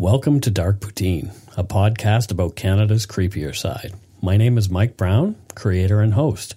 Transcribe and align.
Welcome 0.00 0.38
to 0.42 0.50
Dark 0.52 0.78
Poutine, 0.78 1.34
a 1.56 1.64
podcast 1.64 2.30
about 2.30 2.54
Canada's 2.54 3.04
creepier 3.04 3.52
side. 3.52 3.94
My 4.22 4.36
name 4.36 4.56
is 4.56 4.70
Mike 4.70 4.96
Brown, 4.96 5.34
creator 5.56 6.00
and 6.00 6.14
host. 6.14 6.54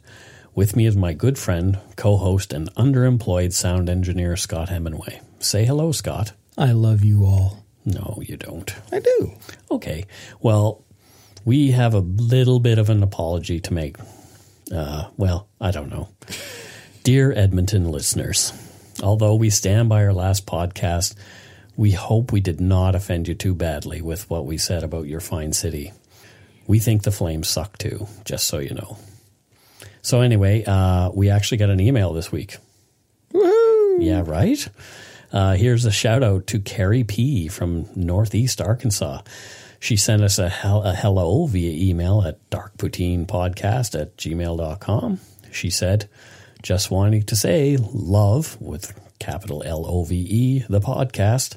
With 0.54 0.76
me 0.76 0.86
is 0.86 0.96
my 0.96 1.14
good 1.14 1.40
friend, 1.40 1.80
co 1.96 2.18
host, 2.18 2.54
and 2.54 2.72
underemployed 2.76 3.52
sound 3.52 3.90
engineer, 3.90 4.38
Scott 4.38 4.70
Hemingway. 4.70 5.22
Say 5.40 5.66
hello, 5.66 5.92
Scott. 5.92 6.34
I 6.56 6.74
love 6.74 7.04
you 7.04 7.26
all. 7.26 7.66
No, 7.84 8.22
you 8.24 8.38
don't. 8.38 8.72
I 8.92 9.00
do. 9.00 9.32
Okay. 9.72 10.06
Well, 10.40 10.86
we 11.44 11.72
have 11.72 11.96
a 11.96 12.00
little 12.00 12.60
bit 12.60 12.78
of 12.78 12.92
an 12.92 13.02
apology 13.02 13.60
to 13.62 13.74
make. 13.74 13.98
Uh, 14.72 15.06
well, 15.18 15.50
I 15.60 15.72
don't 15.72 15.90
know. 15.90 16.10
Dear 17.02 17.32
Edmonton 17.32 17.90
listeners, 17.90 18.54
although 19.02 19.34
we 19.34 19.50
stand 19.50 19.90
by 19.90 20.06
our 20.06 20.14
last 20.14 20.46
podcast, 20.46 21.16
we 21.76 21.92
hope 21.92 22.32
we 22.32 22.42
did 22.42 22.60
not 22.62 22.96
offend 22.96 23.28
you 23.28 23.34
too 23.34 23.56
badly 23.56 24.02
with 24.02 24.30
what 24.30 24.46
we 24.46 24.58
said 24.58 24.84
about 24.84 25.08
your 25.08 25.20
fine 25.20 25.54
city. 25.54 25.94
We 26.68 26.80
think 26.80 27.04
the 27.04 27.12
Flames 27.12 27.48
suck 27.48 27.78
too, 27.78 28.08
just 28.26 28.48
so 28.48 28.60
you 28.60 28.74
know. 28.74 28.98
So, 30.02 30.22
anyway, 30.22 30.64
uh, 30.66 31.12
we 31.14 31.30
actually 31.30 31.58
got 31.58 31.70
an 31.70 31.80
email 31.80 32.14
this 32.14 32.32
week. 32.32 32.58
Woohoo! 33.34 33.98
Yeah, 34.00 34.24
right? 34.26 34.68
Uh, 35.32 35.56
here's 35.56 35.86
a 35.86 35.92
shout 35.92 36.24
out 36.24 36.48
to 36.48 36.60
Carrie 36.60 37.04
P. 37.04 37.48
from 37.48 37.88
Northeast 37.96 38.60
Arkansas. 38.62 39.22
She 39.80 39.96
sent 39.96 40.22
us 40.22 40.38
a, 40.38 40.50
hel- 40.50 40.84
a 40.84 40.94
hello 40.94 41.48
via 41.48 41.72
email 41.72 42.22
at 42.22 42.50
darkpoutinepodcast 42.52 44.00
at 44.00 44.18
gmail.com. 44.18 45.20
She 45.52 45.70
said, 45.70 46.10
just 46.62 46.92
wanting 46.92 47.24
to 47.24 47.36
say 47.36 47.78
love 47.78 48.60
with 48.62 48.94
capital 49.22 49.64
L 49.66 49.86
O 49.88 50.04
V 50.04 50.16
E, 50.16 50.66
the 50.68 50.82
podcast. 50.82 51.56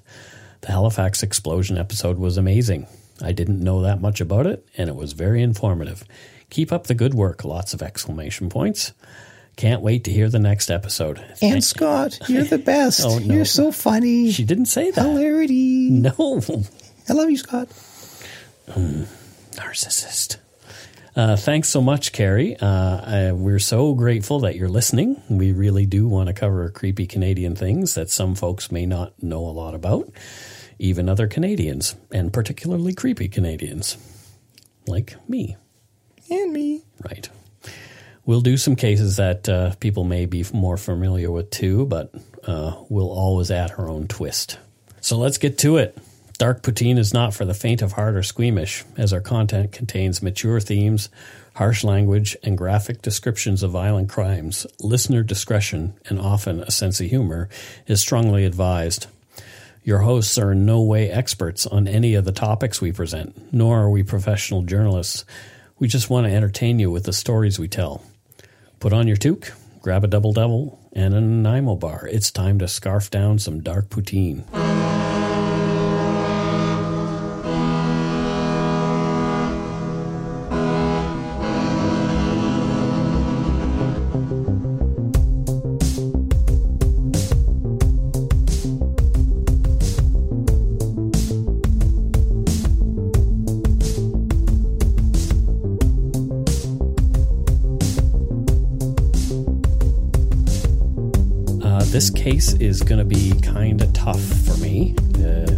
The 0.61 0.69
Halifax 0.73 1.23
explosion 1.23 1.77
episode 1.77 2.19
was 2.19 2.37
amazing. 2.37 2.87
I 3.23 3.33
didn't 3.33 3.61
know 3.61 3.83
that 3.83 4.01
much 4.01 4.21
about 4.21 4.47
it, 4.47 4.67
and 4.77 4.89
it 4.89 4.97
was 4.97 5.13
very 5.13 5.43
informative. 5.43 6.05
Keep 6.51 6.73
up 6.73 6.87
the 6.87 6.95
good 6.95 7.15
work. 7.15 7.45
Lots 7.45 7.75
of 7.75 7.83
exclamation 7.83 8.49
points. 8.49 8.93
Can't 9.57 9.83
wait 9.83 10.05
to 10.05 10.11
hear 10.13 10.29
the 10.29 10.39
next 10.39 10.71
episode. 10.71 11.19
And 11.19 11.39
Thank- 11.39 11.65
Scott, 11.65 12.19
you're 12.29 12.45
the 12.45 12.59
best. 12.75 13.01
Oh, 13.05 13.19
no. 13.19 13.35
You're 13.35 13.45
so 13.45 13.71
funny. 13.73 14.31
She 14.33 14.45
didn't 14.45 14.67
say 14.67 14.91
that. 14.91 15.01
Hilarity. 15.03 15.91
No. 15.91 16.41
I 17.09 17.13
love 17.13 17.31
you, 17.31 17.37
Scott. 17.37 17.69
Hmm. 18.71 19.05
narcissist. 19.53 20.37
Uh, 21.17 21.37
thanks 21.37 21.69
so 21.69 21.81
much, 21.81 22.11
Carrie. 22.11 22.57
Uh, 22.57 23.01
I, 23.29 23.33
we're 23.33 23.61
so 23.61 23.95
grateful 23.95 24.41
that 24.41 24.57
you're 24.57 24.69
listening. 24.69 25.23
We 25.29 25.53
really 25.53 25.87
do 25.87 26.09
want 26.09 26.27
to 26.27 26.33
cover 26.33 26.69
creepy 26.71 27.07
Canadian 27.07 27.55
things 27.55 27.95
that 27.95 28.11
some 28.11 28.35
folks 28.35 28.73
may 28.73 28.85
not 28.85 29.23
know 29.23 29.41
a 29.41 29.55
lot 29.55 29.75
about, 29.75 30.11
even 30.79 31.09
other 31.09 31.29
Canadians, 31.29 31.95
and 32.11 32.33
particularly 32.33 32.95
creepy 32.95 33.29
Canadians, 33.29 33.97
like 34.89 35.17
me. 35.29 35.57
And 36.31 36.53
me. 36.53 36.83
Right. 37.09 37.29
We'll 38.27 38.41
do 38.41 38.57
some 38.57 38.75
cases 38.75 39.17
that 39.17 39.49
uh, 39.49 39.75
people 39.77 40.03
may 40.03 40.27
be 40.27 40.45
more 40.53 40.77
familiar 40.77 41.31
with 41.31 41.51
too, 41.51 41.87
but 41.87 42.13
uh, 42.45 42.75
we'll 42.89 43.11
always 43.11 43.53
add 43.53 43.73
our 43.79 43.89
own 43.89 44.09
twist. 44.09 44.59
So 45.01 45.19
let's 45.19 45.39
get 45.39 45.59
to 45.59 45.77
it. 45.77 45.97
Dark 46.37 46.63
Poutine 46.63 46.99
is 46.99 47.15
not 47.15 47.33
for 47.33 47.45
the 47.45 47.55
faint 47.55 47.81
of 47.81 47.93
heart 47.93 48.17
or 48.17 48.23
squeamish, 48.25 48.85
as 48.97 49.13
our 49.13 49.21
content 49.21 49.71
contains 49.71 50.21
mature 50.21 50.59
themes, 50.59 51.09
harsh 51.55 51.85
language, 51.85 52.37
and 52.43 52.59
graphic 52.59 53.01
descriptions 53.03 53.63
of 53.63 53.71
violent 53.71 54.09
crimes. 54.09 54.67
Listener 54.81 55.23
discretion, 55.23 55.95
and 56.07 56.19
often 56.19 56.61
a 56.61 56.73
sense 56.73 57.01
of 57.01 57.09
humor, 57.09 57.49
is 57.87 58.01
strongly 58.01 58.45
advised. 58.45 59.07
Your 59.85 59.99
hosts 59.99 60.37
are 60.37 60.53
in 60.53 60.67
no 60.67 60.83
way 60.83 61.09
experts 61.09 61.69
on 61.69 61.87
any 61.87 62.15
of 62.15 62.25
the 62.25 62.33
topics 62.33 62.81
we 62.81 62.91
present, 62.91 63.53
nor 63.53 63.83
are 63.83 63.91
we 63.91 64.03
professional 64.03 64.63
journalists. 64.63 65.25
We 65.79 65.87
just 65.87 66.11
want 66.11 66.27
to 66.27 66.33
entertain 66.33 66.81
you 66.81 66.91
with 66.91 67.05
the 67.05 67.13
stories 67.13 67.61
we 67.61 67.69
tell. 67.69 68.03
Put 68.81 68.93
on 68.93 69.07
your 69.07 69.17
toque, 69.17 69.53
grab 69.83 70.03
a 70.03 70.09
double 70.09 70.33
double, 70.33 70.81
and 70.93 71.15
a 71.15 71.21
Nanaimo 71.21 71.77
bar. 71.77 72.09
It's 72.11 72.33
time 72.33 72.59
to 72.59 72.67
scarf 72.67 73.09
down 73.09 73.39
some 73.39 73.63
dark 73.63 73.89
poutine. 73.89 74.45
Case 102.35 102.55
is 102.55 102.83
going 102.83 102.99
to 102.99 103.05
be 103.05 103.33
kind 103.43 103.81
of 103.81 103.93
tough 103.93 104.21
for 104.21 104.57
me. 104.57 104.93
Uh, 105.19 105.55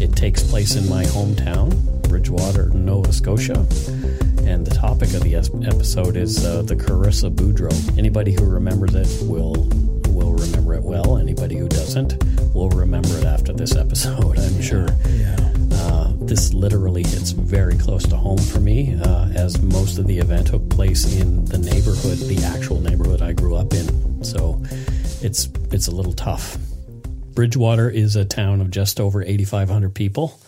it 0.00 0.16
takes 0.16 0.42
place 0.42 0.74
in 0.74 0.88
my 0.88 1.04
hometown, 1.04 1.68
Bridgewater, 2.08 2.70
Nova 2.70 3.12
Scotia. 3.12 3.66
And 4.48 4.66
the 4.66 4.74
topic 4.74 5.12
of 5.12 5.22
the 5.22 5.34
episode 5.34 6.16
is 6.16 6.42
uh, 6.42 6.62
the 6.62 6.76
Carissa 6.76 7.30
Boudreau. 7.30 7.98
Anybody 7.98 8.32
who 8.32 8.46
remembers 8.46 8.94
it 8.94 9.28
will 9.28 9.68
will 10.08 10.32
remember 10.32 10.72
it 10.72 10.82
well. 10.82 11.18
Anybody 11.18 11.56
who 11.58 11.68
doesn't 11.68 12.24
will 12.54 12.70
remember 12.70 13.18
it 13.18 13.24
after 13.24 13.52
this 13.52 13.76
episode, 13.76 14.38
I'm 14.46 14.62
sure. 14.62 14.88
Yeah. 15.06 15.36
Uh, 15.72 16.12
this 16.20 16.54
literally 16.54 17.02
hits 17.02 17.32
very 17.32 17.76
close 17.76 18.04
to 18.04 18.16
home 18.16 18.38
for 18.38 18.60
me, 18.60 18.98
uh, 19.04 19.28
as 19.34 19.60
most 19.60 19.98
of 19.98 20.06
the 20.06 20.18
event 20.18 20.46
took 20.46 20.66
place 20.70 21.04
in 21.20 21.44
the 21.44 21.58
neighborhood, 21.58 22.16
the 22.16 22.42
actual 22.44 22.80
neighborhood 22.80 23.20
I 23.20 23.32
grew 23.32 23.56
up 23.56 23.74
in. 23.74 24.24
So 24.24 24.62
it's 25.24 25.48
it's 25.72 25.88
a 25.88 25.90
little 25.90 26.12
tough. 26.12 26.58
Bridgewater 27.34 27.88
is 27.88 28.14
a 28.14 28.24
town 28.24 28.60
of 28.60 28.70
just 28.70 29.00
over 29.00 29.22
8,500 29.22 29.94
people. 29.94 30.38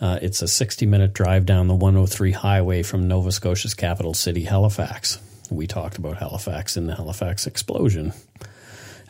Uh, 0.00 0.18
it's 0.22 0.40
a 0.40 0.48
60 0.48 0.86
minute 0.86 1.12
drive 1.12 1.44
down 1.46 1.66
the 1.66 1.74
103 1.74 2.32
highway 2.32 2.82
from 2.82 3.08
Nova 3.08 3.32
Scotia's 3.32 3.74
capital 3.74 4.14
city, 4.14 4.44
Halifax. 4.44 5.18
We 5.50 5.66
talked 5.66 5.98
about 5.98 6.16
Halifax 6.16 6.76
in 6.76 6.86
the 6.86 6.94
Halifax 6.94 7.46
explosion 7.46 8.12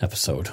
episode. 0.01 0.51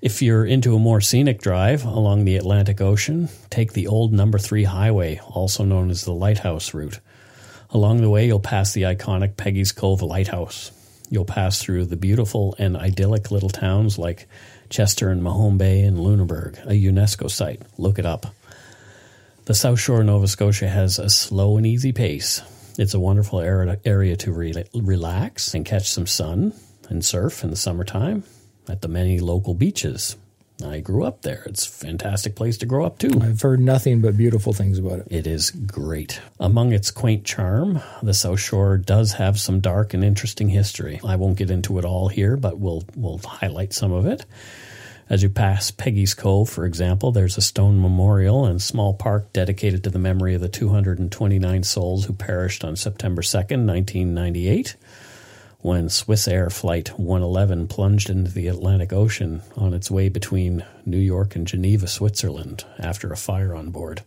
If 0.00 0.22
you're 0.22 0.44
into 0.44 0.76
a 0.76 0.78
more 0.78 1.00
scenic 1.00 1.40
drive 1.40 1.84
along 1.84 2.24
the 2.24 2.36
Atlantic 2.36 2.80
Ocean, 2.80 3.28
take 3.50 3.72
the 3.72 3.86
old 3.86 4.12
number 4.12 4.38
3 4.38 4.64
highway, 4.64 5.18
also 5.26 5.64
known 5.64 5.90
as 5.90 6.04
the 6.04 6.12
Lighthouse 6.12 6.72
route. 6.72 7.00
Along 7.70 8.00
the 8.00 8.10
way, 8.10 8.26
you'll 8.26 8.40
pass 8.40 8.72
the 8.72 8.82
iconic 8.82 9.36
Peggy's 9.36 9.72
Cove 9.72 10.02
Lighthouse. 10.02 10.70
You'll 11.10 11.24
pass 11.24 11.62
through 11.62 11.86
the 11.86 11.96
beautiful 11.96 12.54
and 12.58 12.76
idyllic 12.76 13.30
little 13.30 13.50
towns 13.50 13.98
like 13.98 14.26
Chester 14.70 15.10
and 15.10 15.22
Mahone 15.22 15.58
Bay 15.58 15.82
and 15.82 15.98
Lunenburg, 16.00 16.58
a 16.64 16.72
UNESCO 16.72 17.30
site. 17.30 17.62
Look 17.78 17.98
it 17.98 18.06
up. 18.06 18.34
The 19.44 19.54
South 19.54 19.78
Shore 19.78 20.00
of 20.00 20.06
Nova 20.06 20.26
Scotia 20.26 20.68
has 20.68 20.98
a 20.98 21.10
slow 21.10 21.56
and 21.58 21.66
easy 21.66 21.92
pace. 21.92 22.40
It's 22.78 22.94
a 22.94 23.00
wonderful 23.00 23.40
area 23.40 24.16
to 24.16 24.32
re- 24.32 24.64
relax 24.74 25.54
and 25.54 25.64
catch 25.64 25.90
some 25.90 26.06
sun 26.06 26.54
and 26.88 27.04
surf 27.04 27.44
in 27.44 27.50
the 27.50 27.56
summertime 27.56 28.24
at 28.68 28.82
the 28.82 28.88
many 28.88 29.20
local 29.20 29.54
beaches. 29.54 30.16
I 30.64 30.80
grew 30.80 31.04
up 31.04 31.22
there. 31.22 31.42
It's 31.46 31.66
a 31.66 31.70
fantastic 31.70 32.34
place 32.34 32.56
to 32.58 32.66
grow 32.66 32.84
up 32.84 32.98
too. 32.98 33.10
I've 33.20 33.40
heard 33.40 33.60
nothing 33.60 34.00
but 34.00 34.16
beautiful 34.16 34.52
things 34.52 34.78
about 34.78 35.00
it. 35.00 35.08
It 35.10 35.26
is 35.26 35.50
great. 35.50 36.20
Among 36.40 36.72
its 36.72 36.90
quaint 36.90 37.24
charm, 37.24 37.80
the 38.02 38.14
South 38.14 38.40
Shore 38.40 38.76
does 38.76 39.12
have 39.14 39.38
some 39.38 39.60
dark 39.60 39.94
and 39.94 40.04
interesting 40.04 40.48
history. 40.48 41.00
I 41.04 41.16
won't 41.16 41.38
get 41.38 41.50
into 41.50 41.78
it 41.78 41.84
all 41.84 42.08
here, 42.08 42.36
but 42.36 42.58
we'll 42.58 42.84
we'll 42.96 43.18
highlight 43.18 43.72
some 43.72 43.92
of 43.92 44.06
it. 44.06 44.24
As 45.10 45.22
you 45.22 45.28
pass 45.28 45.70
Peggy's 45.70 46.14
Cove, 46.14 46.48
for 46.48 46.64
example, 46.64 47.12
there's 47.12 47.36
a 47.36 47.42
stone 47.42 47.80
memorial 47.80 48.46
and 48.46 48.60
small 48.60 48.94
park 48.94 49.32
dedicated 49.34 49.84
to 49.84 49.90
the 49.90 49.98
memory 49.98 50.34
of 50.34 50.40
the 50.40 50.48
229 50.48 51.62
souls 51.62 52.06
who 52.06 52.14
perished 52.14 52.64
on 52.64 52.74
September 52.74 53.20
2nd, 53.20 53.66
1998. 53.66 54.76
When 55.64 55.88
Swiss 55.88 56.28
Air 56.28 56.50
Flight 56.50 56.90
111 56.98 57.68
plunged 57.68 58.10
into 58.10 58.30
the 58.30 58.48
Atlantic 58.48 58.92
Ocean 58.92 59.40
on 59.56 59.72
its 59.72 59.90
way 59.90 60.10
between 60.10 60.62
New 60.84 60.98
York 60.98 61.34
and 61.34 61.46
Geneva, 61.46 61.88
Switzerland, 61.88 62.66
after 62.78 63.10
a 63.10 63.16
fire 63.16 63.54
on 63.54 63.70
board. 63.70 64.02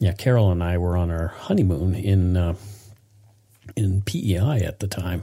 Yeah, 0.00 0.10
Carol 0.10 0.50
and 0.50 0.60
I 0.60 0.78
were 0.78 0.96
on 0.96 1.12
our 1.12 1.28
honeymoon 1.28 1.94
in 1.94 2.36
uh, 2.36 2.56
in 3.76 4.02
PEI 4.02 4.64
at 4.64 4.80
the 4.80 4.88
time. 4.88 5.22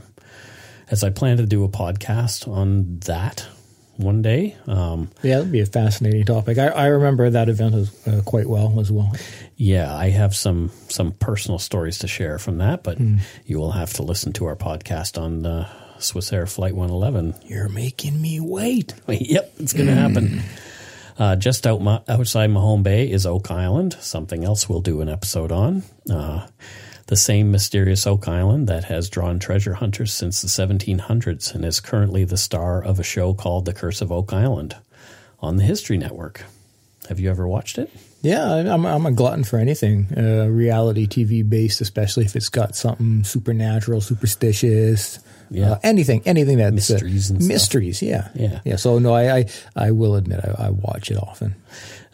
As 0.88 1.04
I 1.04 1.10
plan 1.10 1.36
to 1.36 1.44
do 1.44 1.62
a 1.62 1.68
podcast 1.68 2.48
on 2.48 3.00
that 3.00 3.46
one 4.00 4.22
day. 4.22 4.56
Um, 4.66 5.10
yeah, 5.22 5.36
that'd 5.36 5.52
be 5.52 5.60
a 5.60 5.66
fascinating 5.66 6.24
topic. 6.24 6.58
I, 6.58 6.68
I 6.68 6.86
remember 6.86 7.30
that 7.30 7.48
event 7.48 7.74
as, 7.74 8.06
uh, 8.06 8.22
quite 8.24 8.46
well 8.46 8.80
as 8.80 8.90
well. 8.90 9.12
Yeah, 9.56 9.94
I 9.94 10.10
have 10.10 10.34
some 10.34 10.70
some 10.88 11.12
personal 11.12 11.58
stories 11.58 11.98
to 11.98 12.08
share 12.08 12.38
from 12.38 12.58
that, 12.58 12.82
but 12.82 12.98
mm. 12.98 13.20
you 13.46 13.58
will 13.58 13.72
have 13.72 13.92
to 13.94 14.02
listen 14.02 14.32
to 14.34 14.46
our 14.46 14.56
podcast 14.56 15.20
on 15.20 15.42
the 15.42 15.68
Swiss 15.98 16.32
Air 16.32 16.46
Flight 16.46 16.74
111. 16.74 17.34
You're 17.44 17.68
making 17.68 18.20
me 18.20 18.40
wait. 18.40 18.94
yep, 19.08 19.52
it's 19.58 19.72
going 19.72 19.86
to 19.86 19.94
happen. 19.94 20.42
Uh, 21.18 21.36
just 21.36 21.66
out 21.66 21.82
my, 21.82 22.00
outside 22.08 22.48
Mahone 22.48 22.82
Bay 22.82 23.10
is 23.10 23.26
Oak 23.26 23.50
Island, 23.50 23.94
something 24.00 24.42
else 24.42 24.68
we'll 24.68 24.80
do 24.80 25.02
an 25.02 25.08
episode 25.10 25.52
on. 25.52 25.82
Uh, 26.10 26.46
the 27.06 27.16
same 27.16 27.50
mysterious 27.50 28.06
Oak 28.06 28.28
Island 28.28 28.68
that 28.68 28.84
has 28.84 29.08
drawn 29.08 29.38
treasure 29.38 29.74
hunters 29.74 30.12
since 30.12 30.42
the 30.42 30.48
1700s 30.48 31.54
and 31.54 31.64
is 31.64 31.80
currently 31.80 32.24
the 32.24 32.36
star 32.36 32.82
of 32.82 32.98
a 32.98 33.04
show 33.04 33.34
called 33.34 33.64
The 33.64 33.72
Curse 33.72 34.00
of 34.00 34.12
Oak 34.12 34.32
Island 34.32 34.76
on 35.40 35.56
the 35.56 35.64
History 35.64 35.98
Network. 35.98 36.44
Have 37.08 37.18
you 37.18 37.30
ever 37.30 37.48
watched 37.48 37.78
it? 37.78 37.90
Yeah, 38.22 38.52
I'm, 38.52 38.84
I'm 38.84 39.06
a 39.06 39.12
glutton 39.12 39.44
for 39.44 39.58
anything 39.58 40.06
uh, 40.16 40.46
reality 40.46 41.06
TV 41.06 41.48
based, 41.48 41.80
especially 41.80 42.24
if 42.24 42.36
it's 42.36 42.50
got 42.50 42.76
something 42.76 43.24
supernatural, 43.24 44.00
superstitious. 44.00 45.18
Yeah, 45.50 45.72
uh, 45.72 45.78
anything, 45.82 46.22
anything 46.26 46.58
that's 46.58 46.74
mysteries, 46.74 47.30
uh, 47.30 47.34
mysteries. 47.40 48.02
Yeah, 48.02 48.28
yeah, 48.34 48.60
yeah. 48.64 48.76
So 48.76 48.98
no, 48.98 49.14
I, 49.14 49.38
I, 49.38 49.44
I 49.74 49.90
will 49.90 50.14
admit 50.14 50.40
I, 50.44 50.66
I 50.66 50.70
watch 50.70 51.10
it 51.10 51.16
often. 51.16 51.56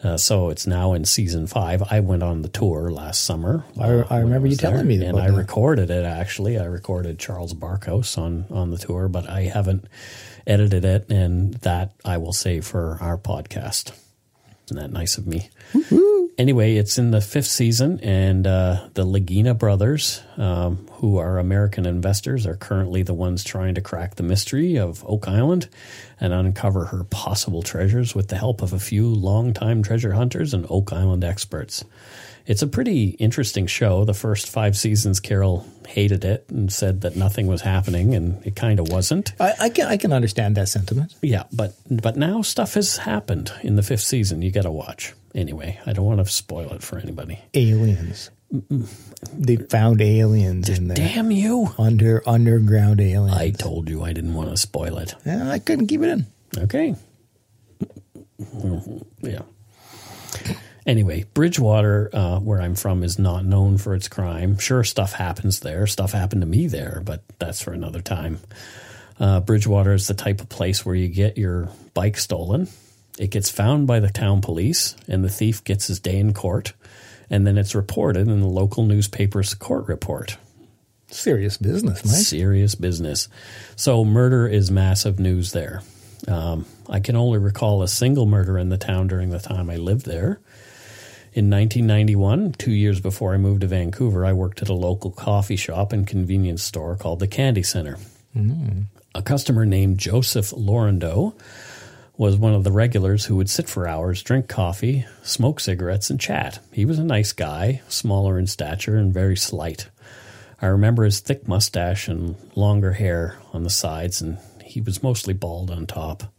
Uh, 0.03 0.15
so 0.15 0.49
it's 0.49 0.67
now 0.67 0.93
in 0.93 1.05
season 1.05 1.47
five. 1.47 1.81
I 1.89 2.01
went 2.01 2.21
on 2.21 2.43
the 2.43 2.49
tour 2.49 2.91
last 2.91 3.23
summer. 3.23 3.65
I, 3.79 3.87
I 3.87 4.19
remember 4.19 4.47
I 4.47 4.51
you 4.51 4.55
telling 4.55 4.77
there, 4.77 4.85
me 4.85 4.97
that, 4.97 5.07
and 5.07 5.19
I 5.19 5.31
that. 5.31 5.37
recorded 5.37 5.89
it. 5.89 6.05
Actually, 6.05 6.59
I 6.59 6.65
recorded 6.65 7.17
Charles 7.17 7.53
Barkhouse 7.55 8.15
on 8.17 8.45
on 8.51 8.69
the 8.69 8.77
tour, 8.77 9.07
but 9.07 9.27
I 9.27 9.41
haven't 9.43 9.85
edited 10.45 10.85
it, 10.85 11.09
and 11.09 11.55
that 11.55 11.93
I 12.05 12.17
will 12.17 12.33
save 12.33 12.65
for 12.65 12.99
our 13.01 13.17
podcast. 13.17 13.91
Isn't 14.67 14.77
that 14.77 14.91
nice 14.91 15.17
of 15.17 15.25
me? 15.25 15.49
Woo-hoo. 15.73 16.16
Anyway, 16.37 16.75
it's 16.75 16.99
in 16.99 17.09
the 17.09 17.19
fifth 17.19 17.47
season, 17.47 17.99
and 18.01 18.45
uh, 18.45 18.89
the 18.93 19.03
Lagina 19.03 19.57
brothers, 19.57 20.21
um, 20.37 20.87
who 20.93 21.17
are 21.17 21.39
American 21.39 21.87
investors, 21.87 22.45
are 22.45 22.55
currently 22.55 23.01
the 23.01 23.13
ones 23.15 23.43
trying 23.43 23.73
to 23.73 23.81
crack 23.81 24.15
the 24.15 24.23
mystery 24.23 24.77
of 24.77 25.03
Oak 25.07 25.27
Island 25.27 25.67
and 26.19 26.33
uncover 26.33 26.85
her 26.85 27.03
possible 27.05 27.63
treasures 27.63 28.13
with 28.13 28.27
the 28.27 28.37
help 28.37 28.61
of 28.61 28.71
a 28.71 28.79
few 28.79 29.07
longtime 29.07 29.81
treasure 29.81 30.13
hunters 30.13 30.53
and 30.53 30.67
Oak 30.69 30.93
Island 30.93 31.23
experts. 31.23 31.83
It's 32.47 32.61
a 32.61 32.67
pretty 32.67 33.09
interesting 33.09 33.67
show. 33.67 34.05
The 34.05 34.13
first 34.13 34.49
five 34.49 34.77
seasons, 34.77 35.19
Carol 35.19 35.67
hated 35.85 36.23
it 36.23 36.45
and 36.49 36.71
said 36.71 37.01
that 37.01 37.17
nothing 37.17 37.47
was 37.47 37.61
happening, 37.61 38.15
and 38.15 38.43
it 38.45 38.55
kind 38.55 38.79
of 38.79 38.87
wasn't. 38.87 39.33
I, 39.37 39.53
I, 39.59 39.69
can 39.69 39.87
I 39.87 39.97
can 39.97 40.13
understand 40.13 40.55
that 40.55 40.69
sentiment. 40.69 41.13
Yeah, 41.21 41.43
but 41.51 41.73
but 41.91 42.15
now 42.15 42.41
stuff 42.41 42.75
has 42.75 42.97
happened 42.97 43.51
in 43.63 43.75
the 43.75 43.83
fifth 43.83 44.01
season. 44.01 44.41
You 44.41 44.51
got 44.51 44.61
to 44.61 44.71
watch 44.71 45.13
anyway. 45.35 45.77
I 45.85 45.91
don't 45.91 46.05
want 46.05 46.25
to 46.25 46.31
spoil 46.31 46.71
it 46.71 46.81
for 46.81 46.97
anybody. 46.97 47.39
Aliens. 47.53 48.31
They 49.33 49.57
found 49.57 50.01
aliens 50.01 50.69
in 50.69 50.87
there. 50.87 50.95
Damn 50.95 51.31
you! 51.31 51.75
Under 51.77 52.23
underground 52.25 53.01
aliens. 53.01 53.37
I 53.37 53.51
told 53.51 53.89
you 53.89 54.03
I 54.03 54.13
didn't 54.13 54.35
want 54.35 54.51
to 54.51 54.57
spoil 54.57 54.99
it. 54.99 55.15
Yeah, 55.25 55.51
I 55.51 55.59
couldn't 55.59 55.87
keep 55.87 56.01
it 56.01 56.09
in. 56.09 56.25
Okay. 56.57 56.95
Yeah. 59.21 59.41
Anyway, 60.87 61.25
Bridgewater, 61.33 62.09
uh, 62.13 62.39
where 62.39 62.61
I'm 62.61 62.73
from, 62.73 63.03
is 63.03 63.19
not 63.19 63.43
known 63.43 63.77
for 63.77 63.93
its 63.93 64.07
crime. 64.07 64.57
Sure, 64.57 64.85
stuff 64.85 65.11
happens 65.11 65.59
there. 65.59 65.85
Stuff 65.85 66.13
happened 66.13 66.41
to 66.41 66.47
me 66.47 66.67
there, 66.67 67.01
but 67.03 67.23
that's 67.39 67.61
for 67.61 67.73
another 67.73 67.99
time. 67.99 68.39
Uh, 69.19 69.41
Bridgewater 69.41 69.93
is 69.93 70.07
the 70.07 70.13
type 70.13 70.39
of 70.39 70.47
place 70.47 70.85
where 70.85 70.95
you 70.95 71.09
get 71.09 71.37
your 71.37 71.69
bike 71.93 72.17
stolen. 72.17 72.69
It 73.19 73.31
gets 73.31 73.49
found 73.49 73.85
by 73.85 73.99
the 73.99 74.09
town 74.09 74.39
police, 74.39 74.95
and 75.09 75.25
the 75.25 75.29
thief 75.29 75.61
gets 75.65 75.87
his 75.87 75.99
day 75.99 76.17
in 76.17 76.33
court, 76.33 76.71
and 77.29 77.45
then 77.45 77.57
it's 77.57 77.75
reported 77.75 78.29
in 78.29 78.39
the 78.39 78.47
local 78.47 78.85
newspaper's 78.85 79.53
court 79.55 79.89
report. 79.89 80.37
Serious 81.09 81.57
business, 81.57 82.05
Mike. 82.05 82.15
Serious 82.15 82.75
business. 82.75 83.27
So, 83.75 84.05
murder 84.05 84.47
is 84.47 84.71
massive 84.71 85.19
news 85.19 85.51
there. 85.51 85.81
Um, 86.27 86.65
I 86.89 86.99
can 86.99 87.15
only 87.15 87.39
recall 87.39 87.81
a 87.81 87.87
single 87.87 88.25
murder 88.25 88.57
in 88.57 88.69
the 88.69 88.77
town 88.77 89.07
during 89.07 89.29
the 89.29 89.39
time 89.39 89.69
I 89.69 89.77
lived 89.77 90.05
there. 90.05 90.39
In 91.37 91.51
1991, 91.51 92.53
two 92.53 92.71
years 92.71 92.99
before 92.99 93.35
I 93.35 93.37
moved 93.37 93.61
to 93.61 93.67
Vancouver, 93.67 94.25
I 94.25 94.33
worked 94.33 94.63
at 94.63 94.69
a 94.69 94.73
local 94.73 95.11
coffee 95.11 95.55
shop 95.55 95.93
and 95.93 96.07
convenience 96.07 96.63
store 96.63 96.95
called 96.95 97.19
the 97.19 97.27
Candy 97.27 97.61
Center. 97.61 97.99
Mm. 98.35 98.85
A 99.13 99.21
customer 99.21 99.63
named 99.63 99.99
Joseph 99.99 100.49
Laurendeau 100.49 101.35
was 102.17 102.37
one 102.37 102.55
of 102.55 102.63
the 102.63 102.71
regulars 102.71 103.25
who 103.25 103.35
would 103.35 103.51
sit 103.51 103.69
for 103.69 103.87
hours, 103.87 104.23
drink 104.23 104.47
coffee, 104.47 105.05
smoke 105.21 105.59
cigarettes, 105.59 106.09
and 106.09 106.19
chat. 106.19 106.57
He 106.71 106.85
was 106.85 106.97
a 106.97 107.03
nice 107.03 107.33
guy, 107.33 107.83
smaller 107.87 108.39
in 108.39 108.47
stature 108.47 108.97
and 108.97 109.13
very 109.13 109.37
slight. 109.37 109.89
I 110.59 110.65
remember 110.65 111.03
his 111.03 111.19
thick 111.19 111.47
mustache 111.47 112.07
and 112.07 112.35
longer 112.55 112.93
hair 112.93 113.37
on 113.53 113.61
the 113.61 113.69
sides, 113.69 114.23
and 114.23 114.39
he 114.63 114.81
was 114.81 115.03
mostly 115.03 115.35
bald 115.35 115.69
on 115.69 115.85
top. 115.85 116.33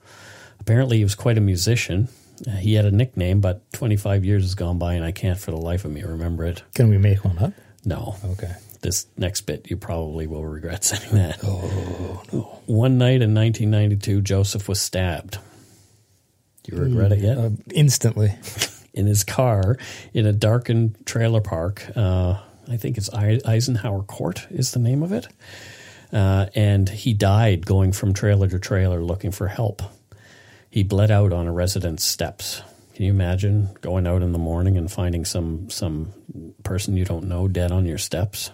Apparently, 0.59 0.97
he 0.97 1.05
was 1.05 1.15
quite 1.15 1.39
a 1.39 1.41
musician 1.41 2.09
he 2.58 2.75
had 2.75 2.85
a 2.85 2.90
nickname, 2.90 3.40
but 3.40 3.70
25 3.73 4.25
years 4.25 4.43
has 4.43 4.55
gone 4.55 4.79
by 4.79 4.94
and 4.94 5.05
I 5.05 5.12
can't 5.12 5.38
for 5.38 5.50
the 5.50 5.56
life 5.56 5.85
of 5.85 5.90
me 5.90 6.02
remember 6.02 6.44
it. 6.44 6.62
Can 6.75 6.88
we 6.88 6.99
make 6.99 7.25
one 7.25 7.38
up? 7.38 7.52
No. 7.85 8.17
Okay. 8.25 8.52
This 8.81 9.06
next 9.17 9.43
bit, 9.43 9.70
you 9.70 9.76
probably 9.76 10.26
will 10.26 10.44
regret 10.44 10.85
saying 10.85 11.14
that. 11.14 11.40
Oh, 11.43 12.23
no. 12.32 12.61
One 12.67 12.99
night 12.99 13.23
in 13.23 13.35
1992, 13.35 14.20
Joseph 14.23 14.69
was 14.69 14.81
stabbed. 14.81 15.38
Do 16.64 16.76
you 16.76 16.82
regret 16.82 17.12
it 17.12 17.20
yet? 17.20 17.38
Uh, 17.38 17.50
instantly. 17.75 18.35
in 18.99 19.06
his 19.06 19.23
car 19.23 19.76
in 20.12 20.26
a 20.26 20.32
darkened 20.32 20.96
trailer 21.06 21.40
park. 21.40 21.87
Uh, 21.94 22.40
I 22.69 22.76
think 22.76 22.99
it's 22.99 23.08
Eisenhower 23.12 24.02
Court 24.02 24.46
is 24.50 24.73
the 24.73 24.81
name 24.81 25.02
of 25.02 25.12
it. 25.12 25.29
Uh, 26.12 26.46
and 26.55 26.88
he 26.88 27.14
died 27.14 27.64
going 27.64 27.93
from 27.93 28.12
trailer 28.12 28.49
to 28.49 28.58
trailer 28.58 29.02
looking 29.02 29.31
for 29.31 29.46
help. 29.46 29.82
He 30.70 30.82
bled 30.82 31.11
out 31.11 31.32
on 31.32 31.47
a 31.47 31.53
resident's 31.53 32.05
steps. 32.05 32.62
Can 32.94 33.05
you 33.05 33.12
imagine 33.12 33.70
going 33.81 34.06
out 34.06 34.23
in 34.23 34.32
the 34.32 34.38
morning 34.38 34.76
and 34.76 34.90
finding 34.90 35.25
some 35.25 35.71
some 35.71 36.12
person 36.64 36.97
you 36.97 37.04
don't 37.04 37.28
know 37.28 37.49
dead 37.49 37.71
on 37.71 37.87
your 37.87 37.99
steps? 37.99 38.50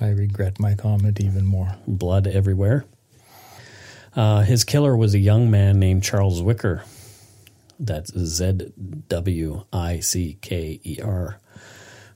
I 0.00 0.10
regret 0.10 0.60
my 0.60 0.74
comment 0.74 1.20
even 1.20 1.44
more. 1.44 1.76
Blood 1.86 2.26
everywhere. 2.26 2.84
Uh, 4.14 4.42
his 4.42 4.64
killer 4.64 4.96
was 4.96 5.14
a 5.14 5.18
young 5.18 5.50
man 5.50 5.78
named 5.78 6.04
Charles 6.04 6.40
Zwicker. 6.40 6.82
That's 7.78 8.16
Z 8.16 8.72
W 9.08 9.64
I 9.72 10.00
C 10.00 10.38
K 10.40 10.80
E 10.84 10.98
R, 11.02 11.38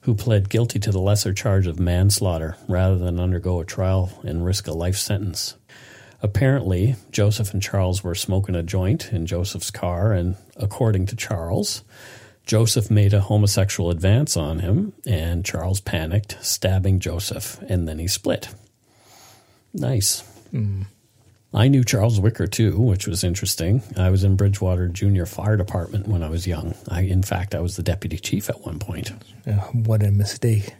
who 0.03 0.15
pled 0.15 0.49
guilty 0.49 0.79
to 0.81 0.91
the 0.91 1.01
lesser 1.01 1.33
charge 1.33 1.67
of 1.67 1.79
manslaughter 1.79 2.57
rather 2.69 2.97
than 2.97 3.21
undergo 3.21 3.61
a 3.61 3.65
trial 3.65 4.21
and 4.25 4.45
risk 4.45 4.67
a 4.67 4.73
life 4.73 4.97
sentence. 4.97 5.57
Apparently, 6.23 6.95
Joseph 7.11 7.53
and 7.53 7.61
Charles 7.61 8.05
were 8.05 8.15
smoking 8.15 8.55
a 8.55 8.63
joint 8.63 9.13
in 9.13 9.27
Joseph's 9.27 9.73
car, 9.73 10.13
and 10.13 10.37
according 10.57 11.07
to 11.07 11.17
Charles, 11.17 11.83
Joseph 12.47 12.91
made 12.91 13.13
a 13.13 13.21
homosexual 13.21 13.91
advance 13.91 14.37
on 14.37 14.61
him, 14.61 14.93
and 15.05 15.45
Charles 15.45 15.81
panicked, 15.81 16.39
stabbing 16.41 17.01
Joseph, 17.01 17.61
and 17.63 17.89
then 17.89 17.99
he 17.99 18.07
split. 18.07 18.49
Nice. 19.75 20.23
Mm. 20.53 20.87
I 21.55 21.69
knew 21.69 21.85
Charles 21.85 22.19
Zwicker 22.19 22.51
too, 22.51 22.81
which 22.81 23.07
was 23.07 23.25
interesting. 23.25 23.83
I 23.97 24.11
was 24.11 24.25
in 24.25 24.37
Bridgewater 24.37 24.89
Junior 24.89 25.27
Fire 25.27 25.57
Department 25.57 26.07
when 26.07 26.23
I 26.23 26.31
was 26.31 26.47
young. 26.47 26.75
I, 26.89 27.03
in 27.03 27.23
fact, 27.23 27.55
I 27.55 27.61
was 27.61 27.77
the 27.77 27.83
deputy 27.83 28.17
chief 28.17 28.49
at 28.49 28.63
one 28.63 28.79
point. 28.79 29.13
Uh, 29.47 29.53
what 29.73 30.03
a 30.03 30.11
mistake! 30.11 30.75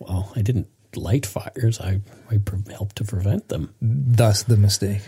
Well, 0.00 0.32
I 0.36 0.42
didn't 0.42 0.68
light 0.96 1.26
fires. 1.26 1.80
I, 1.80 2.00
I 2.30 2.38
helped 2.70 2.96
to 2.96 3.04
prevent 3.04 3.48
them. 3.48 3.74
Thus 3.80 4.42
the 4.42 4.56
mistake. 4.56 5.02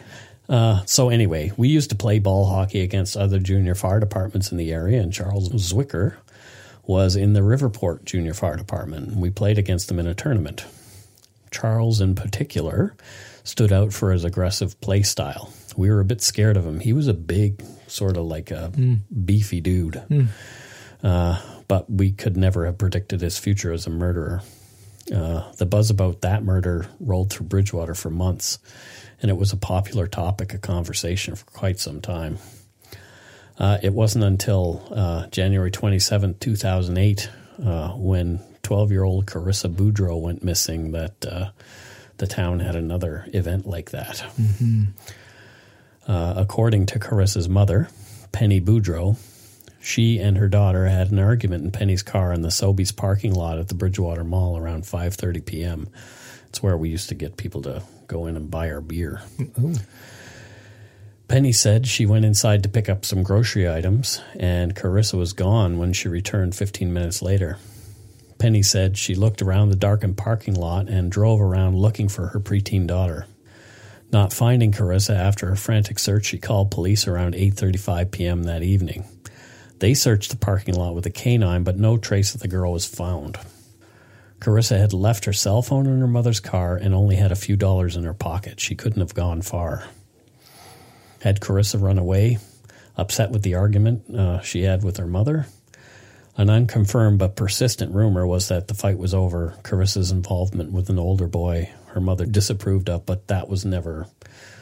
Uh, 0.49 0.85
so 0.87 1.11
anyway, 1.11 1.53
we 1.57 1.69
used 1.69 1.91
to 1.91 1.97
play 1.97 2.19
ball 2.19 2.47
hockey 2.47 2.81
against 2.81 3.17
other 3.17 3.39
junior 3.39 3.75
fire 3.75 4.01
departments 4.01 4.51
in 4.51 4.59
the 4.59 4.73
area, 4.73 5.01
and 5.01 5.13
Charles 5.13 5.51
Zwicker 5.51 6.17
was 6.87 7.17
in 7.17 7.35
the 7.35 7.41
Riverport 7.41 8.05
Junior 8.05 8.33
Fire 8.33 8.57
Department. 8.57 9.15
We 9.15 9.29
played 9.29 9.59
against 9.59 9.89
them 9.89 9.99
in 9.99 10.07
a 10.07 10.15
tournament. 10.15 10.65
Charles, 11.51 12.01
in 12.01 12.15
particular, 12.15 12.97
stood 13.45 13.73
out 13.73 13.93
for 13.93 14.11
his 14.11 14.25
aggressive 14.25 14.81
play 14.81 15.03
style. 15.03 15.53
We 15.77 15.91
were 15.91 16.01
a 16.01 16.05
bit 16.05 16.23
scared 16.23 16.57
of 16.57 16.67
him. 16.67 16.81
He 16.81 16.95
was 16.95 17.07
a 17.07 17.15
big, 17.15 17.63
sort 17.87 18.17
of 18.17 18.25
like 18.25 18.51
a 18.51 18.73
mm. 18.75 19.01
beefy 19.25 19.61
dude. 19.61 20.03
Mm. 20.09 20.29
Uh, 21.03 21.41
but 21.69 21.91
we 21.91 22.11
could 22.11 22.37
never 22.37 22.65
have 22.67 22.79
predicted 22.79 23.21
his 23.21 23.39
future 23.39 23.73
as 23.73 23.87
a 23.87 23.91
murderer. 23.91 24.43
Uh, 25.15 25.51
the 25.53 25.67
buzz 25.67 25.91
about 25.91 26.21
that 26.21 26.43
murder 26.43 26.87
rolled 27.01 27.33
through 27.33 27.47
Bridgewater 27.47 27.95
for 27.95 28.11
months, 28.11 28.59
and 29.23 29.31
it 29.31 29.37
was 29.37 29.53
a 29.53 29.57
popular 29.57 30.07
topic 30.07 30.55
of 30.55 30.61
conversation 30.61 31.35
for 31.35 31.47
quite 31.47 31.81
some 31.81 32.01
time. 32.01 32.39
Uh, 33.59 33.79
it 33.83 33.93
wasn't 33.93 34.25
until 34.25 34.87
uh, 34.95 35.27
January 35.29 35.71
27, 35.71 36.37
2008, 36.39 37.31
uh, 37.65 37.89
when 37.91 38.41
12 38.63 38.93
year 38.93 39.03
old 39.03 39.27
Carissa 39.27 39.73
Boudreau 39.73 40.21
went 40.21 40.45
missing, 40.45 40.93
that 40.93 41.27
uh, 41.27 41.51
the 42.19 42.27
town 42.27 42.61
had 42.61 42.77
another 42.77 43.27
event 43.33 43.67
like 43.67 43.91
that. 43.91 44.25
Mm-hmm. 44.41 44.85
Uh, 46.07 46.35
according 46.37 46.87
to 46.87 46.99
Carissa's 46.99 47.49
mother, 47.49 47.89
Penny 48.33 48.61
Boudreau, 48.61 49.17
she 49.81 50.19
and 50.19 50.37
her 50.37 50.49
daughter 50.49 50.87
had 50.87 51.11
an 51.11 51.19
argument 51.19 51.65
in 51.65 51.71
Penny's 51.71 52.03
car 52.03 52.33
in 52.33 52.43
the 52.43 52.49
Sobeys 52.49 52.95
parking 52.95 53.35
lot 53.35 53.59
at 53.59 53.69
the 53.69 53.75
Bridgewater 53.75 54.25
Mall 54.25 54.57
around 54.57 54.85
5:30 54.85 55.45
p.m. 55.45 55.89
It's 56.49 56.63
where 56.63 56.77
we 56.77 56.89
used 56.89 57.09
to 57.11 57.15
get 57.15 57.37
people 57.37 57.63
to 57.63 57.83
go 58.07 58.27
in 58.27 58.37
and 58.37 58.51
buy 58.51 58.71
our 58.71 58.81
beer. 58.81 59.21
Ooh. 59.61 59.75
Penny 61.29 61.53
said 61.53 61.87
she 61.87 62.07
went 62.07 62.25
inside 62.25 62.63
to 62.63 62.71
pick 62.71 62.89
up 62.89 63.05
some 63.05 63.23
grocery 63.23 63.69
items, 63.69 64.23
and 64.39 64.75
Carissa 64.75 65.19
was 65.19 65.35
gone 65.35 65.77
when 65.77 65.93
she 65.93 66.09
returned 66.09 66.55
15 66.55 66.91
minutes 66.91 67.21
later. 67.21 67.59
Penny 68.39 68.63
said 68.63 68.97
she 68.97 69.15
looked 69.15 69.43
around 69.43 69.69
the 69.69 69.77
darkened 69.77 70.17
parking 70.17 70.55
lot 70.55 70.89
and 70.89 71.13
drove 71.13 71.41
around 71.41 71.77
looking 71.77 72.09
for 72.09 72.29
her 72.29 72.41
preteen 72.41 72.87
daughter. 72.87 73.27
Not 74.11 74.33
finding 74.33 74.73
Carissa 74.73 75.15
after 75.15 75.51
a 75.51 75.57
frantic 75.57 75.99
search, 75.99 76.27
she 76.27 76.39
called 76.39 76.71
police 76.71 77.07
around 77.07 77.35
8:35 77.35 78.11
p.m. 78.11 78.45
that 78.45 78.63
evening. 78.63 79.05
They 79.79 79.95
searched 79.95 80.31
the 80.31 80.37
parking 80.37 80.75
lot 80.75 80.95
with 80.95 81.07
a 81.07 81.11
canine, 81.11 81.65
but 81.65 81.79
no 81.79 81.97
trace 81.97 82.35
of 82.35 82.41
the 82.41 82.49
girl 82.49 82.73
was 82.73 82.87
found. 82.87 83.39
Carissa 84.41 84.79
had 84.79 84.93
left 84.93 85.25
her 85.25 85.33
cell 85.33 85.63
phone 85.63 85.87
in 85.87 86.01
her 86.01 86.07
mother's 86.07 86.41
car 86.41 86.77
and 86.77 86.95
only 86.95 87.17
had 87.17 87.33
a 87.33 87.37
few 87.37 87.57
dollars 87.57 87.97
in 87.97 88.05
her 88.05 88.15
pocket. 88.15 88.61
She 88.61 88.75
couldn't 88.75 89.01
have 89.01 89.15
gone 89.15 89.43
far. 89.43 89.85
Had 91.23 91.41
Carissa 91.41 91.81
run 91.81 91.99
away, 91.99 92.39
upset 92.97 93.31
with 93.31 93.43
the 93.43 93.57
argument 93.57 94.15
uh, 94.15 94.41
she 94.41 94.63
had 94.63 94.85
with 94.85 94.97
her 94.99 95.07
mother? 95.07 95.47
An 96.37 96.51
unconfirmed 96.51 97.19
but 97.19 97.35
persistent 97.35 97.93
rumor 97.93 98.25
was 98.25 98.47
that 98.47 98.69
the 98.69 98.75
fight 98.75 98.97
was 98.97 99.13
over 99.13 99.55
Carissa's 99.65 100.13
involvement 100.13 100.71
with 100.71 100.89
an 100.89 100.99
older 100.99 101.27
boy 101.27 101.71
her 101.89 102.01
mother 102.01 102.27
disapproved 102.27 102.89
of, 102.89 103.07
but 103.07 103.27
that 103.27 103.49
was 103.49 103.65
never 103.65 104.07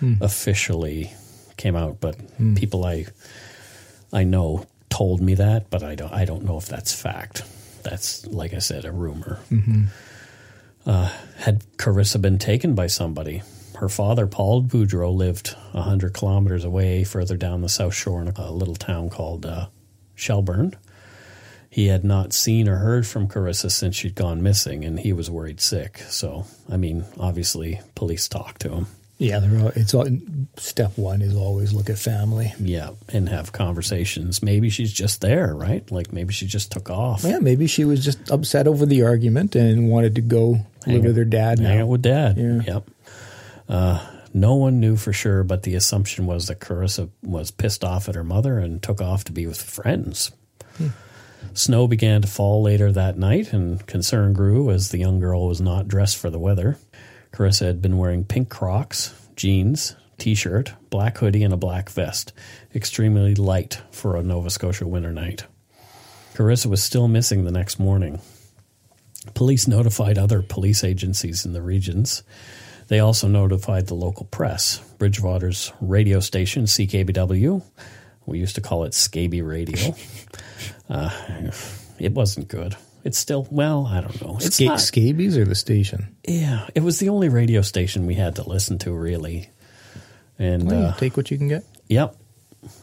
mm. 0.01 0.19
officially 0.23 1.13
came 1.59 1.77
out. 1.77 2.01
But 2.01 2.17
mm. 2.39 2.57
people 2.57 2.85
I 2.85 3.07
I 4.13 4.25
know 4.25 4.67
told 4.97 5.21
me 5.21 5.35
that, 5.35 5.69
but 5.69 5.83
I 5.83 5.95
don't 5.95 6.13
I 6.13 6.25
don't 6.25 6.45
know 6.45 6.57
if 6.57 6.69
that's 6.69 6.95
fact. 6.95 7.43
That's 7.83 8.27
like 8.27 8.55
I 8.55 8.61
said, 8.61 8.87
a 8.87 8.93
rumor. 8.93 9.41
Mm-hmm. 9.51 9.85
Uh, 10.87 11.13
had 11.37 11.65
Carissa 11.77 12.21
been 12.21 12.39
taken 12.39 12.75
by 12.75 12.87
somebody? 12.87 13.43
Her 13.75 13.91
father, 13.91 14.27
Paul 14.27 14.63
Boudreau, 14.63 15.15
lived 15.15 15.49
100 15.73 16.15
kilometers 16.15 16.65
away, 16.65 17.05
further 17.05 17.37
down 17.37 17.61
the 17.61 17.69
South 17.69 17.93
Shore 17.93 18.23
in 18.23 18.29
a 18.29 18.51
little 18.51 18.75
town 18.75 19.11
called 19.11 19.45
uh, 19.45 19.67
Shelburne. 20.15 20.75
He 21.69 21.89
had 21.89 22.03
not 22.03 22.33
seen 22.33 22.67
or 22.67 22.77
heard 22.77 23.07
from 23.07 23.29
Carissa 23.29 23.71
since 23.71 23.97
she'd 23.97 24.15
gone 24.15 24.43
missing, 24.43 24.83
and 24.83 24.99
he 24.99 25.13
was 25.13 25.31
worried 25.31 25.61
sick. 25.61 25.99
So, 26.09 26.47
I 26.71 26.79
mean, 26.79 27.05
obviously, 27.21 27.83
police 27.95 28.29
talked 28.29 28.63
to 28.63 28.71
him. 28.71 28.87
Yeah, 29.19 29.41
it's 29.75 29.95
all, 29.95 30.07
step 30.57 30.99
one 30.99 31.23
is 31.23 31.35
always 31.35 31.73
look 31.73 31.89
at 31.89 31.99
family. 31.99 32.53
Yeah, 32.61 32.91
and 33.09 33.29
have 33.31 33.51
conversations. 33.51 34.43
Maybe 34.43 34.69
she's 34.69 34.93
just 34.93 35.23
there, 35.23 35.55
right? 35.55 35.91
Like 35.91 36.13
maybe 36.13 36.35
she 36.35 36.47
just 36.47 36.71
took 36.71 36.91
off. 36.91 37.25
Yeah, 37.25 37.39
maybe 37.39 37.67
she 37.67 37.87
was 37.87 38.05
just 38.05 38.31
upset 38.31 38.69
over 38.69 38.85
the 38.85 39.05
argument 39.05 39.57
and 39.57 39.89
wanted 39.89 40.17
to 40.17 40.21
go 40.21 40.61
hang 40.85 40.97
live 40.97 41.05
with 41.05 41.17
her 41.17 41.25
dad. 41.25 41.59
Hang 41.61 41.81
out 41.81 41.89
with 41.89 42.03
dad. 42.03 42.37
Yeah. 42.37 42.61
Yep. 42.67 42.91
Uh, 43.71 44.07
no 44.35 44.55
one 44.57 44.81
knew 44.81 44.97
for 44.97 45.15
sure, 45.15 45.43
but 45.45 45.63
the 45.63 45.77
assumption 45.77 46.27
was 46.27 46.49
that 46.49 46.61
Carissa 46.61 47.09
was 47.23 47.51
pissed 47.51 47.83
off 47.83 48.11
at 48.11 48.15
her 48.15 48.25
mother 48.25 48.59
and 48.59 48.83
took 48.83 49.01
off 49.01 49.25
to 49.25 49.33
be 49.33 49.47
with 49.47 49.61
friends. 49.61 50.31
Hmm. 50.77 50.89
Snow 51.55 51.87
began 51.87 52.21
to 52.21 52.29
fall 52.29 52.63
later 52.63 52.93
that 52.93 53.17
night, 53.17 53.55
and 53.55 53.87
concern 53.87 54.35
grew 54.35 54.71
as 54.71 54.91
the 54.91 54.99
young 54.99 55.21
girl 55.21 55.47
was 55.47 55.61
not 55.61 55.89
dressed 55.89 56.19
for 56.19 56.29
the 56.29 56.39
weather. 56.39 56.77
Carissa 57.33 57.67
had 57.67 57.83
been 57.83 57.99
wearing 57.99 58.25
pink 58.25 58.49
Crocs, 58.49 59.15
jeans, 59.37 59.97
t 60.19 60.35
shirt, 60.35 60.73
black 60.91 61.19
hoodie, 61.19 61.43
and 61.43 61.53
a 61.53 61.57
black 61.57 61.91
vest, 61.91 62.33
extremely 62.75 63.35
light 63.35 63.83
for 63.91 64.17
a 64.17 64.23
Nova 64.23 64.51
Scotia 64.51 64.87
winter 64.87 65.13
night. 65.13 65.45
Carissa 66.35 66.67
was 66.67 66.83
still 66.83 67.09
missing 67.09 67.45
the 67.45 67.51
next 67.51 67.79
morning. 67.79 68.21
Police 69.35 69.67
notified 69.67 70.19
other 70.19 70.43
police 70.43 70.85
agencies 70.85 71.45
in 71.45 71.53
the 71.53 71.63
regions. 71.63 72.23
They 72.89 73.01
also 73.01 73.27
notified 73.27 73.87
the 73.89 73.95
local 73.95 74.27
press. 74.27 74.79
Bridgewater's 74.99 75.73
radio 75.81 76.21
station, 76.21 76.65
CKBW, 76.65 77.63
we 78.27 78.41
used 78.41 78.57
to 78.57 78.61
call 78.61 78.85
it 78.85 78.93
Scaby 78.93 79.47
Radio. 79.47 79.95
Uh, 80.89 81.11
it 81.99 82.13
wasn't 82.13 82.47
good. 82.47 82.77
It's 83.07 83.19
still 83.19 83.47
well, 83.53 83.87
I 83.87 84.01
don't 84.01 84.21
know. 84.21 84.37
It's 84.41 84.57
Sca- 84.57 84.65
not, 84.65 84.81
Scabies 84.81 85.39
or 85.39 85.45
the 85.45 85.55
station? 85.55 86.17
Yeah, 86.27 86.67
it 86.75 86.83
was 86.83 86.99
the 86.99 87.09
only 87.09 87.29
radio 87.29 87.63
station 87.63 88.05
we 88.05 88.15
had 88.15 88.35
to 88.35 88.43
listen 88.49 88.79
to, 88.79 88.93
really. 88.93 89.49
And 90.41 90.69
well, 90.69 90.87
uh, 90.87 90.95
take 90.95 91.17
what 91.17 91.31
you 91.31 91.39
can 91.39 91.47
get. 91.47 91.65
Yep, 91.87 92.17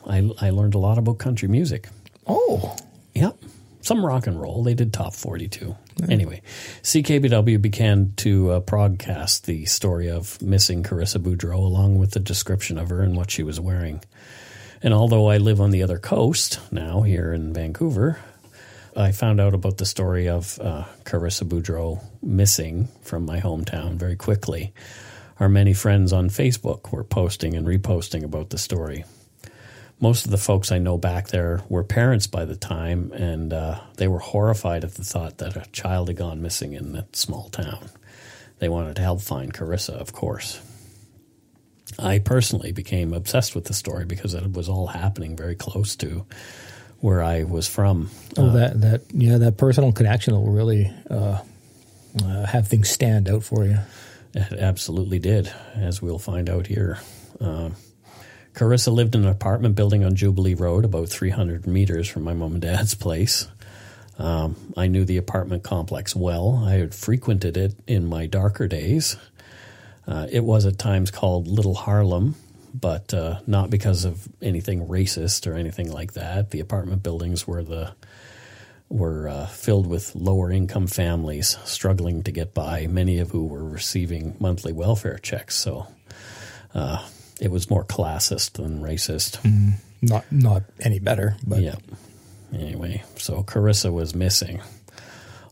I 0.07 0.31
I 0.39 0.51
learned 0.51 0.75
a 0.75 0.79
lot 0.79 0.97
about 0.97 1.17
country 1.17 1.49
music. 1.49 1.89
Oh, 2.25 2.73
yep, 3.13 3.35
some 3.81 4.05
rock 4.05 4.25
and 4.25 4.39
roll. 4.39 4.63
They 4.63 4.73
did 4.75 4.93
top 4.93 5.13
forty 5.13 5.49
too. 5.49 5.75
Yeah. 5.97 6.07
Anyway, 6.09 6.41
CKBW 6.83 7.61
began 7.61 8.13
to 8.17 8.51
uh, 8.51 8.59
broadcast 8.61 9.45
the 9.45 9.65
story 9.65 10.09
of 10.09 10.41
missing 10.41 10.83
Carissa 10.83 11.21
Boudreau, 11.21 11.57
along 11.57 11.99
with 11.99 12.11
the 12.11 12.21
description 12.21 12.77
of 12.77 12.89
her 12.89 13.01
and 13.01 13.17
what 13.17 13.29
she 13.29 13.43
was 13.43 13.59
wearing. 13.59 14.01
And 14.81 14.93
although 14.93 15.29
I 15.29 15.37
live 15.37 15.59
on 15.59 15.71
the 15.71 15.83
other 15.83 15.99
coast 15.99 16.59
now 16.71 17.01
here 17.01 17.33
in 17.33 17.53
Vancouver, 17.53 18.19
I 18.95 19.11
found 19.11 19.41
out 19.41 19.53
about 19.53 19.77
the 19.77 19.85
story 19.85 20.29
of 20.29 20.59
uh, 20.59 20.85
Carissa 21.03 21.47
Boudreau 21.47 22.03
missing 22.21 22.89
from 23.01 23.25
my 23.25 23.39
hometown 23.39 23.95
very 23.95 24.15
quickly. 24.15 24.73
Our 25.39 25.49
many 25.49 25.73
friends 25.73 26.13
on 26.13 26.29
Facebook 26.29 26.91
were 26.91 27.03
posting 27.03 27.55
and 27.55 27.65
reposting 27.65 28.23
about 28.23 28.51
the 28.51 28.57
story. 28.57 29.03
Most 29.99 30.25
of 30.25 30.31
the 30.31 30.37
folks 30.37 30.71
I 30.71 30.77
know 30.77 30.97
back 30.97 31.29
there 31.29 31.63
were 31.69 31.83
parents 31.83 32.27
by 32.27 32.45
the 32.45 32.55
time, 32.55 33.11
and 33.13 33.51
uh, 33.51 33.79
they 33.97 34.07
were 34.07 34.19
horrified 34.19 34.83
at 34.83 34.95
the 34.95 35.03
thought 35.03 35.39
that 35.39 35.55
a 35.55 35.69
child 35.71 36.09
had 36.09 36.17
gone 36.17 36.41
missing 36.41 36.73
in 36.73 36.91
that 36.93 37.15
small 37.15 37.49
town. 37.49 37.89
They 38.59 38.69
wanted 38.69 38.95
to 38.97 39.01
help 39.01 39.21
find 39.21 39.53
Carissa, 39.53 39.93
of 39.93 40.13
course. 40.13 40.61
I 41.97 42.19
personally 42.19 42.71
became 42.71 43.13
obsessed 43.13 43.55
with 43.55 43.65
the 43.65 43.73
story 43.73 44.05
because 44.05 44.33
it 44.33 44.51
was 44.51 44.69
all 44.69 44.87
happening 44.87 45.35
very 45.35 45.55
close 45.55 45.95
to 45.97 46.25
where 47.03 47.21
I 47.21 47.43
was 47.43 47.67
from. 47.67 48.09
Oh, 48.37 48.47
uh, 48.47 48.53
that 48.53 48.81
that 48.81 49.01
yeah, 49.13 49.37
that 49.39 49.57
personal 49.57 49.91
connection 49.91 50.33
will 50.35 50.53
really 50.53 50.89
uh, 51.09 51.41
uh, 52.23 52.45
have 52.45 52.69
things 52.69 52.89
stand 52.89 53.27
out 53.27 53.43
for 53.43 53.65
you. 53.65 53.79
It 54.33 54.53
absolutely 54.53 55.19
did, 55.19 55.51
as 55.75 56.01
we'll 56.01 56.17
find 56.17 56.49
out 56.49 56.65
here. 56.65 56.99
Uh, 57.41 57.71
Carissa 58.53 58.93
lived 58.93 59.15
in 59.15 59.23
an 59.23 59.29
apartment 59.29 59.75
building 59.75 60.05
on 60.05 60.15
Jubilee 60.15 60.53
Road, 60.53 60.85
about 60.85 61.09
300 61.09 61.67
meters 61.67 62.07
from 62.07 62.23
my 62.23 62.33
mom 62.33 62.53
and 62.53 62.61
dad's 62.61 62.95
place. 62.95 63.49
Um, 64.17 64.55
I 64.77 64.87
knew 64.87 65.03
the 65.03 65.17
apartment 65.17 65.63
complex 65.63 66.15
well. 66.15 66.63
I 66.65 66.75
had 66.75 66.95
frequented 66.95 67.57
it 67.57 67.75
in 67.85 68.05
my 68.05 68.27
darker 68.27 68.69
days. 68.69 69.17
Uh, 70.07 70.27
it 70.31 70.45
was 70.45 70.65
at 70.65 70.79
times 70.79 71.11
called 71.11 71.47
Little 71.47 71.75
Harlem, 71.75 72.35
but 72.73 73.13
uh, 73.13 73.39
not 73.45 73.69
because 73.69 74.05
of 74.05 74.27
anything 74.41 74.87
racist 74.87 75.49
or 75.49 75.55
anything 75.55 75.91
like 75.91 76.13
that. 76.13 76.51
The 76.51 76.59
apartment 76.59 77.03
buildings 77.03 77.47
were 77.47 77.63
the 77.63 77.93
were 78.89 79.27
uh, 79.27 79.47
filled 79.47 79.87
with 79.87 80.13
lower 80.13 80.51
income 80.51 80.87
families 80.87 81.57
struggling 81.63 82.21
to 82.23 82.31
get 82.31 82.53
by, 82.53 82.85
many 82.85 83.17
of 83.19 83.31
who 83.31 83.45
were 83.45 83.63
receiving 83.63 84.35
monthly 84.39 84.71
welfare 84.71 85.17
checks. 85.17 85.55
So 85.55 85.87
uh, 86.75 87.03
it 87.39 87.49
was 87.49 87.69
more 87.69 87.83
classist 87.83 88.53
than 88.53 88.81
racist. 88.81 89.39
Mm, 89.41 89.73
not 90.01 90.31
not 90.31 90.63
any 90.79 90.99
better, 90.99 91.37
but 91.45 91.61
yeah. 91.61 91.75
Anyway, 92.53 93.03
so 93.15 93.41
Carissa 93.41 93.91
was 93.91 94.13
missing 94.13 94.61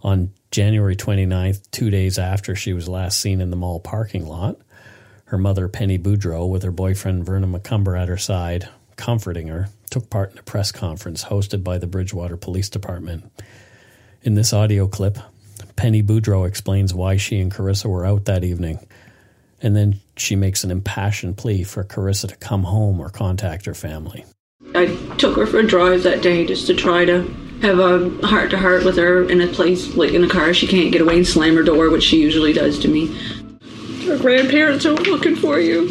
on 0.04 0.32
January 0.52 0.96
29th, 0.96 1.62
two 1.72 1.90
days 1.90 2.20
after 2.20 2.56
she 2.56 2.74
was 2.74 2.88
last 2.88 3.20
seen 3.20 3.42
in 3.42 3.50
the 3.50 3.56
mall 3.56 3.80
parking 3.80 4.28
lot. 4.28 4.58
Her 5.32 5.38
mother, 5.38 5.70
Penny 5.70 5.98
Boudreau, 5.98 6.50
with 6.50 6.62
her 6.64 6.72
boyfriend 6.72 7.26
Vernon 7.26 7.54
McCumber 7.54 7.98
at 7.98 8.10
her 8.10 8.18
side, 8.18 8.68
comforting 8.98 9.48
her, 9.48 9.70
took 9.90 10.10
part 10.10 10.34
in 10.34 10.40
a 10.40 10.44
press 10.44 10.74
conference 10.74 11.24
hosted 11.24 11.64
by 11.64 11.78
the 11.78 11.88
Bridgewater 11.88 12.36
Police 12.36 12.68
Department. 12.68 13.32
In 14.24 14.36
this 14.36 14.52
audio 14.52 14.90
clip, 14.90 15.18
Penny 15.78 16.04
Boudreau 16.04 16.46
explains 16.46 16.94
why 16.94 17.16
she 17.16 17.40
and 17.40 17.50
Carissa 17.50 17.86
were 17.86 18.06
out 18.06 18.26
that 18.26 18.44
evening, 18.44 18.86
and 19.62 19.74
then 19.74 20.02
she 20.18 20.36
makes 20.36 20.66
an 20.66 20.70
impassioned 20.70 21.38
plea 21.38 21.64
for 21.64 21.86
Carissa 21.86 22.28
to 22.28 22.36
come 22.36 22.64
home 22.64 23.00
or 23.00 23.10
contact 23.10 23.66
her 23.68 23.74
family. 23.74 24.26
I 24.76 24.88
took 25.18 25.38
her 25.38 25.48
for 25.48 25.60
a 25.60 25.66
drive 25.66 26.04
that 26.04 26.22
day 26.22 26.46
just 26.46 26.68
to 26.68 26.74
try 26.74 27.06
to 27.06 27.22
have 27.62 27.80
a 27.80 28.10
heart 28.28 28.52
to 28.52 28.58
heart 28.58 28.84
with 28.84 28.98
her 28.98 29.24
in 29.30 29.40
a 29.40 29.48
place 29.48 29.96
like 29.96 30.12
in 30.12 30.26
a 30.26 30.30
car 30.30 30.54
she 30.54 30.68
can't 30.68 30.92
get 30.92 31.00
away 31.00 31.16
and 31.16 31.28
slam 31.28 31.56
her 31.56 31.64
door, 31.64 31.90
which 31.90 32.04
she 32.04 32.20
usually 32.22 32.52
does 32.52 32.78
to 32.80 32.90
me. 32.90 33.18
Her 34.06 34.18
grandparents 34.18 34.86
are 34.86 34.94
looking 34.94 35.36
for 35.36 35.60
you. 35.60 35.90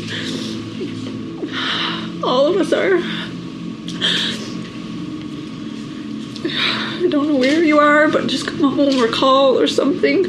All 2.24 2.46
of 2.46 2.56
us 2.56 2.72
are. 2.72 2.98
I 7.02 7.08
don't 7.08 7.28
know 7.28 7.36
where 7.36 7.62
you 7.62 7.78
are, 7.78 8.08
but 8.08 8.26
just 8.26 8.46
come 8.46 8.58
home 8.58 9.02
or 9.02 9.08
call 9.08 9.58
or 9.58 9.66
something, 9.66 10.24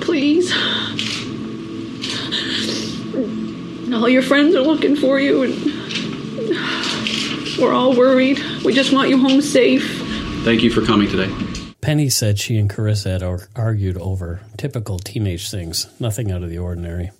please. 0.00 0.52
All 3.92 4.08
your 4.08 4.22
friends 4.22 4.54
are 4.54 4.62
looking 4.62 4.94
for 4.94 5.18
you, 5.18 5.42
and 5.42 5.54
we're 7.58 7.72
all 7.72 7.96
worried. 7.96 8.40
We 8.64 8.72
just 8.72 8.92
want 8.92 9.08
you 9.08 9.18
home 9.18 9.40
safe. 9.40 10.02
Thank 10.44 10.62
you 10.62 10.70
for 10.70 10.82
coming 10.82 11.08
today. 11.08 11.55
Penny 11.86 12.10
said 12.10 12.36
she 12.36 12.58
and 12.58 12.68
Carissa 12.68 13.12
had 13.12 13.48
argued 13.54 13.96
over 13.98 14.40
typical 14.56 14.98
teenage 14.98 15.48
things, 15.48 15.86
nothing 16.00 16.32
out 16.32 16.42
of 16.42 16.50
the 16.50 16.58
ordinary. 16.58 17.12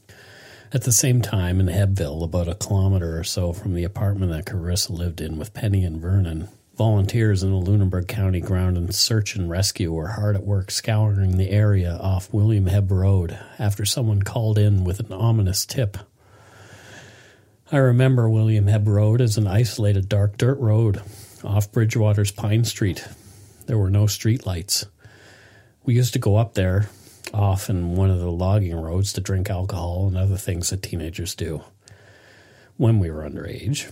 At 0.73 0.83
the 0.83 0.91
same 0.91 1.23
time, 1.23 1.61
in 1.61 1.69
Hebbville, 1.69 2.25
about 2.25 2.49
a 2.49 2.57
kilometer 2.57 3.17
or 3.17 3.23
so 3.23 3.53
from 3.53 3.75
the 3.75 3.85
apartment 3.85 4.33
that 4.33 4.45
Carissa 4.45 4.91
lived 4.91 5.21
in 5.21 5.39
with 5.39 5.55
Penny 5.55 5.85
and 5.85 6.01
Vernon, 6.01 6.49
volunteers 6.77 7.45
in 7.45 7.53
the 7.53 7.59
Lunenburg 7.59 8.09
County 8.09 8.41
Ground 8.41 8.77
and 8.77 8.93
Search 8.93 9.37
and 9.37 9.49
Rescue 9.49 9.93
were 9.93 10.09
hard 10.09 10.35
at 10.35 10.43
work 10.43 10.73
scouring 10.73 11.37
the 11.37 11.51
area 11.51 11.97
off 12.03 12.33
William 12.33 12.67
Hebb 12.67 12.91
Road 12.91 13.39
after 13.61 13.85
someone 13.85 14.23
called 14.23 14.59
in 14.59 14.83
with 14.83 14.99
an 14.99 15.13
ominous 15.13 15.65
tip. 15.65 15.97
I 17.71 17.77
remember 17.77 18.29
William 18.29 18.67
Hebb 18.67 18.89
Road 18.89 19.21
as 19.21 19.39
an 19.39 19.47
isolated 19.47 20.09
dark 20.09 20.37
dirt 20.37 20.59
road 20.59 21.03
off 21.45 21.71
Bridgewater's 21.71 22.33
Pine 22.33 22.65
Street. 22.65 23.07
There 23.67 23.79
were 23.79 23.91
no 23.91 24.07
street 24.07 24.47
lights. 24.47 24.87
We 25.85 25.95
used 25.95 26.13
to 26.15 26.19
go 26.19 26.37
up 26.37 26.55
there 26.55 26.89
off 27.35 27.69
in 27.69 27.97
one 27.97 28.11
of 28.11 28.21
the 28.21 28.31
logging 28.31 28.75
roads 28.75 29.13
to 29.13 29.21
drink 29.21 29.51
alcohol 29.51 30.07
and 30.07 30.17
other 30.17 30.37
things 30.37 30.71
that 30.71 30.83
teenagers 30.83 31.35
do 31.35 31.63
when 32.77 32.99
we 32.99 33.11
were 33.11 33.29
underage. 33.29 33.91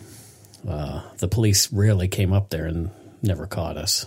Uh, 0.69 1.03
the 1.19 1.29
police 1.29 1.73
rarely 1.73 2.09
came 2.09 2.33
up 2.33 2.51
there 2.51 2.67
and 2.67 2.91
never 3.23 3.47
caught 3.47 3.77
us. 3.77 4.07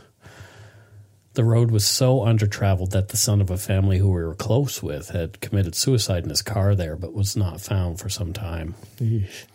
The 1.33 1.43
road 1.43 1.69
was 1.69 1.85
so 1.85 2.21
undertraveled 2.21 2.89
that 2.91 3.09
the 3.09 3.17
son 3.17 3.41
of 3.41 3.51
a 3.51 3.57
family 3.57 3.99
who 3.99 4.07
we 4.07 4.23
were 4.23 4.33
close 4.33 4.81
with 4.81 5.09
had 5.09 5.39
committed 5.39 5.75
suicide 5.75 6.23
in 6.23 6.29
his 6.29 6.41
car 6.41 6.73
there 6.73 6.95
but 6.95 7.13
was 7.13 7.37
not 7.37 7.61
found 7.61 7.99
for 7.99 8.09
some 8.09 8.33
time. 8.33 8.73
Eesh. 8.97 9.45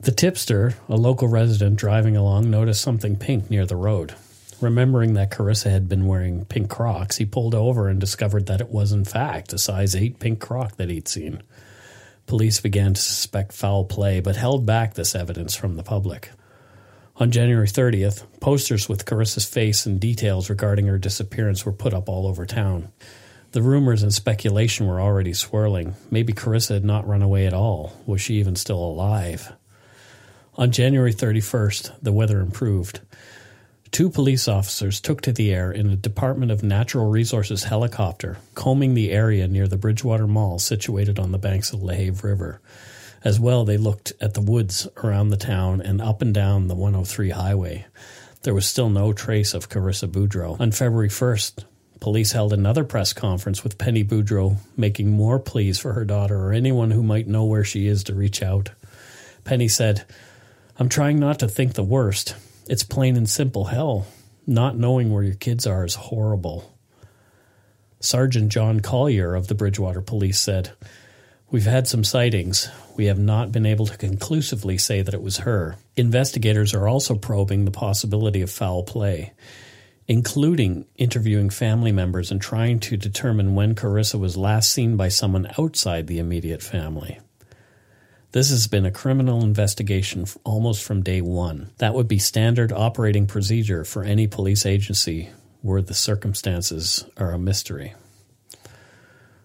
The 0.00 0.10
tipster, 0.10 0.74
a 0.88 0.96
local 0.96 1.28
resident 1.28 1.76
driving 1.76 2.16
along, 2.16 2.50
noticed 2.50 2.80
something 2.80 3.14
pink 3.14 3.48
near 3.48 3.64
the 3.64 3.76
road. 3.76 4.14
Remembering 4.62 5.14
that 5.14 5.32
Carissa 5.32 5.72
had 5.72 5.88
been 5.88 6.06
wearing 6.06 6.44
pink 6.44 6.70
Crocs, 6.70 7.16
he 7.16 7.26
pulled 7.26 7.52
over 7.52 7.88
and 7.88 7.98
discovered 7.98 8.46
that 8.46 8.60
it 8.60 8.70
was, 8.70 8.92
in 8.92 9.04
fact, 9.04 9.52
a 9.52 9.58
size 9.58 9.96
8 9.96 10.20
pink 10.20 10.40
Croc 10.40 10.76
that 10.76 10.88
he'd 10.88 11.08
seen. 11.08 11.42
Police 12.26 12.60
began 12.60 12.94
to 12.94 13.00
suspect 13.00 13.52
foul 13.52 13.84
play, 13.84 14.20
but 14.20 14.36
held 14.36 14.64
back 14.64 14.94
this 14.94 15.16
evidence 15.16 15.56
from 15.56 15.74
the 15.74 15.82
public. 15.82 16.30
On 17.16 17.32
January 17.32 17.66
30th, 17.66 18.24
posters 18.38 18.88
with 18.88 19.04
Carissa's 19.04 19.44
face 19.44 19.84
and 19.84 20.00
details 20.00 20.48
regarding 20.48 20.86
her 20.86 20.96
disappearance 20.96 21.66
were 21.66 21.72
put 21.72 21.92
up 21.92 22.08
all 22.08 22.28
over 22.28 22.46
town. 22.46 22.92
The 23.50 23.62
rumors 23.62 24.04
and 24.04 24.14
speculation 24.14 24.86
were 24.86 25.00
already 25.00 25.34
swirling. 25.34 25.94
Maybe 26.08 26.32
Carissa 26.32 26.74
had 26.74 26.84
not 26.84 27.06
run 27.06 27.20
away 27.20 27.46
at 27.46 27.52
all. 27.52 28.00
Was 28.06 28.20
she 28.20 28.34
even 28.34 28.54
still 28.54 28.78
alive? 28.78 29.52
On 30.54 30.70
January 30.70 31.12
31st, 31.12 31.92
the 32.00 32.12
weather 32.12 32.40
improved. 32.40 33.00
Two 33.92 34.08
police 34.08 34.48
officers 34.48 35.02
took 35.02 35.20
to 35.20 35.32
the 35.32 35.52
air 35.52 35.70
in 35.70 35.90
a 35.90 35.96
Department 35.96 36.50
of 36.50 36.62
Natural 36.62 37.10
Resources 37.10 37.64
helicopter, 37.64 38.38
combing 38.54 38.94
the 38.94 39.10
area 39.10 39.46
near 39.46 39.68
the 39.68 39.76
Bridgewater 39.76 40.26
Mall 40.26 40.58
situated 40.58 41.18
on 41.18 41.30
the 41.30 41.36
banks 41.36 41.74
of 41.74 41.80
the 41.80 41.86
LaHave 41.88 42.22
River. 42.22 42.62
As 43.22 43.38
well, 43.38 43.66
they 43.66 43.76
looked 43.76 44.14
at 44.18 44.32
the 44.32 44.40
woods 44.40 44.88
around 45.04 45.28
the 45.28 45.36
town 45.36 45.82
and 45.82 46.00
up 46.00 46.22
and 46.22 46.32
down 46.32 46.68
the 46.68 46.74
103 46.74 47.28
highway. 47.30 47.84
There 48.44 48.54
was 48.54 48.64
still 48.64 48.88
no 48.88 49.12
trace 49.12 49.52
of 49.52 49.68
Carissa 49.68 50.08
Boudreau. 50.08 50.58
On 50.58 50.72
February 50.72 51.10
1st, 51.10 51.64
police 52.00 52.32
held 52.32 52.54
another 52.54 52.84
press 52.84 53.12
conference 53.12 53.62
with 53.62 53.76
Penny 53.76 54.02
Boudreau, 54.02 54.56
making 54.74 55.10
more 55.10 55.38
pleas 55.38 55.78
for 55.78 55.92
her 55.92 56.06
daughter 56.06 56.38
or 56.38 56.54
anyone 56.54 56.92
who 56.92 57.02
might 57.02 57.28
know 57.28 57.44
where 57.44 57.62
she 57.62 57.86
is 57.88 58.04
to 58.04 58.14
reach 58.14 58.42
out. 58.42 58.70
Penny 59.44 59.68
said, 59.68 60.06
I'm 60.78 60.88
trying 60.88 61.20
not 61.20 61.38
to 61.40 61.46
think 61.46 61.74
the 61.74 61.84
worst. 61.84 62.34
It's 62.72 62.84
plain 62.84 63.18
and 63.18 63.28
simple 63.28 63.64
hell. 63.66 64.06
Not 64.46 64.78
knowing 64.78 65.12
where 65.12 65.22
your 65.22 65.34
kids 65.34 65.66
are 65.66 65.84
is 65.84 65.94
horrible. 65.94 66.74
Sergeant 68.00 68.50
John 68.50 68.80
Collier 68.80 69.34
of 69.34 69.48
the 69.48 69.54
Bridgewater 69.54 70.00
Police 70.00 70.40
said, 70.40 70.70
We've 71.50 71.66
had 71.66 71.86
some 71.86 72.02
sightings. 72.02 72.70
We 72.96 73.04
have 73.12 73.18
not 73.18 73.52
been 73.52 73.66
able 73.66 73.84
to 73.88 73.98
conclusively 73.98 74.78
say 74.78 75.02
that 75.02 75.12
it 75.12 75.20
was 75.20 75.44
her. 75.44 75.76
Investigators 75.98 76.72
are 76.72 76.88
also 76.88 77.14
probing 77.14 77.66
the 77.66 77.70
possibility 77.70 78.40
of 78.40 78.50
foul 78.50 78.84
play, 78.84 79.34
including 80.08 80.86
interviewing 80.96 81.50
family 81.50 81.92
members 81.92 82.30
and 82.30 82.40
trying 82.40 82.80
to 82.80 82.96
determine 82.96 83.54
when 83.54 83.74
Carissa 83.74 84.18
was 84.18 84.38
last 84.38 84.72
seen 84.72 84.96
by 84.96 85.08
someone 85.08 85.46
outside 85.58 86.06
the 86.06 86.18
immediate 86.18 86.62
family. 86.62 87.20
This 88.32 88.48
has 88.48 88.66
been 88.66 88.86
a 88.86 88.90
criminal 88.90 89.42
investigation 89.42 90.24
almost 90.42 90.82
from 90.82 91.02
day 91.02 91.20
one. 91.20 91.70
That 91.78 91.92
would 91.92 92.08
be 92.08 92.18
standard 92.18 92.72
operating 92.72 93.26
procedure 93.26 93.84
for 93.84 94.04
any 94.04 94.26
police 94.26 94.64
agency 94.64 95.28
where 95.60 95.82
the 95.82 95.92
circumstances 95.92 97.04
are 97.18 97.32
a 97.32 97.38
mystery. 97.38 97.94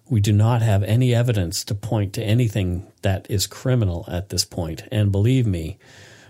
We 0.09 0.21
do 0.21 0.31
not 0.31 0.61
have 0.61 0.83
any 0.83 1.13
evidence 1.13 1.65
to 1.65 1.75
point 1.75 2.13
to 2.13 2.23
anything 2.23 2.87
that 3.01 3.27
is 3.29 3.45
criminal 3.45 4.05
at 4.07 4.29
this 4.29 4.45
point, 4.45 4.83
and 4.89 5.11
believe 5.11 5.45
me, 5.45 5.77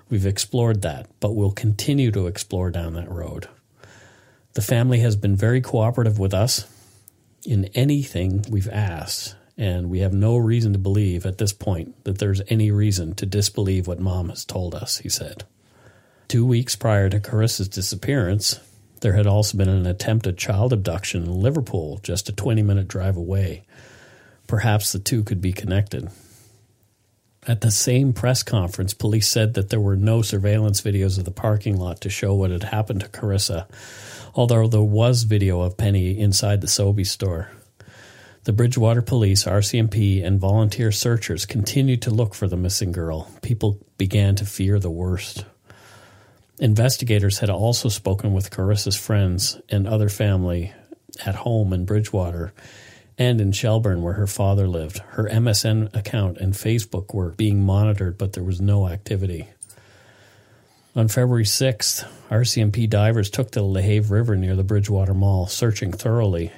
we've 0.09 0.25
explored 0.25 0.81
that, 0.81 1.05
but 1.19 1.35
we'll 1.35 1.51
continue 1.51 2.09
to 2.09 2.25
explore 2.25 2.71
down 2.71 2.95
that 2.95 3.11
road. 3.11 3.47
The 4.53 4.63
family 4.63 4.99
has 5.01 5.15
been 5.15 5.35
very 5.35 5.61
cooperative 5.61 6.17
with 6.17 6.33
us 6.33 6.65
in 7.45 7.65
anything 7.75 8.43
we've 8.49 8.67
asked, 8.67 9.35
and 9.57 9.89
we 9.89 9.99
have 9.99 10.13
no 10.13 10.37
reason 10.37 10.73
to 10.73 10.79
believe 10.79 11.25
at 11.25 11.39
this 11.39 11.53
point 11.53 12.03
that 12.03 12.19
there's 12.19 12.41
any 12.47 12.69
reason 12.69 13.15
to 13.15 13.25
disbelieve 13.25 13.87
what 13.87 13.99
mom 13.99 14.29
has 14.29 14.45
told 14.45 14.75
us, 14.75 14.99
he 14.99 15.09
said. 15.09 15.43
Two 16.27 16.45
weeks 16.45 16.75
prior 16.75 17.09
to 17.09 17.19
Carissa's 17.19 17.67
disappearance, 17.67 18.59
there 19.01 19.13
had 19.13 19.25
also 19.25 19.57
been 19.57 19.69
an 19.69 19.85
attempted 19.85 20.37
child 20.37 20.73
abduction 20.73 21.23
in 21.23 21.41
Liverpool, 21.41 21.99
just 22.03 22.29
a 22.29 22.33
20 22.33 22.61
minute 22.61 22.87
drive 22.87 23.17
away. 23.17 23.63
Perhaps 24.45 24.91
the 24.91 24.99
two 24.99 25.23
could 25.23 25.41
be 25.41 25.53
connected. 25.53 26.09
At 27.47 27.61
the 27.61 27.71
same 27.71 28.11
press 28.11 28.43
conference, 28.43 28.93
police 28.93 29.27
said 29.29 29.53
that 29.53 29.69
there 29.69 29.79
were 29.79 29.95
no 29.95 30.21
surveillance 30.21 30.81
videos 30.81 31.17
of 31.17 31.23
the 31.23 31.31
parking 31.31 31.77
lot 31.77 32.01
to 32.01 32.09
show 32.09 32.33
what 32.33 32.51
had 32.51 32.63
happened 32.63 32.99
to 33.01 33.07
Carissa, 33.07 33.67
although 34.35 34.67
there 34.67 34.81
was 34.81 35.23
video 35.23 35.61
of 35.61 35.77
Penny 35.77 36.19
inside 36.19 36.59
the 36.59 36.67
Sobeys 36.67 37.07
store. 37.07 37.49
The 38.47 38.53
Bridgewater 38.53 39.01
Police, 39.01 39.43
RCMP, 39.43 40.25
and 40.25 40.39
volunteer 40.39 40.89
searchers 40.89 41.45
continued 41.45 42.01
to 42.03 42.11
look 42.11 42.33
for 42.33 42.47
the 42.47 42.55
missing 42.55 42.93
girl. 42.93 43.29
People 43.41 43.77
began 43.97 44.35
to 44.35 44.45
fear 44.45 44.79
the 44.79 44.89
worst. 44.89 45.43
Investigators 46.57 47.39
had 47.39 47.49
also 47.49 47.89
spoken 47.89 48.31
with 48.31 48.49
Carissa's 48.49 48.95
friends 48.95 49.59
and 49.67 49.85
other 49.85 50.07
family 50.07 50.71
at 51.25 51.35
home 51.35 51.73
in 51.73 51.83
Bridgewater 51.83 52.53
and 53.17 53.41
in 53.41 53.51
Shelburne, 53.51 54.01
where 54.01 54.13
her 54.13 54.27
father 54.27 54.69
lived. 54.69 54.99
Her 54.99 55.27
MSN 55.27 55.93
account 55.93 56.37
and 56.37 56.53
Facebook 56.53 57.13
were 57.13 57.31
being 57.31 57.65
monitored, 57.65 58.17
but 58.17 58.31
there 58.31 58.45
was 58.45 58.61
no 58.61 58.87
activity. 58.87 59.49
On 60.95 61.09
February 61.09 61.43
6th, 61.43 62.07
RCMP 62.29 62.89
divers 62.89 63.29
took 63.29 63.51
to 63.51 63.59
the 63.59 63.65
LaHave 63.65 64.09
River 64.09 64.37
near 64.37 64.55
the 64.55 64.63
Bridgewater 64.63 65.13
Mall, 65.13 65.47
searching 65.47 65.91
thoroughly. 65.91 66.53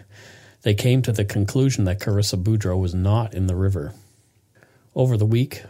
They 0.61 0.73
came 0.73 1.01
to 1.03 1.11
the 1.11 1.25
conclusion 1.25 1.85
that 1.85 1.99
Carissa 1.99 2.41
Boudreau 2.41 2.79
was 2.79 2.93
not 2.93 3.33
in 3.33 3.47
the 3.47 3.55
river. 3.55 3.93
Over 4.95 5.15
the 5.15 5.25
week, 5.25 5.63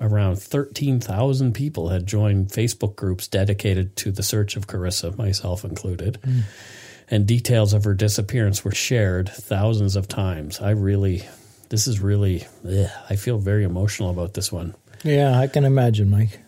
around 0.00 0.36
13,000 0.38 1.54
people 1.54 1.88
had 1.88 2.06
joined 2.06 2.48
Facebook 2.48 2.96
groups 2.96 3.26
dedicated 3.26 3.96
to 3.96 4.12
the 4.12 4.22
search 4.22 4.56
of 4.56 4.66
Carissa, 4.66 5.16
myself 5.16 5.64
included. 5.64 6.18
Mm. 6.22 6.42
And 7.10 7.26
details 7.26 7.72
of 7.72 7.84
her 7.84 7.94
disappearance 7.94 8.64
were 8.64 8.72
shared 8.72 9.30
thousands 9.30 9.96
of 9.96 10.08
times. 10.08 10.60
I 10.60 10.70
really, 10.70 11.26
this 11.70 11.86
is 11.86 12.00
really, 12.00 12.46
ugh, 12.66 12.90
I 13.08 13.16
feel 13.16 13.38
very 13.38 13.64
emotional 13.64 14.10
about 14.10 14.34
this 14.34 14.52
one. 14.52 14.74
Yeah, 15.04 15.38
I 15.38 15.46
can 15.46 15.64
imagine, 15.64 16.10
Mike. 16.10 16.38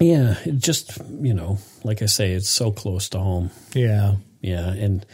Yeah, 0.00 0.36
it 0.44 0.58
just, 0.58 0.98
you 1.20 1.34
know, 1.34 1.58
like 1.84 2.02
I 2.02 2.06
say, 2.06 2.32
it's 2.32 2.48
so 2.48 2.72
close 2.72 3.08
to 3.10 3.18
home. 3.18 3.50
Yeah. 3.74 4.16
Yeah, 4.40 4.68
and 4.68 5.04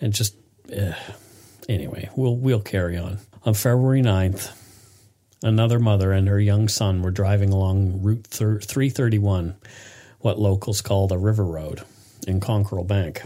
and 0.00 0.12
just 0.12 0.34
ugh, 0.76 0.94
Anyway, 1.68 2.10
we'll 2.16 2.36
we'll 2.36 2.60
carry 2.60 2.96
on. 2.96 3.18
On 3.44 3.54
February 3.54 4.02
9th, 4.02 4.52
another 5.42 5.78
mother 5.78 6.12
and 6.12 6.28
her 6.28 6.40
young 6.40 6.68
son 6.68 7.02
were 7.02 7.10
driving 7.10 7.52
along 7.52 8.02
Route 8.02 8.26
331, 8.26 9.54
what 10.20 10.38
locals 10.38 10.80
call 10.80 11.06
the 11.06 11.18
River 11.18 11.44
Road, 11.44 11.82
in 12.26 12.40
Conquerall 12.40 12.86
Bank. 12.86 13.22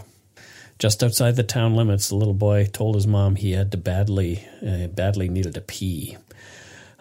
Just 0.77 1.03
outside 1.03 1.35
the 1.35 1.43
town 1.43 1.75
limits, 1.75 2.07
the 2.07 2.15
little 2.15 2.33
boy 2.33 2.65
told 2.65 2.95
his 2.95 3.07
mom 3.07 3.35
he 3.35 3.51
had 3.51 3.71
to 3.73 3.77
badly, 3.77 4.47
uh, 4.65 4.87
badly 4.87 5.27
needed 5.27 5.53
to 5.55 5.61
pee. 5.61 6.17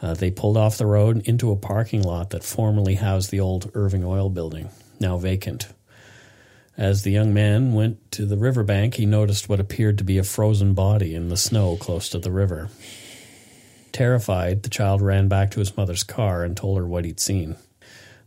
Uh, 0.03 0.14
they 0.14 0.31
pulled 0.31 0.57
off 0.57 0.79
the 0.79 0.87
road 0.87 1.27
into 1.29 1.53
a 1.53 1.57
parking 1.57 2.03
lot 2.03 2.31
that 2.31 2.42
formerly 2.42 2.96
housed 2.96 3.31
the 3.31 3.40
old 3.40 3.70
Irving 3.74 4.05
Oil 4.05 4.31
building, 4.31 4.70
now 4.98 5.16
vacant. 5.16 5.68
As 6.79 7.03
the 7.03 7.11
young 7.11 7.35
man 7.35 7.73
went 7.73 8.12
to 8.12 8.25
the 8.25 8.37
riverbank, 8.37 8.95
he 8.95 9.05
noticed 9.05 9.49
what 9.49 9.59
appeared 9.59 9.99
to 9.99 10.05
be 10.05 10.17
a 10.17 10.23
frozen 10.23 10.75
body 10.75 11.12
in 11.12 11.29
the 11.29 11.37
snow 11.37 11.77
close 11.77 12.09
to 12.11 12.21
the 12.21 12.31
river. 12.31 12.71
Terrified, 13.91 14.62
the 14.62 14.71
child 14.71 15.03
ran 15.03 15.27
back 15.27 15.51
to 15.51 15.59
his 15.59 15.77
mother's 15.77 16.05
car 16.05 16.45
and 16.45 16.57
told 16.57 16.79
her 16.79 16.87
what 16.87 17.05
he'd 17.05 17.19
seen. 17.19 17.57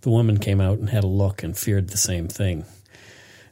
The 0.02 0.10
woman 0.10 0.38
came 0.38 0.60
out 0.60 0.80
and 0.80 0.90
had 0.90 1.06
a 1.06 1.08
look 1.08 1.44
and 1.44 1.58
feared 1.58 1.90
the 1.90 1.98
same 1.98 2.28
thing. 2.28 2.66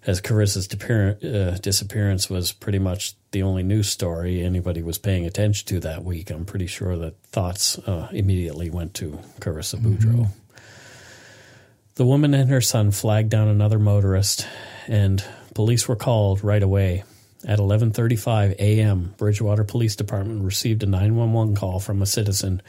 As 0.05 0.19
Carissa's 0.19 0.67
uh, 0.67 1.57
disappearance 1.62 2.29
was 2.29 2.51
pretty 2.51 2.79
much 2.79 3.15
the 3.31 3.43
only 3.43 3.63
news 3.63 3.88
story 3.88 4.43
anybody 4.43 4.81
was 4.81 4.97
paying 4.97 5.25
attention 5.25 5.65
to 5.67 5.79
that 5.81 6.03
week, 6.03 6.29
I'm 6.29 6.45
pretty 6.45 6.67
sure 6.67 6.97
that 6.97 7.21
thoughts 7.23 7.79
uh, 7.79 8.09
immediately 8.12 8.69
went 8.69 8.95
to 8.95 9.19
Carissa. 9.39 9.79
Mm-hmm. 9.79 10.23
The 11.99 12.05
woman 12.05 12.33
and 12.33 12.49
her 12.49 12.62
son 12.62 12.91
flagged 12.91 13.29
down 13.29 13.49
another 13.49 13.77
motorist 13.77 14.47
and 14.88 15.21
police 15.53 15.85
were 15.85 15.97
called 15.97 16.41
right 16.45 16.63
away. 16.63 17.03
At 17.45 17.59
11:35 17.59 18.53
a.m., 18.57 19.15
Bridgewater 19.17 19.65
Police 19.65 19.97
Department 19.97 20.45
received 20.45 20.81
a 20.81 20.85
911 20.85 21.55
call 21.57 21.81
from 21.81 22.01
a 22.01 22.05
citizen 22.05 22.62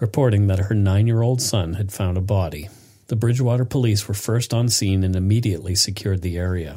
reporting 0.00 0.48
that 0.48 0.58
her 0.58 0.74
9-year-old 0.74 1.40
son 1.40 1.72
had 1.72 1.92
found 1.92 2.18
a 2.18 2.20
body. 2.20 2.68
The 3.06 3.16
Bridgewater 3.16 3.64
police 3.64 4.06
were 4.06 4.12
first 4.12 4.52
on 4.52 4.68
scene 4.68 5.02
and 5.02 5.16
immediately 5.16 5.74
secured 5.74 6.20
the 6.20 6.36
area. 6.36 6.76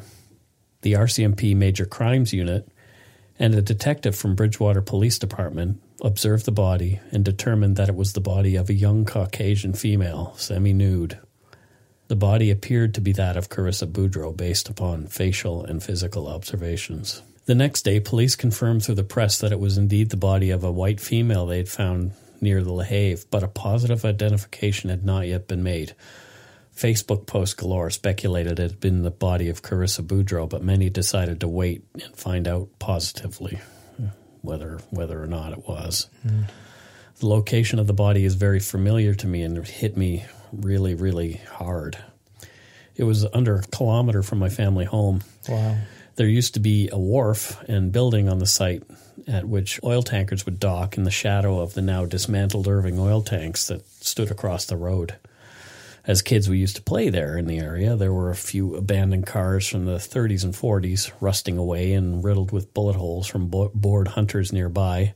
The 0.84 0.93
RCMP 0.93 1.58
Major 1.58 1.86
Crimes 1.86 2.32
Unit 2.32 2.70
and 3.38 3.54
a 3.54 3.62
detective 3.62 4.15
from 4.15 4.34
Bridgewater 4.34 4.82
Police 4.82 5.20
Department 5.20 5.82
observed 6.02 6.46
the 6.46 6.54
body 6.54 7.02
and 7.12 7.26
determined 7.26 7.76
that 7.76 7.89
it 7.89 7.96
was 7.96 8.13
the 8.13 8.22
body 8.22 8.56
of 8.56 8.70
a 8.70 8.74
young 8.74 9.04
Caucasian 9.04 9.74
female, 9.74 10.34
semi 10.38 10.72
nude. 10.72 11.20
The 12.08 12.15
body 12.15 12.52
appeared 12.52 12.93
to 12.93 13.02
be 13.02 13.12
that 13.13 13.36
of 13.36 13.50
Carissa 13.50 13.91
Boudreau 13.91 14.36
based 14.36 14.70
upon 14.70 15.08
facial 15.08 15.63
and 15.63 15.84
physical 15.84 16.28
observations. 16.28 17.22
The 17.46 17.56
next 17.56 17.84
day, 17.84 18.00
police 18.00 18.36
confirmed 18.36 18.84
through 18.84 18.96
the 18.96 19.04
press 19.04 19.39
that 19.39 19.52
it 19.52 19.60
was 19.60 19.78
indeed 19.78 20.10
the 20.10 20.17
body 20.17 20.50
of 20.50 20.63
a 20.63 20.72
white 20.72 21.00
female 21.00 21.46
they 21.46 21.58
had 21.58 21.70
found 21.70 22.12
near 22.41 22.63
the 22.63 22.72
LaHave, 22.72 23.26
but 23.32 23.43
a 23.43 23.48
positive 23.48 24.06
identification 24.06 24.89
had 24.89 25.06
not 25.06 25.28
yet 25.28 25.48
been 25.48 25.63
made. 25.63 25.96
Facebook 26.76 27.26
posts 27.26 27.56
galore 27.56 27.89
speculated 27.89 28.60
it 28.60 28.72
had 28.72 28.80
been 28.80 29.02
the 29.02 29.12
body 29.12 29.50
of 29.50 29.63
Carissa 29.63 30.06
Boudreau, 30.06 30.48
but 30.48 30.62
many 30.62 30.89
decided 30.89 31.39
to 31.39 31.48
wait 31.48 31.84
and 31.93 32.15
find 32.15 32.48
out 32.48 32.70
positively 32.80 33.60
whether 34.41 34.80
whether 34.91 35.22
or 35.22 35.28
not 35.28 35.54
it 35.54 35.67
was. 35.67 36.08
Mm. 36.26 36.46
The 37.20 37.28
location 37.28 37.80
of 37.80 37.88
the 37.88 37.93
body 37.93 38.26
is 38.26 38.36
very 38.36 38.60
familiar 38.60 39.15
to 39.15 39.28
me 39.28 39.41
and 39.41 39.65
hit 39.65 39.98
me 39.98 40.26
really, 40.52 40.96
really 40.96 41.34
hard. 41.52 41.98
It 42.96 43.04
was 43.04 43.26
under 43.26 43.58
a 43.58 43.64
kilometer 43.64 44.24
from 44.24 44.40
my 44.40 44.50
family 44.50 44.86
home. 44.86 45.22
Wow. 45.48 45.78
There 46.16 46.28
used 46.28 46.56
to 46.56 46.60
be 46.60 46.90
a 46.92 46.98
wharf 46.98 47.62
and 47.70 47.92
building 47.92 48.28
on 48.28 48.40
the 48.40 48.48
site 48.48 48.84
at 49.28 49.46
which 49.46 49.80
oil 49.84 50.02
tankers 50.02 50.46
would 50.46 50.60
dock 50.60 50.98
in 50.98 51.04
the 51.04 51.12
shadow 51.12 51.60
of 51.60 51.74
the 51.74 51.82
now 51.82 52.06
dismantled 52.06 52.68
Irving 52.68 52.98
oil 52.98 53.22
tanks 53.22 53.68
that 53.68 53.88
stood 54.04 54.32
across 54.32 54.66
the 54.66 54.78
road. 54.78 55.16
As 56.06 56.22
kids, 56.22 56.50
we 56.50 56.58
used 56.58 56.78
to 56.78 56.82
play 56.82 57.10
there 57.10 57.38
in 57.38 57.48
the 57.48 57.60
area. 57.60 57.96
There 57.96 58.14
were 58.14 58.32
a 58.32 58.36
few 58.36 58.76
abandoned 58.76 59.28
cars 59.28 59.68
from 59.68 59.86
the 59.86 59.98
30s 59.98 60.44
and 60.44 60.54
40s 60.54 61.12
rusting 61.20 61.58
away 61.58 61.94
and 61.94 62.24
riddled 62.24 62.52
with 62.52 62.74
bullet 62.74 62.96
holes 62.96 63.28
from 63.28 63.48
bored 63.50 64.08
hunters 64.08 64.54
nearby 64.54 65.14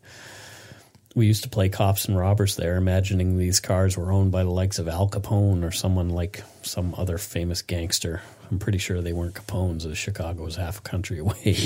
we 1.16 1.28
used 1.28 1.44
to 1.44 1.50
play 1.50 1.70
cops 1.70 2.06
and 2.06 2.18
robbers 2.18 2.56
there, 2.56 2.78
imagining 2.78 3.38
these 3.38 3.60
cars 3.60 3.98
were 3.98 4.12
owned 4.12 4.32
by 4.32 4.44
the 4.44 4.50
likes 4.50 4.80
of 4.80 4.88
Al 4.88 5.10
Capone 5.10 5.64
or 5.64 5.72
someone 5.72 6.10
like 6.10 6.44
some 6.62 6.96
other 6.98 7.18
famous 7.18 7.62
gangster. 7.62 8.22
I'm 8.50 8.60
pretty 8.60 8.78
sure 8.78 9.02
they 9.02 9.14
weren't 9.14 9.34
Capones, 9.34 9.86
as 9.86 9.98
Chicago 9.98 10.44
was 10.44 10.56
half 10.56 10.80
a 10.80 10.82
country 10.82 11.20
away. 11.20 11.58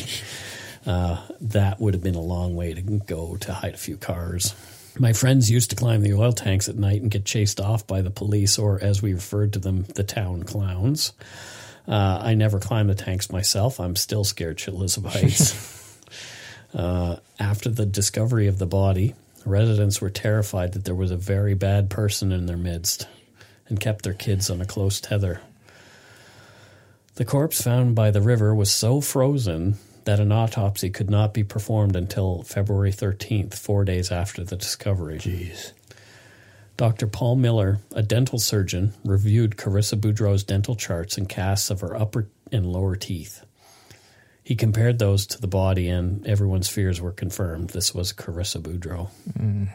uh, 0.86 1.22
that 1.42 1.80
would 1.80 1.94
have 1.94 2.04
been 2.04 2.16
a 2.16 2.22
long 2.22 2.56
way 2.56 2.74
to 2.74 2.82
go 2.82 3.38
to 3.38 3.54
hide 3.54 3.76
a 3.76 3.78
few 3.78 3.98
cars. 3.98 4.56
My 4.98 5.14
friends 5.14 5.52
used 5.52 5.72
to 5.72 5.76
climb 5.76 6.02
the 6.02 6.14
oil 6.14 6.32
tanks 6.32 6.70
at 6.70 6.78
night 6.78 7.02
and 7.02 7.12
get 7.12 7.26
chased 7.26 7.60
off 7.60 7.86
by 7.86 8.02
the 8.02 8.10
police, 8.10 8.58
or 8.58 8.82
as 8.82 9.02
we 9.02 9.14
referred 9.14 9.54
to 9.54 9.60
them, 9.60 9.84
the 9.96 10.04
town 10.04 10.44
clowns. 10.44 11.14
Uh, 11.88 12.20
I 12.24 12.34
never 12.34 12.60
climbed 12.60 12.90
the 12.90 12.96
tanks 12.96 13.32
myself. 13.32 13.80
I'm 13.80 13.96
still 13.96 14.24
scared 14.24 14.58
shitless 14.58 14.98
of 14.98 15.06
heights. 15.06 16.00
uh, 16.74 17.18
after 17.40 17.70
the 17.70 17.86
discovery 17.86 18.48
of 18.48 18.58
the 18.58 18.66
body, 18.66 19.14
Residents 19.46 20.02
were 20.02 20.10
terrified 20.10 20.74
that 20.74 20.86
there 20.86 20.96
was 20.96 21.12
a 21.12 21.18
very 21.18 21.54
bad 21.54 21.90
person 21.90 22.32
in 22.32 22.48
their 22.48 22.58
midst 22.58 23.08
and 23.68 23.80
kept 23.80 24.04
their 24.04 24.14
kids 24.14 24.50
on 24.50 24.60
a 24.60 24.66
close 24.66 25.00
tether. 25.00 25.42
The 27.16 27.26
corpse 27.26 27.62
found 27.62 27.96
by 27.96 28.12
the 28.12 28.22
river 28.22 28.54
was 28.54 28.74
so 28.74 29.02
frozen 29.02 29.76
that 30.06 30.20
an 30.20 30.32
autopsy 30.32 30.90
could 30.90 31.10
not 31.10 31.34
be 31.34 31.44
performed 31.44 31.96
until 31.96 32.44
February 32.44 32.92
13th, 32.92 33.54
four 33.54 33.86
days 33.86 34.12
after 34.12 34.44
the 34.44 34.56
discovery. 34.56 35.18
Jeez. 35.18 35.72
Dr. 36.78 37.08
Paul 37.08 37.38
Miller, 37.38 37.80
a 37.94 38.04
dental 38.04 38.38
surgeon, 38.38 38.94
reviewed 39.06 39.56
Carissa 39.56 40.00
Boudreau's 40.00 40.44
dental 40.44 40.76
charts 40.76 41.18
and 41.18 41.30
casts 41.30 41.70
of 41.70 41.82
her 41.82 41.96
upper 41.96 42.28
and 42.52 42.66
lower 42.66 42.96
teeth. 42.96 43.46
He 44.46 44.56
compared 44.56 45.00
those 45.00 45.26
to 45.28 45.42
the 45.42 45.48
body, 45.48 45.90
and 45.90 46.26
everyone's 46.28 46.70
fears 46.70 47.02
were 47.02 47.12
confirmed. 47.12 47.72
This 47.72 47.96
was 47.96 48.14
Carissa 48.14 48.62
Boudreau. 48.62 49.10
Mm. 49.40 49.70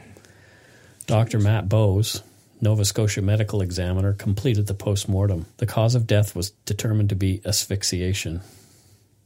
Dr. 1.08 1.40
Matt 1.40 1.68
Bowes, 1.68 2.22
Nova 2.60 2.84
Scotia 2.84 3.20
medical 3.20 3.62
examiner, 3.62 4.12
completed 4.12 4.68
the 4.68 4.74
post 4.74 5.08
mortem. 5.08 5.46
The 5.56 5.66
cause 5.66 5.96
of 5.96 6.06
death 6.06 6.36
was 6.36 6.50
determined 6.66 7.08
to 7.08 7.16
be 7.16 7.42
asphyxiation. 7.44 8.42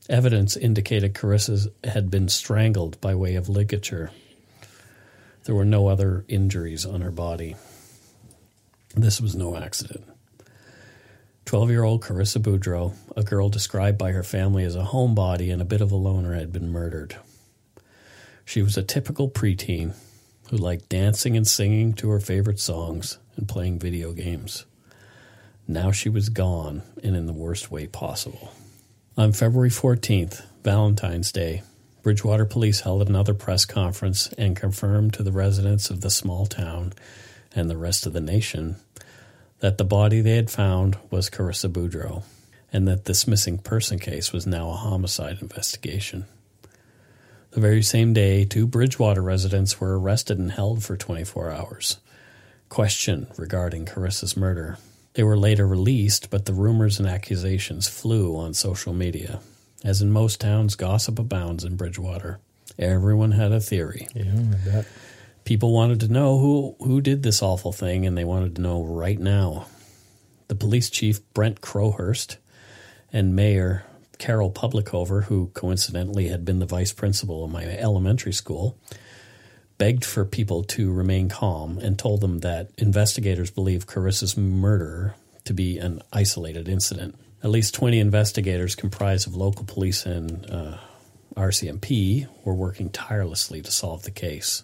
Evidence 0.09 0.57
indicated 0.57 1.13
Carissa 1.13 1.69
had 1.85 2.11
been 2.11 2.31
strangled 2.31 2.99
by 3.03 3.15
way 3.15 3.35
of 3.35 3.51
ligature. 3.51 4.13
There 5.45 5.55
were 5.55 5.67
no 5.67 5.89
other 5.89 6.25
injuries 6.27 6.87
on 6.87 7.03
her 7.03 7.11
body. 7.11 7.55
This 8.97 9.21
was 9.21 9.35
no 9.35 9.59
accident. 9.59 10.07
12 11.45 11.71
year 11.71 11.85
old 11.85 12.03
Carissa 12.03 12.41
Boudreau, 12.41 12.95
a 13.17 13.23
girl 13.23 13.49
described 13.49 13.99
by 13.99 14.13
her 14.13 14.23
family 14.23 14.65
as 14.65 14.77
a 14.77 14.85
homebody 14.85 15.53
and 15.53 15.61
a 15.61 15.67
bit 15.67 15.83
of 15.83 15.93
a 15.93 15.97
loner, 15.97 16.35
had 16.35 16.53
been 16.53 16.71
murdered. 16.71 17.17
She 18.45 18.63
was 18.63 18.77
a 18.77 18.83
typical 18.83 19.29
preteen 19.29 19.95
who 20.51 20.57
liked 20.57 20.89
dancing 20.89 21.37
and 21.37 21.47
singing 21.47 21.93
to 21.95 22.11
her 22.11 22.21
favorite 22.21 22.61
songs 22.61 23.19
and 23.37 23.49
playing 23.49 23.79
video 23.79 24.13
games. 24.13 24.65
Now 25.69 25.91
she 25.93 26.09
was 26.09 26.29
gone 26.29 26.83
and 27.03 27.17
in 27.17 27.27
the 27.27 27.33
worst 27.33 27.71
way 27.71 27.87
possible. 27.87 28.53
On 29.17 29.33
February 29.33 29.71
14th, 29.71 30.45
Valentine's 30.63 31.31
Day, 31.31 31.63
Bridgewater 32.03 32.45
Police 32.45 32.81
held 32.81 33.07
another 33.09 33.33
press 33.33 33.65
conference 33.65 34.33
and 34.37 34.57
confirmed 34.57 35.15
to 35.15 35.23
the 35.23 35.33
residents 35.33 35.89
of 35.89 36.01
the 36.01 36.11
small 36.11 36.47
town 36.47 36.93
and 37.55 37.71
the 37.71 37.77
rest 37.77 38.07
of 38.07 38.13
the 38.13 38.21
nation 38.21 38.77
that 39.65 39.79
the 39.79 39.83
body 39.83 40.21
they 40.21 40.37
had 40.37 40.51
found 40.51 40.95
was 41.11 41.31
Carissa 41.31 41.73
Boudreau, 41.73 42.23
and 42.71 42.87
that 42.87 43.07
this 43.07 43.27
missing 43.27 43.57
person 43.57 43.99
case 43.99 44.31
was 44.31 44.47
now 44.47 44.69
a 44.69 44.75
homicide 44.75 45.39
investigation. 45.41 46.27
The 47.53 47.63
very 47.63 47.81
same 47.81 48.13
day, 48.13 48.45
two 48.45 48.67
Bridgewater 48.67 49.23
residents 49.23 49.81
were 49.81 49.99
arrested 49.99 50.39
and 50.39 50.53
held 50.53 50.85
for 50.85 50.99
24 50.99 51.51
hours, 51.51 51.97
questioned 52.69 53.29
regarding 53.39 53.87
Carissa's 53.87 54.37
murder. 54.37 54.77
They 55.15 55.23
were 55.23 55.39
later 55.39 55.67
released, 55.67 56.29
but 56.29 56.45
the 56.45 56.53
rumors 56.53 56.99
and 56.99 57.09
accusations 57.09 57.89
flew 57.89 58.37
on 58.37 58.53
social 58.53 58.93
media. 58.93 59.41
As 59.83 60.03
in 60.03 60.11
most 60.11 60.43
towns, 60.43 60.75
gossip 60.75 61.19
abounds 61.19 61.65
in 61.65 61.77
Bridgewater. 61.77 62.39
Everyone 62.79 63.31
had 63.31 63.53
a 63.53 63.61
theory. 63.61 64.09
Yeah, 64.15 64.25
I 64.31 64.71
bet 64.71 64.87
people 65.45 65.73
wanted 65.73 66.01
to 66.01 66.13
know 66.13 66.39
who 66.39 66.77
who 66.81 67.01
did 67.01 67.23
this 67.23 67.43
awful 67.43 67.73
thing, 67.73 68.07
and 68.07 68.17
they 68.17 68.25
wanted 68.25 68.57
to 68.57 68.63
know 68.63 68.83
right 68.83 69.19
now. 69.19 69.67
The 70.49 70.55
police 70.55 70.91
chief 70.91 71.21
Brent 71.33 71.61
Crowhurst 71.61 72.37
and 73.13 73.35
Mayor 73.35 73.85
Carol 74.19 74.51
Publicover, 74.51 75.25
who 75.25 75.49
coincidentally 75.55 76.29
had 76.29 76.45
been 76.45 76.59
the 76.59 76.67
vice 76.67 76.93
principal 76.93 77.45
of 77.45 77.51
my 77.51 77.65
elementary 77.65 78.33
school, 78.33 78.79
begged 79.79 80.05
for 80.05 80.25
people 80.25 80.65
to 80.65 80.93
remain 80.93 81.29
calm 81.29 81.79
and 81.79 81.99
told 81.99 82.21
them 82.21 82.41
that 82.41 82.71
investigators 82.79 83.51
believe 83.51 83.87
Carissa's 83.87 84.37
murder 84.37 85.15
to 85.45 85.53
be 85.53 85.79
an 85.79 86.03
isolated 86.13 86.69
incident. 86.69 87.19
At 87.43 87.51
least 87.51 87.75
20 87.75 87.99
investigators 87.99 88.75
comprised 88.75 89.27
of 89.27 89.37
local 89.37 89.65
police 89.65 90.07
and 90.07 90.51
uh, 90.51 90.79
RCMP 91.37 92.27
were 92.45 92.55
working 92.55 92.89
tirelessly 92.91 93.61
to 93.63 93.71
solve 93.71 94.05
the 94.05 94.11
case. 94.11 94.63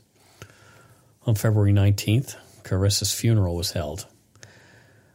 On 1.27 1.35
February 1.35 1.73
19th, 1.73 2.37
Carissa's 2.63 3.13
funeral 3.13 3.55
was 3.55 3.73
held. 3.73 4.07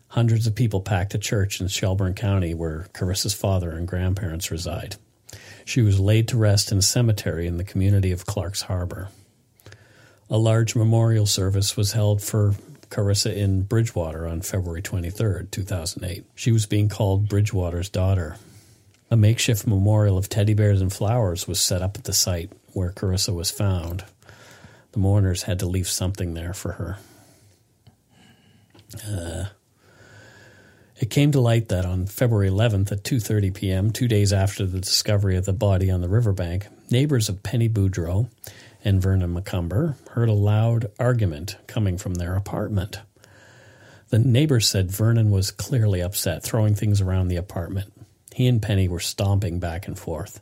Hundreds 0.10 0.46
of 0.46 0.54
people 0.54 0.80
packed 0.80 1.16
a 1.16 1.18
church 1.18 1.60
in 1.60 1.68
Shelburne 1.68 2.14
County 2.14 2.54
where 2.54 2.88
Carissa's 2.94 3.34
father 3.34 3.72
and 3.72 3.88
grandparents 3.88 4.52
reside. 4.52 4.98
She 5.66 5.82
was 5.82 6.00
laid 6.00 6.28
to 6.28 6.38
rest 6.38 6.72
in 6.72 6.78
a 6.78 6.84
cemetery 6.84 7.48
in 7.48 7.58
the 7.58 7.64
community 7.64 8.12
of 8.12 8.28
Clark's 8.28 8.62
Harbor. 8.62 9.10
A 10.30 10.38
large 10.38 10.76
memorial 10.76 11.26
service 11.26 11.76
was 11.76 11.94
held 11.94 12.22
for 12.22 12.54
Carissa 12.92 13.36
in 13.36 13.64
Bridgewater 13.64 14.28
on 14.28 14.42
February 14.42 14.84
23, 14.84 15.48
2008. 15.50 16.24
She 16.36 16.52
was 16.52 16.68
being 16.68 16.88
called 16.88 17.28
Bridgewater's 17.28 17.90
daughter. 17.90 18.38
A 19.10 19.18
makeshift 19.18 19.66
memorial 19.66 20.20
of 20.20 20.30
teddy 20.30 20.54
bears 20.54 20.82
and 20.82 20.94
flowers 20.94 21.48
was 21.48 21.60
set 21.60 21.82
up 21.82 21.98
at 21.98 22.04
the 22.04 22.14
site 22.14 22.52
where 22.74 22.92
Carissa 22.92 23.34
was 23.34 23.50
found. 23.50 24.04
The 24.96 25.02
mourners 25.02 25.44
had 25.44 25.60
to 25.60 25.66
leave 25.66 25.90
something 25.90 26.36
there 26.36 26.54
for 26.54 26.72
her. 26.72 26.98
Uh, 29.06 29.48
it 31.02 31.10
came 31.10 31.34
to 31.34 31.42
light 31.42 31.68
that 31.68 31.86
on 31.86 32.06
February 32.06 32.50
11th 32.50 32.94
at 32.94 33.04
2:30 33.04 33.54
p.m., 33.54 33.92
2 33.92 34.08
days 34.08 34.32
after 34.32 34.66
the 34.66 34.80
discovery 34.80 35.36
of 35.36 35.44
the 35.44 35.52
body 35.52 35.92
on 35.92 36.00
the 36.00 36.08
riverbank, 36.08 36.68
neighbors 36.90 37.28
of 37.28 37.44
Penny 37.44 37.68
Boudreau 37.68 38.30
and 38.86 39.02
Vernon 39.02 39.36
McCumber 39.36 39.96
heard 40.12 40.30
a 40.30 40.34
loud 40.34 40.90
argument 40.98 41.58
coming 41.68 41.98
from 41.98 42.14
their 42.14 42.38
apartment. 42.38 43.02
The 44.12 44.20
neighbors 44.20 44.66
said 44.66 44.92
Vernon 44.92 45.30
was 45.30 45.52
clearly 45.52 46.02
upset, 46.02 46.42
throwing 46.42 46.74
things 46.74 47.02
around 47.02 47.28
the 47.28 47.36
apartment. 47.36 47.92
He 48.34 48.48
and 48.48 48.62
Penny 48.62 48.88
were 48.88 49.02
stomping 49.02 49.60
back 49.60 49.90
and 49.90 50.00
forth. 50.00 50.40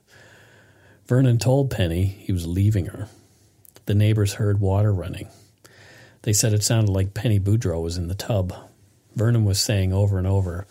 Vernon 1.08 1.39
told 1.39 1.72
Penny 1.72 2.06
he 2.06 2.32
was 2.32 2.46
leaving 2.46 2.86
her. 2.86 3.08
The 3.86 3.96
neighbors 3.96 4.36
heard 4.36 4.60
water 4.60 4.93
running. 4.93 5.28
They 6.24 6.34
said 6.34 6.54
it 6.54 6.63
sounded 6.63 6.91
like 6.91 7.13
Penny 7.13 7.39
Boudreau 7.39 7.82
was 7.82 7.98
in 7.98 8.08
the 8.08 8.15
tub. 8.15 8.54
Vernon 9.15 9.46
was 9.46 9.60
saying 9.60 9.91
over 9.93 10.17
and 10.17 10.26
over, 10.26 10.65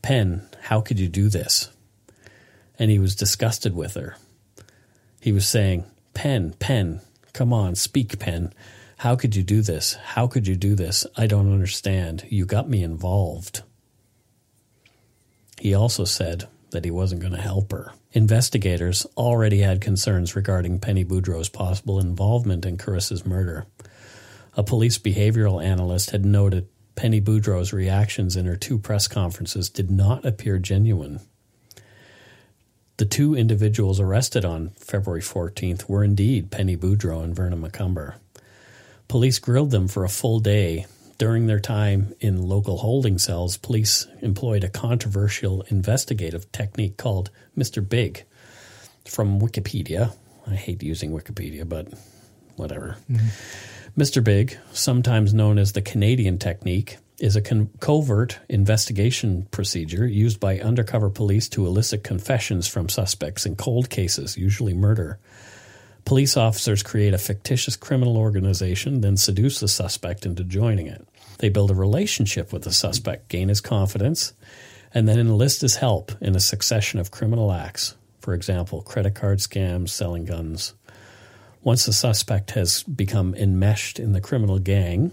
Pen, 0.00 0.48
how 0.62 0.80
could 0.80 0.98
you 0.98 1.08
do 1.08 1.28
this? 1.28 1.70
And 2.78 2.90
he 2.90 2.98
was 2.98 3.16
disgusted 3.16 3.74
with 3.74 3.94
her. 3.94 4.16
He 5.20 5.32
was 5.32 5.46
saying, 5.46 5.84
Pen, 6.14 6.54
Pen, 6.58 7.00
come 7.32 7.52
on, 7.52 7.74
speak, 7.74 8.18
Pen. 8.18 8.52
How 8.98 9.16
could 9.16 9.34
you 9.34 9.42
do 9.42 9.62
this? 9.62 9.94
How 9.94 10.26
could 10.26 10.46
you 10.46 10.56
do 10.56 10.74
this? 10.74 11.06
I 11.16 11.26
don't 11.26 11.52
understand. 11.52 12.24
You 12.28 12.46
got 12.46 12.68
me 12.68 12.82
involved. 12.82 13.62
He 15.60 15.74
also 15.74 16.04
said 16.04 16.46
that 16.70 16.84
he 16.84 16.90
wasn't 16.90 17.20
going 17.20 17.34
to 17.34 17.40
help 17.40 17.72
her. 17.72 17.92
Investigators 18.14 19.06
already 19.16 19.60
had 19.60 19.80
concerns 19.80 20.36
regarding 20.36 20.80
Penny 20.80 21.04
Boudreau's 21.04 21.48
possible 21.48 21.98
involvement 21.98 22.66
in 22.66 22.76
Carissa's 22.76 23.24
murder. 23.24 23.66
A 24.54 24.62
police 24.62 24.98
behavioral 24.98 25.64
analyst 25.64 26.10
had 26.10 26.24
noted 26.24 26.68
Penny 26.94 27.22
Boudreau's 27.22 27.72
reactions 27.72 28.36
in 28.36 28.44
her 28.44 28.56
two 28.56 28.78
press 28.78 29.08
conferences 29.08 29.70
did 29.70 29.90
not 29.90 30.26
appear 30.26 30.58
genuine. 30.58 31.20
The 32.98 33.06
two 33.06 33.34
individuals 33.34 33.98
arrested 33.98 34.44
on 34.44 34.70
February 34.76 35.22
14th 35.22 35.88
were 35.88 36.04
indeed 36.04 36.50
Penny 36.50 36.76
Boudreau 36.76 37.24
and 37.24 37.34
Vernon 37.34 37.62
McCumber. 37.62 38.16
Police 39.08 39.38
grilled 39.38 39.70
them 39.70 39.88
for 39.88 40.04
a 40.04 40.10
full 40.10 40.38
day. 40.38 40.84
During 41.18 41.46
their 41.46 41.60
time 41.60 42.14
in 42.20 42.42
local 42.42 42.78
holding 42.78 43.18
cells, 43.18 43.56
police 43.56 44.06
employed 44.20 44.64
a 44.64 44.68
controversial 44.68 45.62
investigative 45.62 46.50
technique 46.52 46.96
called 46.96 47.30
Mr. 47.56 47.86
Big. 47.86 48.24
From 49.06 49.40
Wikipedia, 49.40 50.14
I 50.46 50.54
hate 50.54 50.82
using 50.82 51.12
Wikipedia, 51.12 51.68
but 51.68 51.88
whatever. 52.56 52.96
Mm-hmm. 53.10 54.00
Mr. 54.00 54.24
Big, 54.24 54.56
sometimes 54.72 55.34
known 55.34 55.58
as 55.58 55.72
the 55.72 55.82
Canadian 55.82 56.38
technique, 56.38 56.98
is 57.18 57.36
a 57.36 57.42
con- 57.42 57.70
covert 57.78 58.40
investigation 58.48 59.46
procedure 59.50 60.06
used 60.06 60.40
by 60.40 60.58
undercover 60.58 61.10
police 61.10 61.48
to 61.50 61.66
elicit 61.66 62.02
confessions 62.02 62.66
from 62.66 62.88
suspects 62.88 63.46
in 63.46 63.54
cold 63.54 63.90
cases, 63.90 64.36
usually 64.36 64.74
murder. 64.74 65.18
Police 66.04 66.36
officers 66.36 66.82
create 66.82 67.14
a 67.14 67.18
fictitious 67.18 67.76
criminal 67.76 68.16
organization, 68.16 69.00
then 69.00 69.16
seduce 69.16 69.60
the 69.60 69.68
suspect 69.68 70.26
into 70.26 70.44
joining 70.44 70.86
it. 70.86 71.06
They 71.38 71.48
build 71.48 71.70
a 71.70 71.74
relationship 71.74 72.52
with 72.52 72.62
the 72.64 72.72
suspect, 72.72 73.28
gain 73.28 73.48
his 73.48 73.60
confidence, 73.60 74.32
and 74.92 75.08
then 75.08 75.18
enlist 75.18 75.62
his 75.62 75.76
help 75.76 76.12
in 76.20 76.36
a 76.36 76.40
succession 76.40 77.00
of 77.00 77.10
criminal 77.10 77.52
acts. 77.52 77.96
For 78.20 78.34
example, 78.34 78.82
credit 78.82 79.14
card 79.14 79.38
scams, 79.38 79.88
selling 79.88 80.24
guns. 80.24 80.74
Once 81.62 81.86
the 81.86 81.92
suspect 81.92 82.52
has 82.52 82.82
become 82.82 83.34
enmeshed 83.34 83.98
in 83.98 84.12
the 84.12 84.20
criminal 84.20 84.58
gang, 84.58 85.12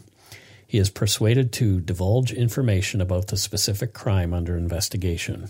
he 0.68 0.78
is 0.78 0.90
persuaded 0.90 1.52
to 1.54 1.80
divulge 1.80 2.32
information 2.32 3.02
about 3.02 3.28
the 3.28 3.38
specific 3.38 3.94
crime 3.94 4.34
under 4.34 4.58
investigation. 4.58 5.50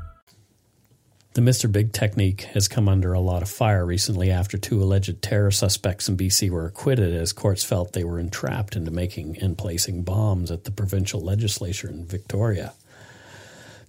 The 1.33 1.41
Mr. 1.41 1.71
Big 1.71 1.93
technique 1.93 2.41
has 2.53 2.67
come 2.67 2.89
under 2.89 3.13
a 3.13 3.21
lot 3.21 3.41
of 3.41 3.49
fire 3.49 3.85
recently 3.85 4.29
after 4.29 4.57
two 4.57 4.83
alleged 4.83 5.21
terror 5.21 5.51
suspects 5.51 6.09
in 6.09 6.17
BC 6.17 6.49
were 6.49 6.65
acquitted 6.65 7.15
as 7.15 7.31
courts 7.31 7.63
felt 7.63 7.93
they 7.93 8.03
were 8.03 8.19
entrapped 8.19 8.75
into 8.75 8.91
making 8.91 9.37
and 9.37 9.57
placing 9.57 10.03
bombs 10.03 10.51
at 10.51 10.65
the 10.65 10.71
provincial 10.71 11.21
legislature 11.21 11.87
in 11.87 12.05
Victoria, 12.05 12.73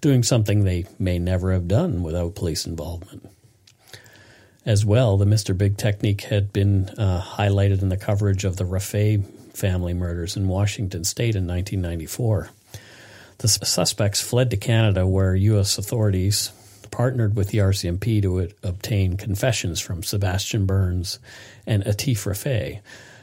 doing 0.01 0.23
something 0.23 0.63
they 0.63 0.87
may 1.01 1.19
never 1.19 1.53
have 1.53 1.67
done 1.67 2.05
without 2.05 2.37
police 2.37 2.65
involvement. 2.65 3.29
As 4.65 4.85
well, 4.85 5.17
the 5.17 5.25
Mr. 5.25 5.59
Big 5.59 5.77
technique 5.77 6.21
had 6.21 6.53
been 6.53 6.91
uh, 6.91 7.21
highlighted 7.21 7.83
in 7.83 7.89
the 7.89 7.97
coverage 7.97 8.45
of 8.45 8.57
the 8.57 8.65
Rafay 8.65 9.21
family 9.53 9.95
murders 9.95 10.37
in 10.37 10.47
Washington 10.47 11.03
state 11.03 11.35
in 11.35 11.49
1994. 11.49 12.51
The 13.39 13.49
suspects 13.49 14.21
fled 14.21 14.51
to 14.51 14.57
Canada, 14.57 15.09
where 15.09 15.35
U.S. 15.35 15.77
authorities 15.77 16.53
partnered 16.93 17.35
with 17.37 17.49
the 17.49 17.59
RCMP 17.59 18.23
to 18.23 18.49
obtain 18.63 19.17
confessions 19.17 19.81
from 19.81 20.05
Sebastian 20.05 20.67
Burns 20.67 21.19
and 21.67 21.83
Atif 21.83 22.19
Rafay. 22.19 22.81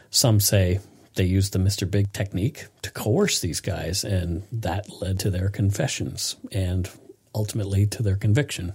Some 0.09 0.41
say 0.41 0.79
they 1.15 1.23
used 1.23 1.53
the 1.53 1.59
Mr. 1.59 1.89
Big 1.89 2.11
technique 2.11 2.67
to 2.81 2.91
coerce 2.91 3.39
these 3.39 3.61
guys, 3.61 4.03
and 4.03 4.43
that 4.51 4.89
led 5.01 5.19
to 5.19 5.29
their 5.29 5.49
confessions 5.49 6.35
and 6.51 6.89
ultimately 7.33 7.85
to 7.87 8.03
their 8.03 8.15
conviction. 8.17 8.73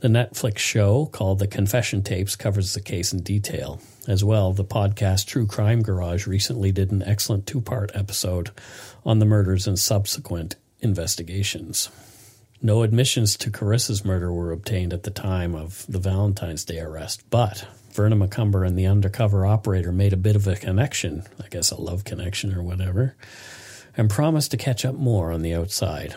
The 0.00 0.08
Netflix 0.08 0.58
show 0.58 1.06
called 1.06 1.38
The 1.38 1.46
Confession 1.46 2.02
Tapes 2.02 2.34
covers 2.34 2.72
the 2.72 2.80
case 2.80 3.12
in 3.12 3.22
detail. 3.22 3.80
As 4.08 4.24
well, 4.24 4.52
the 4.52 4.64
podcast 4.64 5.26
True 5.26 5.46
Crime 5.46 5.82
Garage 5.82 6.26
recently 6.26 6.72
did 6.72 6.90
an 6.90 7.02
excellent 7.02 7.46
two 7.46 7.60
part 7.60 7.90
episode 7.94 8.50
on 9.04 9.18
the 9.18 9.26
murders 9.26 9.66
and 9.66 9.78
subsequent 9.78 10.56
investigations. 10.80 11.90
No 12.62 12.82
admissions 12.82 13.38
to 13.38 13.50
Carissa's 13.50 14.04
murder 14.04 14.30
were 14.30 14.52
obtained 14.52 14.92
at 14.92 15.04
the 15.04 15.10
time 15.10 15.54
of 15.54 15.86
the 15.88 15.98
Valentine's 15.98 16.62
Day 16.62 16.78
arrest, 16.78 17.22
but 17.30 17.66
Vernon 17.92 18.20
McCumber 18.20 18.66
and 18.66 18.78
the 18.78 18.84
undercover 18.84 19.46
operator 19.46 19.92
made 19.92 20.12
a 20.12 20.18
bit 20.18 20.36
of 20.36 20.46
a 20.46 20.56
connection, 20.56 21.22
I 21.42 21.48
guess 21.48 21.70
a 21.70 21.80
love 21.80 22.04
connection 22.04 22.52
or 22.52 22.62
whatever, 22.62 23.16
and 23.96 24.10
promised 24.10 24.50
to 24.50 24.58
catch 24.58 24.84
up 24.84 24.94
more 24.94 25.32
on 25.32 25.40
the 25.40 25.54
outside. 25.54 26.16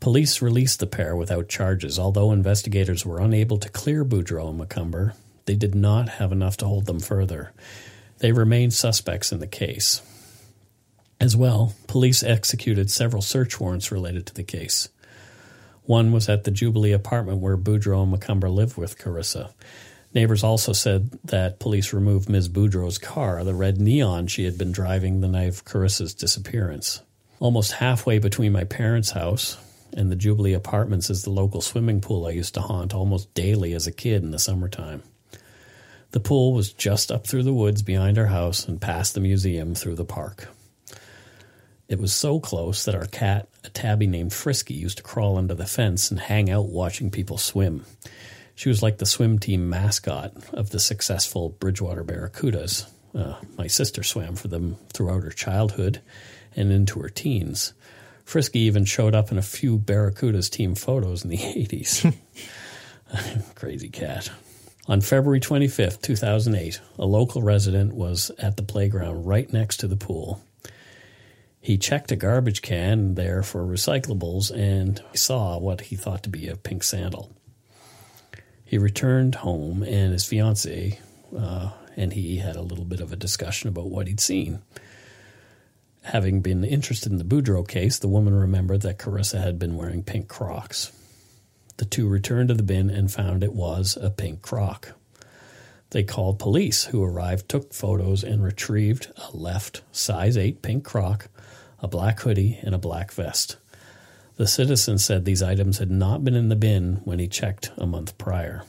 Police 0.00 0.42
released 0.42 0.80
the 0.80 0.86
pair 0.86 1.16
without 1.16 1.48
charges, 1.48 1.98
although 1.98 2.30
investigators 2.30 3.06
were 3.06 3.20
unable 3.20 3.56
to 3.56 3.70
clear 3.70 4.04
Boudreau 4.04 4.50
and 4.50 4.60
McCumber. 4.60 5.14
They 5.46 5.56
did 5.56 5.74
not 5.74 6.10
have 6.10 6.30
enough 6.30 6.58
to 6.58 6.66
hold 6.66 6.84
them 6.84 7.00
further. 7.00 7.52
They 8.18 8.32
remain 8.32 8.70
suspects 8.70 9.32
in 9.32 9.40
the 9.40 9.46
case. 9.46 10.02
As 11.20 11.36
well, 11.36 11.74
police 11.88 12.22
executed 12.22 12.90
several 12.90 13.22
search 13.22 13.58
warrants 13.58 13.90
related 13.90 14.26
to 14.26 14.34
the 14.34 14.44
case. 14.44 14.88
One 15.82 16.12
was 16.12 16.28
at 16.28 16.44
the 16.44 16.50
Jubilee 16.50 16.92
apartment 16.92 17.38
where 17.38 17.56
Boudreau 17.56 18.04
and 18.04 18.14
McCumber 18.14 18.52
lived 18.52 18.76
with 18.76 18.98
Carissa. 18.98 19.52
Neighbors 20.14 20.44
also 20.44 20.72
said 20.72 21.10
that 21.24 21.58
police 21.58 21.92
removed 21.92 22.28
Ms. 22.28 22.48
Boudreau's 22.48 22.98
car, 22.98 23.42
the 23.42 23.54
red 23.54 23.80
neon 23.80 24.26
she 24.26 24.44
had 24.44 24.56
been 24.56 24.70
driving 24.70 25.20
the 25.20 25.28
night 25.28 25.48
of 25.48 25.64
Carissa's 25.64 26.14
disappearance. 26.14 27.02
Almost 27.40 27.72
halfway 27.72 28.18
between 28.18 28.52
my 28.52 28.64
parents' 28.64 29.10
house 29.10 29.56
and 29.96 30.10
the 30.10 30.16
Jubilee 30.16 30.54
apartments 30.54 31.10
is 31.10 31.22
the 31.22 31.30
local 31.30 31.60
swimming 31.60 32.00
pool 32.00 32.26
I 32.26 32.30
used 32.30 32.54
to 32.54 32.60
haunt 32.60 32.94
almost 32.94 33.32
daily 33.34 33.72
as 33.72 33.86
a 33.86 33.92
kid 33.92 34.22
in 34.22 34.30
the 34.30 34.38
summertime. 34.38 35.02
The 36.12 36.20
pool 36.20 36.52
was 36.52 36.72
just 36.72 37.10
up 37.10 37.26
through 37.26 37.42
the 37.42 37.52
woods 37.52 37.82
behind 37.82 38.18
our 38.18 38.26
house 38.26 38.66
and 38.66 38.80
past 38.80 39.14
the 39.14 39.20
museum 39.20 39.74
through 39.74 39.96
the 39.96 40.04
park. 40.04 40.48
It 41.88 41.98
was 41.98 42.12
so 42.12 42.38
close 42.38 42.84
that 42.84 42.94
our 42.94 43.06
cat, 43.06 43.48
a 43.64 43.70
tabby 43.70 44.06
named 44.06 44.34
Frisky, 44.34 44.74
used 44.74 44.98
to 44.98 45.02
crawl 45.02 45.38
under 45.38 45.54
the 45.54 45.66
fence 45.66 46.10
and 46.10 46.20
hang 46.20 46.50
out 46.50 46.68
watching 46.68 47.10
people 47.10 47.38
swim. 47.38 47.86
She 48.54 48.68
was 48.68 48.82
like 48.82 48.98
the 48.98 49.06
swim 49.06 49.38
team 49.38 49.70
mascot 49.70 50.34
of 50.52 50.68
the 50.68 50.80
successful 50.80 51.48
Bridgewater 51.48 52.04
Barracudas. 52.04 52.86
Uh, 53.14 53.36
my 53.56 53.68
sister 53.68 54.02
swam 54.02 54.36
for 54.36 54.48
them 54.48 54.76
throughout 54.92 55.22
her 55.22 55.30
childhood 55.30 56.02
and 56.54 56.70
into 56.70 57.00
her 57.00 57.08
teens. 57.08 57.72
Frisky 58.22 58.60
even 58.60 58.84
showed 58.84 59.14
up 59.14 59.32
in 59.32 59.38
a 59.38 59.42
few 59.42 59.78
Barracudas 59.78 60.50
team 60.50 60.74
photos 60.74 61.24
in 61.24 61.30
the 61.30 61.36
80s. 61.38 62.14
Crazy 63.54 63.88
cat. 63.88 64.30
On 64.88 65.00
February 65.00 65.40
25th, 65.40 66.02
2008, 66.02 66.80
a 66.98 67.06
local 67.06 67.42
resident 67.42 67.94
was 67.94 68.30
at 68.38 68.58
the 68.58 68.62
playground 68.62 69.24
right 69.24 69.50
next 69.50 69.78
to 69.78 69.86
the 69.86 69.96
pool. 69.96 70.42
He 71.68 71.76
checked 71.76 72.10
a 72.10 72.16
garbage 72.16 72.62
can 72.62 73.14
there 73.14 73.42
for 73.42 73.62
recyclables 73.62 74.50
and 74.50 75.02
saw 75.12 75.58
what 75.58 75.82
he 75.82 75.96
thought 75.96 76.22
to 76.22 76.30
be 76.30 76.48
a 76.48 76.56
pink 76.56 76.82
sandal. 76.82 77.30
He 78.64 78.78
returned 78.78 79.34
home 79.34 79.82
and 79.82 80.14
his 80.14 80.24
fiancee 80.24 80.98
uh, 81.38 81.72
and 81.94 82.14
he 82.14 82.38
had 82.38 82.56
a 82.56 82.62
little 82.62 82.86
bit 82.86 83.00
of 83.00 83.12
a 83.12 83.16
discussion 83.16 83.68
about 83.68 83.90
what 83.90 84.06
he'd 84.06 84.18
seen. 84.18 84.62
Having 86.04 86.40
been 86.40 86.64
interested 86.64 87.12
in 87.12 87.18
the 87.18 87.22
Boudreau 87.22 87.68
case, 87.68 87.98
the 87.98 88.08
woman 88.08 88.32
remembered 88.32 88.80
that 88.80 88.98
Carissa 88.98 89.42
had 89.42 89.58
been 89.58 89.76
wearing 89.76 90.02
pink 90.02 90.26
Crocs. 90.26 90.90
The 91.76 91.84
two 91.84 92.08
returned 92.08 92.48
to 92.48 92.54
the 92.54 92.62
bin 92.62 92.88
and 92.88 93.12
found 93.12 93.44
it 93.44 93.52
was 93.52 93.98
a 94.00 94.08
pink 94.08 94.40
croc. 94.40 94.94
They 95.90 96.02
called 96.02 96.38
police, 96.38 96.84
who 96.84 97.04
arrived, 97.04 97.46
took 97.46 97.74
photos, 97.74 98.24
and 98.24 98.42
retrieved 98.42 99.12
a 99.16 99.36
left 99.36 99.82
size 99.92 100.38
8 100.38 100.62
pink 100.62 100.84
croc, 100.84 101.28
a 101.80 101.88
black 101.88 102.20
hoodie, 102.20 102.58
and 102.62 102.74
a 102.74 102.78
black 102.78 103.12
vest. 103.12 103.56
The 104.36 104.46
citizen 104.46 104.98
said 104.98 105.24
these 105.24 105.42
items 105.42 105.78
had 105.78 105.90
not 105.90 106.24
been 106.24 106.34
in 106.34 106.48
the 106.48 106.56
bin 106.56 107.00
when 107.04 107.18
he 107.18 107.26
checked 107.26 107.72
a 107.76 107.86
month 107.86 108.16
prior. 108.18 108.64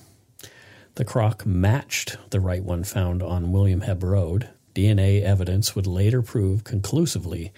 The 0.95 1.05
croc 1.05 1.45
matched 1.45 2.17
the 2.31 2.39
right 2.39 2.63
one 2.63 2.83
found 2.83 3.21
on 3.21 3.51
William 3.51 3.81
Hebb 3.81 4.03
Road. 4.03 4.49
DNA 4.73 5.21
evidence 5.21 5.75
would 5.75 5.87
later 5.87 6.21
prove 6.21 6.63
conclusively 6.63 7.51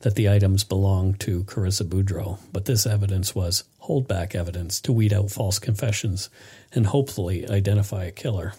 that 0.00 0.14
the 0.14 0.28
items 0.28 0.64
belonged 0.64 1.20
to 1.20 1.44
Carissa 1.44 1.82
Boudreau, 1.82 2.38
but 2.52 2.64
this 2.64 2.86
evidence 2.86 3.34
was 3.34 3.64
holdback 3.82 4.34
evidence 4.34 4.80
to 4.80 4.92
weed 4.92 5.12
out 5.12 5.30
false 5.30 5.58
confessions 5.58 6.30
and 6.72 6.86
hopefully 6.86 7.48
identify 7.48 8.04
a 8.04 8.12
killer. 8.12 8.54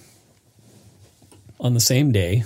On 1.59 1.73
the 1.73 1.79
same 1.79 2.11
day, 2.11 2.43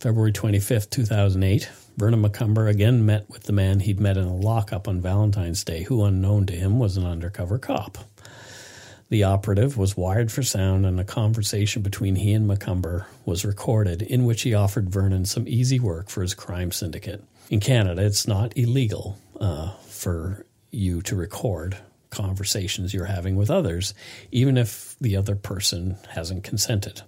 February 0.00 0.32
25th, 0.32 0.90
2008, 0.90 1.70
Vernon 1.96 2.22
McCumber 2.22 2.68
again 2.68 3.06
met 3.06 3.28
with 3.28 3.44
the 3.44 3.52
man 3.52 3.80
he'd 3.80 4.00
met 4.00 4.16
in 4.16 4.24
a 4.24 4.34
lockup 4.34 4.88
on 4.88 5.00
Valentine's 5.00 5.64
Day, 5.64 5.84
who, 5.84 6.04
unknown 6.04 6.46
to 6.46 6.54
him, 6.54 6.78
was 6.78 6.96
an 6.96 7.06
undercover 7.06 7.58
cop. 7.58 7.98
The 9.10 9.24
operative 9.24 9.76
was 9.76 9.96
wired 9.96 10.32
for 10.32 10.42
sound, 10.42 10.86
and 10.86 10.98
a 10.98 11.04
conversation 11.04 11.82
between 11.82 12.16
he 12.16 12.32
and 12.32 12.48
McCumber 12.48 13.04
was 13.24 13.44
recorded 13.44 14.02
in 14.02 14.24
which 14.24 14.42
he 14.42 14.54
offered 14.54 14.90
Vernon 14.90 15.24
some 15.24 15.46
easy 15.46 15.78
work 15.78 16.08
for 16.08 16.22
his 16.22 16.34
crime 16.34 16.72
syndicate 16.72 17.22
in 17.50 17.60
Canada, 17.60 18.04
it's 18.04 18.26
not 18.26 18.56
illegal 18.56 19.18
uh, 19.40 19.70
for 19.86 20.46
you 20.70 21.02
to 21.02 21.16
record 21.16 21.76
conversations 22.10 22.94
you're 22.94 23.04
having 23.04 23.36
with 23.36 23.50
others, 23.50 23.92
even 24.30 24.56
if 24.56 24.96
the 25.00 25.16
other 25.16 25.34
person 25.34 25.96
hasn't 26.10 26.44
consented. 26.44 27.02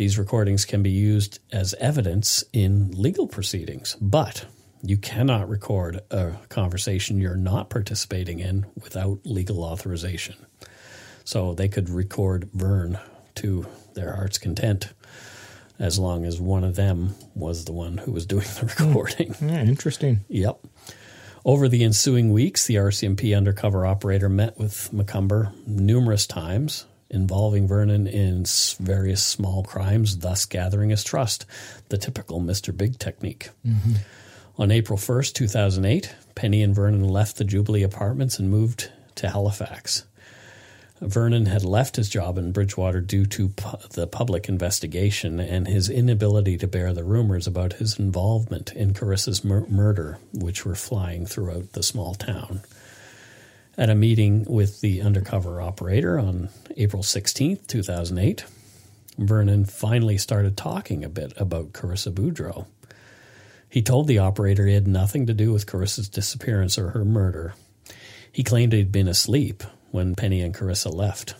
These 0.00 0.18
recordings 0.18 0.64
can 0.64 0.82
be 0.82 0.88
used 0.88 1.40
as 1.52 1.74
evidence 1.74 2.42
in 2.54 2.90
legal 2.92 3.26
proceedings, 3.26 3.98
but 4.00 4.46
you 4.82 4.96
cannot 4.96 5.50
record 5.50 6.00
a 6.10 6.36
conversation 6.48 7.20
you're 7.20 7.36
not 7.36 7.68
participating 7.68 8.38
in 8.40 8.64
without 8.82 9.18
legal 9.24 9.62
authorization. 9.62 10.36
So 11.24 11.52
they 11.52 11.68
could 11.68 11.90
record 11.90 12.48
Vern 12.54 12.98
to 13.34 13.66
their 13.92 14.14
heart's 14.14 14.38
content 14.38 14.90
as 15.78 15.98
long 15.98 16.24
as 16.24 16.40
one 16.40 16.64
of 16.64 16.76
them 16.76 17.14
was 17.34 17.66
the 17.66 17.72
one 17.72 17.98
who 17.98 18.12
was 18.12 18.24
doing 18.24 18.46
the 18.58 18.72
recording. 18.78 19.34
Hmm. 19.34 19.50
Yeah, 19.50 19.64
interesting. 19.64 20.24
Yep. 20.28 20.66
Over 21.44 21.68
the 21.68 21.84
ensuing 21.84 22.32
weeks, 22.32 22.66
the 22.66 22.76
RCMP 22.76 23.36
undercover 23.36 23.84
operator 23.84 24.30
met 24.30 24.58
with 24.58 24.88
McCumber 24.94 25.52
numerous 25.66 26.26
times, 26.26 26.86
involving 27.10 27.66
Vernon 27.66 28.06
in 28.06 28.44
various 28.78 29.22
small 29.22 29.62
crimes, 29.62 30.18
thus 30.18 30.44
gathering 30.46 30.90
his 30.90 31.04
trust, 31.04 31.44
the 31.88 31.98
typical 31.98 32.40
Mr. 32.40 32.76
Big 32.76 32.98
technique. 32.98 33.50
Mm-hmm. 33.66 33.94
On 34.58 34.70
April 34.70 34.98
1st, 34.98 35.32
2008, 35.34 36.14
Penny 36.34 36.62
and 36.62 36.74
Vernon 36.74 37.04
left 37.04 37.36
the 37.36 37.44
Jubilee 37.44 37.82
Apartments 37.82 38.38
and 38.38 38.50
moved 38.50 38.90
to 39.16 39.30
Halifax. 39.30 40.04
Vernon 41.00 41.46
had 41.46 41.64
left 41.64 41.96
his 41.96 42.10
job 42.10 42.36
in 42.36 42.52
Bridgewater 42.52 43.00
due 43.00 43.24
to 43.24 43.48
pu- 43.48 43.88
the 43.90 44.06
public 44.06 44.48
investigation 44.50 45.40
and 45.40 45.66
his 45.66 45.88
inability 45.88 46.58
to 46.58 46.66
bear 46.66 46.92
the 46.92 47.04
rumors 47.04 47.46
about 47.46 47.74
his 47.74 47.98
involvement 47.98 48.72
in 48.74 48.92
Carissa's 48.92 49.42
mur- 49.42 49.66
murder, 49.68 50.18
which 50.34 50.66
were 50.66 50.74
flying 50.74 51.24
throughout 51.24 51.72
the 51.72 51.82
small 51.82 52.14
town. 52.14 52.60
At 53.80 53.88
a 53.88 53.94
meeting 53.94 54.44
with 54.46 54.82
the 54.82 55.00
undercover 55.00 55.62
operator 55.62 56.18
on 56.18 56.50
April 56.76 57.02
16th, 57.02 57.66
2008, 57.66 58.44
Vernon 59.16 59.64
finally 59.64 60.18
started 60.18 60.54
talking 60.54 61.02
a 61.02 61.08
bit 61.08 61.32
about 61.38 61.72
Carissa 61.72 62.12
Boudreau. 62.12 62.66
He 63.70 63.80
told 63.80 64.06
the 64.06 64.18
operator 64.18 64.66
he 64.66 64.74
had 64.74 64.86
nothing 64.86 65.24
to 65.28 65.32
do 65.32 65.50
with 65.50 65.64
Carissa's 65.64 66.10
disappearance 66.10 66.76
or 66.76 66.90
her 66.90 67.06
murder. 67.06 67.54
He 68.30 68.44
claimed 68.44 68.74
he'd 68.74 68.92
been 68.92 69.08
asleep 69.08 69.64
when 69.92 70.14
Penny 70.14 70.42
and 70.42 70.54
Carissa 70.54 70.92
left. 70.92 71.32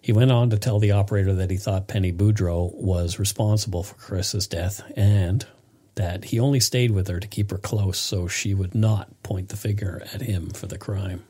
He 0.00 0.10
went 0.10 0.32
on 0.32 0.50
to 0.50 0.58
tell 0.58 0.80
the 0.80 0.90
operator 0.90 1.34
that 1.34 1.52
he 1.52 1.56
thought 1.56 1.86
Penny 1.86 2.12
Boudreau 2.12 2.74
was 2.74 3.20
responsible 3.20 3.84
for 3.84 3.94
Carissa's 3.94 4.48
death 4.48 4.82
and 4.96 5.46
that 5.94 6.24
he 6.24 6.40
only 6.40 6.58
stayed 6.58 6.90
with 6.90 7.06
her 7.06 7.20
to 7.20 7.28
keep 7.28 7.52
her 7.52 7.58
close 7.58 8.00
so 8.00 8.26
she 8.26 8.54
would 8.54 8.74
not 8.74 9.22
point 9.22 9.50
the 9.50 9.56
finger 9.56 10.02
at 10.12 10.20
him 10.20 10.50
for 10.50 10.66
the 10.66 10.78
crime. 10.78 11.22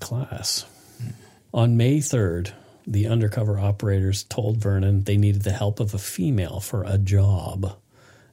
Class. 0.00 0.66
On 1.54 1.76
May 1.76 1.98
3rd, 1.98 2.52
the 2.86 3.06
undercover 3.06 3.58
operators 3.58 4.24
told 4.24 4.58
Vernon 4.58 5.04
they 5.04 5.16
needed 5.16 5.42
the 5.42 5.52
help 5.52 5.80
of 5.80 5.94
a 5.94 5.98
female 5.98 6.60
for 6.60 6.84
a 6.84 6.98
job 6.98 7.78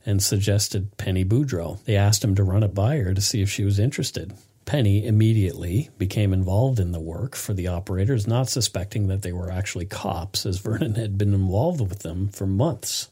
and 0.06 0.22
suggested 0.22 0.98
Penny 0.98 1.24
Boudreau. 1.24 1.82
They 1.86 1.96
asked 1.96 2.24
him 2.24 2.36
to 2.36 2.44
run 2.44 2.64
it 2.64 2.74
by 2.74 2.98
her 2.98 3.14
to 3.14 3.22
see 3.22 3.42
if 3.42 3.50
she 3.50 3.64
was 3.64 3.80
interested. 3.80 4.34
Penny 4.66 5.06
immediately 5.06 5.90
became 5.98 6.34
involved 6.34 6.80
in 6.80 6.92
the 6.92 7.00
work 7.00 7.36
for 7.36 7.54
the 7.54 7.68
operators, 7.68 8.28
not 8.28 8.50
suspecting 8.50 9.08
that 9.08 9.22
they 9.22 9.32
were 9.32 9.50
actually 9.50 9.86
cops, 9.86 10.46
as 10.46 10.60
Vernon 10.60 10.96
had 10.96 11.18
been 11.18 11.34
involved 11.34 11.80
with 11.80 12.00
them 12.00 12.28
for 12.30 12.46
months. 12.46 13.10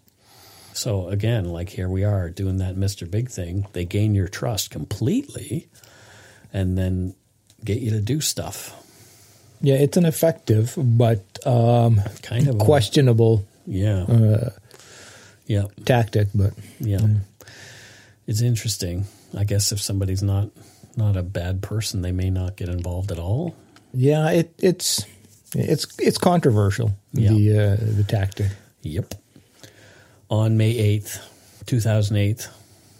So, 0.73 1.07
again, 1.07 1.45
like 1.45 1.69
here 1.69 1.89
we 1.89 2.03
are 2.03 2.29
doing 2.29 2.57
that 2.57 2.75
Mr. 2.75 3.09
Big 3.09 3.29
thing. 3.29 3.67
They 3.73 3.85
gain 3.85 4.13
your 4.13 4.27
trust 4.27 4.69
completely 4.69 5.69
and 6.53 6.77
then 6.77 7.15
get 7.63 7.79
you 7.79 7.91
to 7.91 8.01
do 8.01 8.21
stuff. 8.21 8.73
Yeah, 9.61 9.75
it's 9.75 9.97
an 9.97 10.05
effective 10.05 10.73
but 10.77 11.23
um, 11.45 12.01
kind 12.21 12.47
of 12.47 12.59
questionable. 12.59 13.45
A, 13.67 13.71
yeah. 13.71 14.03
Uh, 14.03 14.49
yeah. 15.45 15.63
Tactic, 15.85 16.27
but 16.35 16.53
yeah. 16.79 16.99
yeah. 17.01 17.07
It's 18.27 18.41
interesting. 18.41 19.05
I 19.35 19.45
guess 19.45 19.71
if 19.71 19.81
somebody's 19.81 20.21
not 20.21 20.49
not 20.95 21.15
a 21.15 21.23
bad 21.23 21.61
person, 21.61 22.01
they 22.01 22.11
may 22.11 22.29
not 22.29 22.55
get 22.55 22.69
involved 22.69 23.11
at 23.11 23.19
all. 23.19 23.55
Yeah, 23.93 24.29
it, 24.31 24.53
it's 24.59 25.05
it's 25.53 25.87
it's 25.99 26.17
controversial. 26.17 26.91
Yeah. 27.13 27.29
The 27.29 27.59
uh, 27.59 27.75
the 27.79 28.03
tactic. 28.03 28.51
Yep. 28.81 29.15
On 30.29 30.57
May 30.57 30.71
eighth, 30.71 31.23
two 31.65 31.79
thousand 31.79 32.17
eight, 32.17 32.49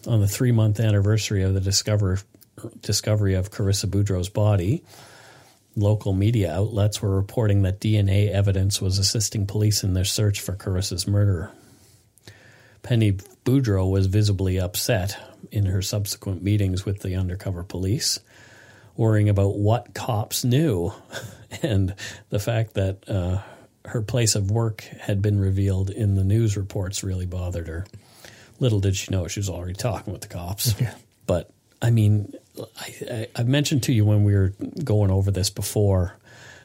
on 0.07 0.21
the 0.21 0.27
three 0.27 0.51
month 0.51 0.79
anniversary 0.79 1.43
of 1.43 1.53
the 1.53 1.59
discover, 1.59 2.19
discovery 2.81 3.33
of 3.33 3.51
Carissa 3.51 3.85
Boudreau's 3.85 4.29
body, 4.29 4.83
local 5.75 6.13
media 6.13 6.53
outlets 6.53 7.01
were 7.01 7.15
reporting 7.15 7.61
that 7.61 7.79
DNA 7.79 8.29
evidence 8.29 8.81
was 8.81 8.97
assisting 8.97 9.45
police 9.45 9.83
in 9.83 9.93
their 9.93 10.05
search 10.05 10.41
for 10.41 10.53
Carissa's 10.53 11.07
murderer. 11.07 11.51
Penny 12.81 13.13
Boudreau 13.45 13.89
was 13.89 14.07
visibly 14.07 14.59
upset 14.59 15.17
in 15.51 15.65
her 15.65 15.81
subsequent 15.81 16.41
meetings 16.41 16.85
with 16.85 17.01
the 17.01 17.15
undercover 17.15 17.63
police, 17.63 18.19
worrying 18.95 19.29
about 19.29 19.55
what 19.55 19.93
cops 19.93 20.43
knew 20.43 20.93
and 21.61 21.93
the 22.29 22.39
fact 22.39 22.73
that 22.73 23.07
uh, 23.09 23.41
her 23.85 24.01
place 24.01 24.35
of 24.35 24.51
work 24.51 24.81
had 25.01 25.21
been 25.21 25.39
revealed 25.39 25.89
in 25.89 26.15
the 26.15 26.23
news 26.23 26.57
reports 26.57 27.03
really 27.03 27.25
bothered 27.25 27.67
her. 27.67 27.85
Little 28.59 28.79
did 28.79 28.95
she 28.95 29.11
know 29.11 29.27
she 29.27 29.39
was 29.39 29.49
already 29.49 29.73
talking 29.73 30.11
with 30.11 30.21
the 30.21 30.27
cops. 30.27 30.79
Yeah. 30.79 30.95
But 31.25 31.51
I 31.81 31.91
mean, 31.91 32.33
I, 32.79 33.27
I, 33.35 33.43
mentioned 33.43 33.83
to 33.83 33.93
you 33.93 34.05
when 34.05 34.23
we 34.23 34.33
were 34.33 34.53
going 34.83 35.11
over 35.11 35.31
this 35.31 35.49
before 35.49 36.17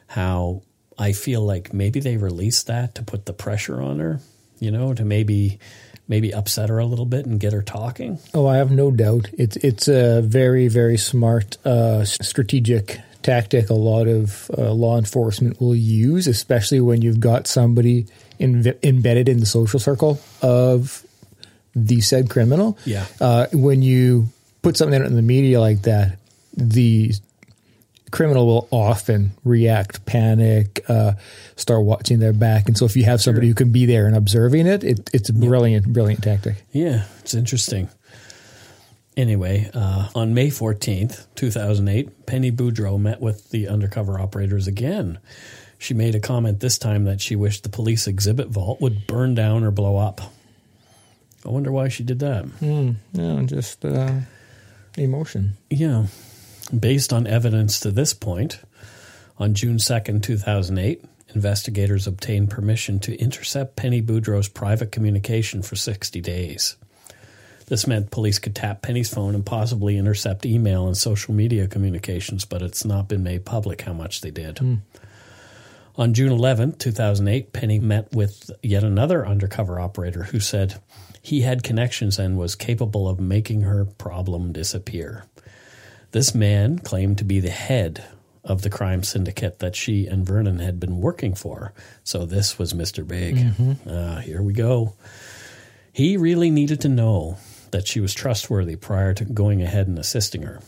how 0.07 0.61
I 0.97 1.13
feel 1.13 1.41
like 1.41 1.73
maybe 1.73 1.99
they 1.99 2.17
released 2.17 2.67
that 2.67 2.95
to 2.95 3.03
put 3.03 3.25
the 3.25 3.33
pressure 3.33 3.81
on 3.81 3.99
her 3.99 4.19
you 4.63 4.71
know, 4.71 4.93
to 4.93 5.03
maybe 5.03 5.59
maybe 6.07 6.33
upset 6.33 6.69
her 6.69 6.79
a 6.79 6.85
little 6.85 7.05
bit 7.05 7.25
and 7.25 7.39
get 7.39 7.53
her 7.53 7.61
talking? 7.61 8.19
Oh, 8.33 8.47
I 8.47 8.57
have 8.57 8.71
no 8.71 8.91
doubt. 8.91 9.29
It's 9.33 9.57
it's 9.57 9.87
a 9.87 10.21
very 10.21 10.69
very 10.69 10.97
smart 10.97 11.57
uh, 11.65 12.05
strategic 12.05 12.99
tactic. 13.21 13.69
A 13.69 13.73
lot 13.73 14.07
of 14.07 14.49
uh, 14.57 14.71
law 14.71 14.97
enforcement 14.97 15.59
will 15.59 15.75
use, 15.75 16.27
especially 16.27 16.79
when 16.79 17.01
you've 17.01 17.19
got 17.19 17.45
somebody 17.45 18.07
in, 18.39 18.73
embedded 18.83 19.27
in 19.29 19.39
the 19.39 19.45
social 19.45 19.79
circle 19.79 20.19
of 20.41 21.05
the 21.75 22.01
said 22.01 22.29
criminal. 22.29 22.77
Yeah. 22.85 23.05
Uh, 23.19 23.47
when 23.51 23.81
you 23.81 24.29
put 24.63 24.77
something 24.77 24.99
out 24.99 25.05
in 25.05 25.15
the 25.15 25.21
media 25.21 25.59
like 25.61 25.83
that, 25.83 26.17
the 26.55 27.13
criminal 28.11 28.47
will 28.47 28.67
often 28.71 29.31
react, 29.43 30.05
panic, 30.05 30.83
uh, 30.87 31.13
start 31.55 31.83
watching 31.83 32.19
their 32.19 32.33
back. 32.33 32.67
And 32.67 32.77
so 32.77 32.85
if 32.85 32.95
you 32.95 33.03
have 33.03 33.21
somebody 33.21 33.47
sure. 33.47 33.51
who 33.51 33.55
can 33.55 33.71
be 33.71 33.85
there 33.85 34.07
and 34.07 34.15
observing 34.15 34.67
it, 34.67 34.83
it 34.83 35.09
it's 35.13 35.29
a 35.29 35.33
brilliant, 35.33 35.85
yep. 35.85 35.93
brilliant 35.93 36.23
tactic. 36.23 36.63
Yeah, 36.71 37.05
it's 37.19 37.33
interesting. 37.33 37.89
Anyway, 39.15 39.69
uh, 39.73 40.09
on 40.15 40.33
May 40.33 40.47
14th, 40.47 41.27
2008, 41.35 42.25
Penny 42.25 42.51
Boudreau 42.51 42.99
met 42.99 43.21
with 43.21 43.51
the 43.51 43.67
undercover 43.67 44.19
operators 44.19 44.65
again. 44.65 45.19
She 45.77 45.93
made 45.93 46.15
a 46.15 46.19
comment 46.19 46.61
this 46.61 46.77
time 46.77 47.03
that 47.05 47.19
she 47.19 47.35
wished 47.35 47.63
the 47.63 47.69
police 47.69 48.07
exhibit 48.07 48.47
vault 48.47 48.79
would 48.79 49.05
burn 49.05 49.35
down 49.35 49.63
or 49.63 49.71
blow 49.71 49.97
up. 49.97 50.21
I 51.45 51.49
wonder 51.49 51.71
why 51.71 51.89
she 51.89 52.03
did 52.03 52.19
that. 52.19 52.45
Mm, 52.45 52.95
yeah, 53.11 53.41
just 53.45 53.83
uh, 53.83 54.19
emotion. 54.97 55.57
Yeah. 55.69 56.07
Based 56.77 57.11
on 57.11 57.27
evidence 57.27 57.79
to 57.81 57.91
this 57.91 58.13
point, 58.13 58.59
on 59.37 59.53
June 59.53 59.77
2nd, 59.77 60.23
2008, 60.23 61.03
investigators 61.35 62.07
obtained 62.07 62.49
permission 62.49 62.99
to 62.99 63.19
intercept 63.19 63.75
Penny 63.75 64.01
Boudreau's 64.01 64.47
private 64.47 64.91
communication 64.91 65.61
for 65.61 65.75
60 65.75 66.21
days. 66.21 66.77
This 67.67 67.87
meant 67.87 68.11
police 68.11 68.39
could 68.39 68.55
tap 68.55 68.81
Penny's 68.81 69.13
phone 69.13 69.35
and 69.35 69.45
possibly 69.45 69.97
intercept 69.97 70.45
email 70.45 70.85
and 70.85 70.97
social 70.97 71.33
media 71.33 71.67
communications, 71.67 72.45
but 72.45 72.61
it's 72.61 72.85
not 72.85 73.07
been 73.07 73.23
made 73.23 73.45
public 73.45 73.81
how 73.81 73.93
much 73.93 74.21
they 74.21 74.31
did. 74.31 74.57
Mm. 74.57 74.79
On 75.95 76.13
June 76.13 76.31
11, 76.31 76.77
2008, 76.77 77.53
Penny 77.53 77.79
met 77.79 78.11
with 78.13 78.49
yet 78.63 78.83
another 78.83 79.25
undercover 79.25 79.79
operator 79.79 80.23
who 80.23 80.39
said 80.39 80.81
he 81.21 81.41
had 81.41 81.61
connections 81.61 82.17
and 82.17 82.37
was 82.37 82.55
capable 82.55 83.07
of 83.07 83.19
making 83.19 83.61
her 83.61 83.85
problem 83.85 84.51
disappear. 84.51 85.25
This 86.11 86.33
man 86.33 86.79
claimed 86.79 87.19
to 87.19 87.23
be 87.23 87.39
the 87.39 87.51
head 87.51 88.03
of 88.43 88.61
the 88.61 88.69
crime 88.69 89.03
syndicate 89.03 89.59
that 89.59 89.75
she 89.75 90.07
and 90.07 90.25
Vernon 90.25 90.59
had 90.59 90.79
been 90.79 90.99
working 90.99 91.33
for. 91.33 91.73
So 92.03 92.25
this 92.25 92.57
was 92.57 92.73
Mr. 92.73 93.07
Big. 93.07 93.37
Mm-hmm. 93.37 93.89
Uh, 93.89 94.19
here 94.19 94.41
we 94.41 94.53
go. 94.53 94.93
He 95.93 96.17
really 96.17 96.49
needed 96.49 96.81
to 96.81 96.89
know 96.89 97.37
that 97.71 97.87
she 97.87 97.99
was 97.99 98.13
trustworthy 98.13 98.75
prior 98.75 99.13
to 99.13 99.25
going 99.25 99.61
ahead 99.61 99.87
and 99.87 99.97
assisting 99.97 100.41
her. 100.41 100.59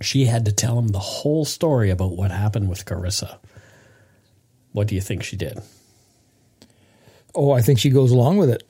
She 0.00 0.26
had 0.26 0.44
to 0.44 0.52
tell 0.52 0.78
him 0.78 0.88
the 0.88 0.98
whole 0.98 1.44
story 1.44 1.90
about 1.90 2.16
what 2.16 2.30
happened 2.30 2.68
with 2.68 2.84
Carissa. 2.84 3.38
What 4.74 4.88
do 4.88 4.96
you 4.96 5.00
think 5.00 5.22
she 5.22 5.36
did? 5.36 5.56
Oh, 7.32 7.52
I 7.52 7.62
think 7.62 7.78
she 7.78 7.90
goes 7.90 8.10
along 8.10 8.38
with 8.38 8.50
it. 8.50 8.64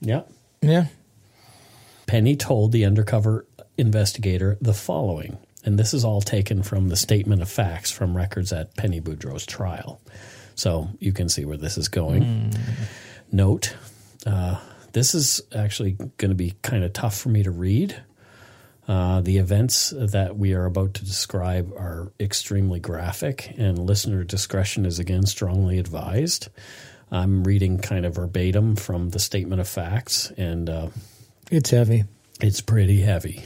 Yeah. 0.00 0.22
Yeah. 0.62 0.86
Penny 2.06 2.36
told 2.36 2.70
the 2.70 2.84
undercover 2.84 3.44
investigator 3.76 4.56
the 4.60 4.72
following, 4.72 5.36
and 5.64 5.78
this 5.80 5.94
is 5.94 6.04
all 6.04 6.20
taken 6.20 6.62
from 6.62 6.90
the 6.90 6.96
statement 6.96 7.42
of 7.42 7.50
facts 7.50 7.90
from 7.90 8.16
records 8.16 8.52
at 8.52 8.76
Penny 8.76 9.00
Boudreau's 9.00 9.44
trial. 9.44 10.00
So 10.54 10.88
you 11.00 11.12
can 11.12 11.28
see 11.28 11.44
where 11.44 11.56
this 11.56 11.76
is 11.76 11.88
going. 11.88 12.22
Mm. 12.22 12.60
Note, 13.32 13.74
uh, 14.24 14.60
this 14.92 15.12
is 15.12 15.40
actually 15.52 15.92
going 16.18 16.28
to 16.28 16.36
be 16.36 16.54
kind 16.62 16.84
of 16.84 16.92
tough 16.92 17.18
for 17.18 17.30
me 17.30 17.42
to 17.42 17.50
read. 17.50 18.00
Uh, 18.86 19.20
the 19.22 19.38
events 19.38 19.94
that 19.96 20.36
we 20.36 20.52
are 20.52 20.66
about 20.66 20.94
to 20.94 21.04
describe 21.04 21.72
are 21.72 22.12
extremely 22.20 22.80
graphic, 22.80 23.54
and 23.56 23.78
listener 23.78 24.24
discretion 24.24 24.84
is 24.84 24.98
again 24.98 25.24
strongly 25.24 25.78
advised. 25.78 26.48
I'm 27.10 27.44
reading 27.44 27.78
kind 27.78 28.04
of 28.04 28.16
verbatim 28.16 28.76
from 28.76 29.10
the 29.10 29.18
statement 29.18 29.60
of 29.60 29.68
facts, 29.68 30.30
and 30.36 30.68
uh, 30.68 30.88
it's 31.50 31.70
heavy. 31.70 32.04
It's 32.40 32.60
pretty 32.60 33.00
heavy. 33.00 33.44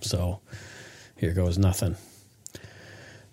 So 0.00 0.40
here 1.16 1.32
goes 1.32 1.58
nothing. 1.58 1.96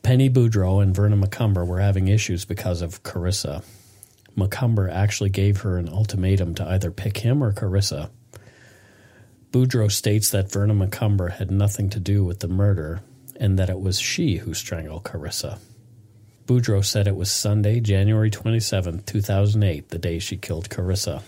Penny 0.01 0.30
Boudreau 0.30 0.82
and 0.82 0.95
Verna 0.95 1.16
McCumber 1.16 1.66
were 1.66 1.80
having 1.80 2.08
issues 2.08 2.45
because 2.45 2.82
of 2.82 3.04
Carissa. 3.04 3.64
McCumber 4.38 4.91
actually 4.91 5.30
gave 5.30 5.62
her 5.62 5.78
an 5.78 5.88
ultimatum 5.88 6.56
to 6.56 6.68
either 6.68 6.91
pick 6.91 7.18
him 7.18 7.43
or 7.43 7.54
Carissa. 7.54 8.10
Boudreau 9.54 9.91
states 9.91 10.32
that 10.32 10.51
Verna 10.51 10.74
McCumber 10.74 11.30
had 11.30 11.51
nothing 11.51 11.88
to 11.91 11.99
do 11.99 12.24
with 12.24 12.39
the 12.39 12.47
murder 12.47 13.01
and 13.39 13.60
that 13.60 13.70
it 13.70 13.80
was 13.80 13.99
she 13.99 14.38
who 14.38 14.56
strangled 14.56 15.04
Carissa. 15.04 15.60
Boudreau 16.47 16.84
said 16.84 17.08
it 17.08 17.16
was 17.16 17.30
Sunday, 17.30 17.80
January 17.80 18.32
27, 18.32 19.04
2008, 19.04 19.89
the 19.89 19.99
day 19.99 20.18
she 20.18 20.38
killed 20.38 20.72
Carissa. 20.72 21.22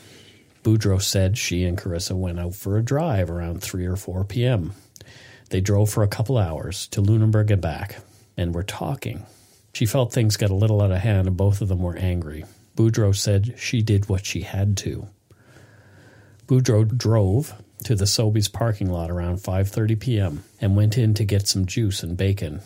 Boudreau 0.64 1.00
said 1.00 1.38
she 1.38 1.66
and 1.66 1.78
Carissa 1.78 2.16
went 2.16 2.40
out 2.40 2.56
for 2.56 2.80
a 2.80 2.84
drive 2.84 3.30
around 3.30 3.62
3 3.62 3.86
or 3.86 3.96
4 3.96 4.24
p.m. 4.24 4.74
They 5.52 5.62
drove 5.62 5.92
for 5.92 6.02
a 6.02 6.08
couple 6.08 6.40
hours 6.40 6.88
to 6.88 7.02
Lunenburg 7.02 7.52
and 7.52 7.62
back 7.62 7.98
and 8.36 8.56
were 8.56 8.64
talking. 8.64 9.24
She 9.72 9.86
felt 9.86 10.12
things 10.12 10.36
got 10.36 10.50
a 10.50 10.56
little 10.56 10.82
out 10.82 10.92
of 10.92 10.98
hand 10.98 11.28
and 11.28 11.38
both 11.38 11.62
of 11.62 11.68
them 11.68 11.84
were 11.84 11.96
angry. 11.96 12.44
Boudreau 12.76 13.16
said 13.16 13.54
she 13.60 13.84
did 13.84 14.10
what 14.10 14.26
she 14.26 14.42
had 14.42 14.78
to. 14.78 15.10
Boudreau 16.48 16.86
drove 16.86 17.54
to 17.86 17.96
the 17.96 18.06
Sobeys 18.06 18.52
parking 18.52 18.90
lot 18.90 19.12
around 19.12 19.38
5:30 19.38 20.00
p.m. 20.00 20.44
and 20.60 20.76
went 20.76 20.98
in 20.98 21.14
to 21.14 21.24
get 21.24 21.48
some 21.48 21.68
juice 21.68 22.02
and 22.02 22.18
bacon. 22.18 22.62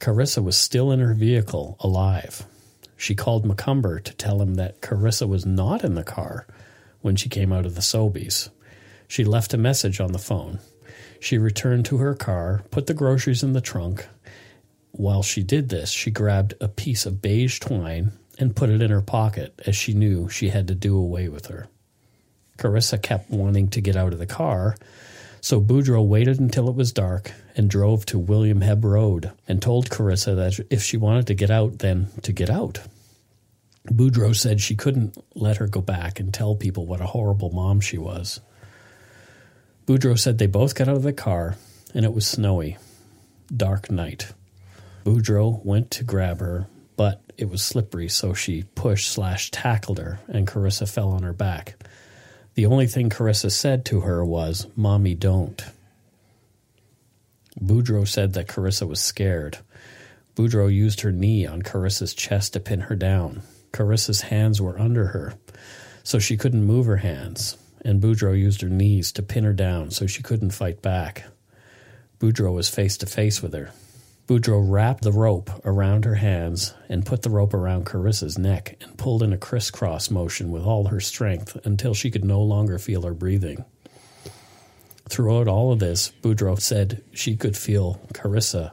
Carissa 0.00 0.42
was 0.42 0.56
still 0.56 0.90
in 0.90 1.00
her 1.00 1.14
vehicle, 1.14 1.76
alive. 1.80 2.44
She 2.96 3.14
called 3.14 3.46
McCumber 3.46 4.02
to 4.02 4.14
tell 4.14 4.40
him 4.40 4.54
that 4.54 4.80
Carissa 4.80 5.28
was 5.28 5.44
not 5.44 5.84
in 5.84 5.94
the 5.94 6.02
car 6.02 6.46
when 7.02 7.16
she 7.16 7.28
came 7.28 7.52
out 7.52 7.66
of 7.66 7.74
the 7.74 7.82
Sobeys. 7.82 8.48
She 9.06 9.24
left 9.24 9.52
a 9.52 9.58
message 9.58 10.00
on 10.00 10.12
the 10.12 10.18
phone. 10.18 10.58
She 11.20 11.36
returned 11.36 11.84
to 11.86 11.98
her 11.98 12.14
car, 12.14 12.64
put 12.70 12.86
the 12.86 12.94
groceries 12.94 13.42
in 13.42 13.52
the 13.52 13.60
trunk. 13.60 14.06
While 14.92 15.22
she 15.22 15.42
did 15.42 15.68
this, 15.68 15.90
she 15.90 16.10
grabbed 16.10 16.54
a 16.62 16.68
piece 16.68 17.04
of 17.04 17.20
beige 17.20 17.60
twine 17.60 18.12
and 18.38 18.56
put 18.56 18.70
it 18.70 18.80
in 18.80 18.90
her 18.90 19.02
pocket 19.02 19.60
as 19.66 19.76
she 19.76 19.92
knew 19.92 20.30
she 20.30 20.48
had 20.48 20.66
to 20.68 20.74
do 20.74 20.96
away 20.96 21.28
with 21.28 21.46
her. 21.46 21.68
Carissa 22.58 23.00
kept 23.00 23.30
wanting 23.30 23.68
to 23.68 23.80
get 23.80 23.96
out 23.96 24.12
of 24.12 24.18
the 24.18 24.26
car, 24.26 24.76
so 25.40 25.60
Boudreau 25.60 26.06
waited 26.06 26.40
until 26.40 26.68
it 26.68 26.74
was 26.74 26.92
dark 26.92 27.32
and 27.56 27.68
drove 27.68 28.06
to 28.06 28.18
William 28.18 28.60
Hebb 28.60 28.84
Road 28.84 29.30
and 29.46 29.60
told 29.60 29.90
Carissa 29.90 30.34
that 30.36 30.66
if 30.70 30.82
she 30.82 30.96
wanted 30.96 31.26
to 31.26 31.34
get 31.34 31.50
out, 31.50 31.80
then 31.80 32.08
to 32.22 32.32
get 32.32 32.48
out. 32.48 32.80
Boudreau 33.86 34.34
said 34.34 34.60
she 34.60 34.74
couldn't 34.74 35.16
let 35.34 35.58
her 35.58 35.66
go 35.66 35.82
back 35.82 36.18
and 36.18 36.32
tell 36.32 36.54
people 36.54 36.86
what 36.86 37.02
a 37.02 37.06
horrible 37.06 37.50
mom 37.50 37.80
she 37.80 37.98
was. 37.98 38.40
Boudreau 39.86 40.18
said 40.18 40.38
they 40.38 40.46
both 40.46 40.74
got 40.74 40.88
out 40.88 40.96
of 40.96 41.02
the 41.02 41.12
car 41.12 41.56
and 41.94 42.04
it 42.04 42.14
was 42.14 42.26
snowy. 42.26 42.78
Dark 43.54 43.90
night. 43.90 44.32
Boudreau 45.04 45.62
went 45.62 45.90
to 45.90 46.04
grab 46.04 46.40
her, 46.40 46.66
but 46.96 47.20
it 47.36 47.50
was 47.50 47.62
slippery, 47.62 48.08
so 48.08 48.32
she 48.32 48.62
pushed 48.74 49.12
slash 49.12 49.50
tackled 49.50 49.98
her, 49.98 50.20
and 50.28 50.46
Carissa 50.46 50.88
fell 50.88 51.10
on 51.10 51.22
her 51.22 51.34
back. 51.34 51.76
The 52.54 52.66
only 52.66 52.86
thing 52.86 53.10
Carissa 53.10 53.50
said 53.50 53.84
to 53.86 54.00
her 54.00 54.24
was, 54.24 54.66
Mommy, 54.76 55.14
don't. 55.14 55.62
Boudreau 57.60 58.06
said 58.06 58.32
that 58.34 58.48
Carissa 58.48 58.86
was 58.86 59.00
scared. 59.00 59.58
Boudreau 60.36 60.72
used 60.72 61.00
her 61.00 61.12
knee 61.12 61.46
on 61.46 61.62
Carissa's 61.62 62.14
chest 62.14 62.52
to 62.52 62.60
pin 62.60 62.82
her 62.82 62.96
down. 62.96 63.42
Carissa's 63.72 64.22
hands 64.22 64.60
were 64.60 64.78
under 64.78 65.08
her, 65.08 65.34
so 66.04 66.18
she 66.18 66.36
couldn't 66.36 66.64
move 66.64 66.86
her 66.86 66.98
hands, 66.98 67.56
and 67.84 68.00
Boudreau 68.00 68.38
used 68.38 68.60
her 68.60 68.68
knees 68.68 69.10
to 69.12 69.22
pin 69.22 69.44
her 69.44 69.52
down 69.52 69.90
so 69.90 70.06
she 70.06 70.22
couldn't 70.22 70.50
fight 70.50 70.80
back. 70.80 71.24
Boudreau 72.20 72.52
was 72.52 72.68
face 72.68 72.96
to 72.98 73.06
face 73.06 73.42
with 73.42 73.52
her. 73.52 73.70
Boudreau 74.26 74.58
wrapped 74.66 75.02
the 75.02 75.12
rope 75.12 75.50
around 75.66 76.06
her 76.06 76.14
hands 76.14 76.72
and 76.88 77.04
put 77.04 77.20
the 77.20 77.30
rope 77.30 77.52
around 77.52 77.84
Carissa's 77.84 78.38
neck 78.38 78.76
and 78.80 78.96
pulled 78.96 79.22
in 79.22 79.34
a 79.34 79.38
crisscross 79.38 80.10
motion 80.10 80.50
with 80.50 80.62
all 80.62 80.86
her 80.86 81.00
strength 81.00 81.58
until 81.66 81.92
she 81.92 82.10
could 82.10 82.24
no 82.24 82.40
longer 82.40 82.78
feel 82.78 83.02
her 83.02 83.12
breathing. 83.12 83.66
Throughout 85.10 85.46
all 85.46 85.72
of 85.72 85.78
this, 85.78 86.10
Boudreau 86.22 86.58
said 86.58 87.02
she 87.12 87.36
could 87.36 87.54
feel 87.54 88.00
Carissa 88.14 88.72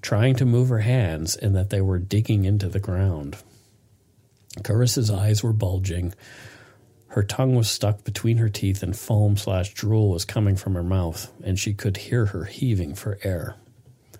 trying 0.00 0.34
to 0.36 0.46
move 0.46 0.70
her 0.70 0.80
hands 0.80 1.36
and 1.36 1.54
that 1.54 1.68
they 1.68 1.82
were 1.82 1.98
digging 1.98 2.46
into 2.46 2.68
the 2.68 2.80
ground. 2.80 3.36
Carissa's 4.62 5.10
eyes 5.10 5.42
were 5.42 5.52
bulging. 5.52 6.14
Her 7.08 7.22
tongue 7.22 7.54
was 7.54 7.70
stuck 7.70 8.04
between 8.04 8.38
her 8.38 8.48
teeth 8.48 8.82
and 8.82 8.96
foam 8.96 9.36
slash 9.36 9.74
drool 9.74 10.08
was 10.08 10.24
coming 10.24 10.56
from 10.56 10.74
her 10.74 10.82
mouth, 10.82 11.30
and 11.44 11.58
she 11.58 11.74
could 11.74 11.98
hear 11.98 12.26
her 12.26 12.44
heaving 12.44 12.94
for 12.94 13.18
air. 13.22 13.56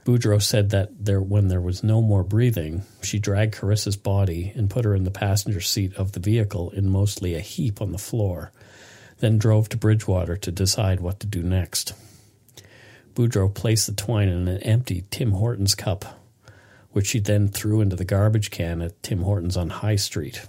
Boudreau 0.08 0.40
said 0.40 0.70
that 0.70 1.04
there, 1.04 1.20
when 1.20 1.48
there 1.48 1.60
was 1.60 1.84
no 1.84 2.00
more 2.00 2.24
breathing, 2.24 2.82
she 3.02 3.18
dragged 3.18 3.56
Carissa's 3.56 3.98
body 3.98 4.54
and 4.56 4.70
put 4.70 4.86
her 4.86 4.94
in 4.94 5.04
the 5.04 5.10
passenger 5.10 5.60
seat 5.60 5.94
of 5.96 6.12
the 6.12 6.20
vehicle 6.20 6.70
in 6.70 6.88
mostly 6.88 7.34
a 7.34 7.40
heap 7.40 7.82
on 7.82 7.92
the 7.92 7.98
floor, 7.98 8.50
then 9.18 9.36
drove 9.36 9.68
to 9.68 9.76
Bridgewater 9.76 10.34
to 10.38 10.50
decide 10.50 11.00
what 11.00 11.20
to 11.20 11.26
do 11.26 11.42
next. 11.42 11.92
Boudreau 13.14 13.52
placed 13.52 13.86
the 13.86 13.92
twine 13.92 14.28
in 14.28 14.48
an 14.48 14.62
empty 14.62 15.04
Tim 15.10 15.32
Hortons 15.32 15.74
cup, 15.74 16.06
which 16.92 17.08
she 17.08 17.20
then 17.20 17.46
threw 17.46 17.82
into 17.82 17.94
the 17.94 18.06
garbage 18.06 18.50
can 18.50 18.80
at 18.80 19.02
Tim 19.02 19.20
Hortons 19.20 19.58
on 19.58 19.68
High 19.68 19.96
Street. 19.96 20.46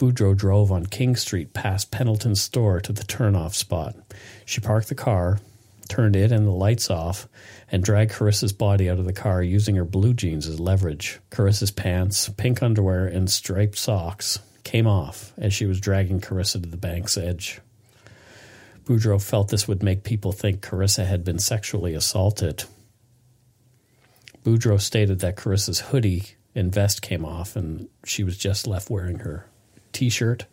Boudreau 0.00 0.36
drove 0.36 0.72
on 0.72 0.86
King 0.86 1.14
Street 1.14 1.54
past 1.54 1.92
Pendleton's 1.92 2.40
store 2.40 2.80
to 2.80 2.92
the 2.92 3.04
turnoff 3.04 3.54
spot. 3.54 3.94
She 4.44 4.60
parked 4.60 4.88
the 4.88 4.96
car, 4.96 5.38
turned 5.88 6.16
it 6.16 6.32
and 6.32 6.44
the 6.44 6.50
lights 6.50 6.90
off, 6.90 7.28
and 7.70 7.82
dragged 7.82 8.12
Carissa's 8.12 8.52
body 8.52 8.88
out 8.88 8.98
of 8.98 9.04
the 9.04 9.12
car 9.12 9.42
using 9.42 9.74
her 9.76 9.84
blue 9.84 10.14
jeans 10.14 10.46
as 10.46 10.60
leverage. 10.60 11.18
Carissa's 11.30 11.70
pants, 11.70 12.28
pink 12.30 12.62
underwear, 12.62 13.06
and 13.06 13.30
striped 13.30 13.76
socks 13.76 14.38
came 14.62 14.86
off 14.86 15.32
as 15.36 15.52
she 15.52 15.66
was 15.66 15.80
dragging 15.80 16.20
Carissa 16.20 16.62
to 16.62 16.68
the 16.68 16.76
bank's 16.76 17.16
edge. 17.16 17.60
Boudreau 18.84 19.20
felt 19.20 19.48
this 19.48 19.66
would 19.66 19.82
make 19.82 20.04
people 20.04 20.30
think 20.32 20.60
Carissa 20.60 21.06
had 21.06 21.24
been 21.24 21.40
sexually 21.40 21.94
assaulted. 21.94 22.64
Boudreau 24.44 24.80
stated 24.80 25.18
that 25.20 25.36
Carissa's 25.36 25.80
hoodie 25.80 26.36
and 26.54 26.72
vest 26.72 27.02
came 27.02 27.24
off 27.24 27.56
and 27.56 27.88
she 28.04 28.22
was 28.22 28.38
just 28.38 28.66
left 28.66 28.88
wearing 28.88 29.20
her 29.20 29.46
t 29.92 30.08
shirt 30.08 30.46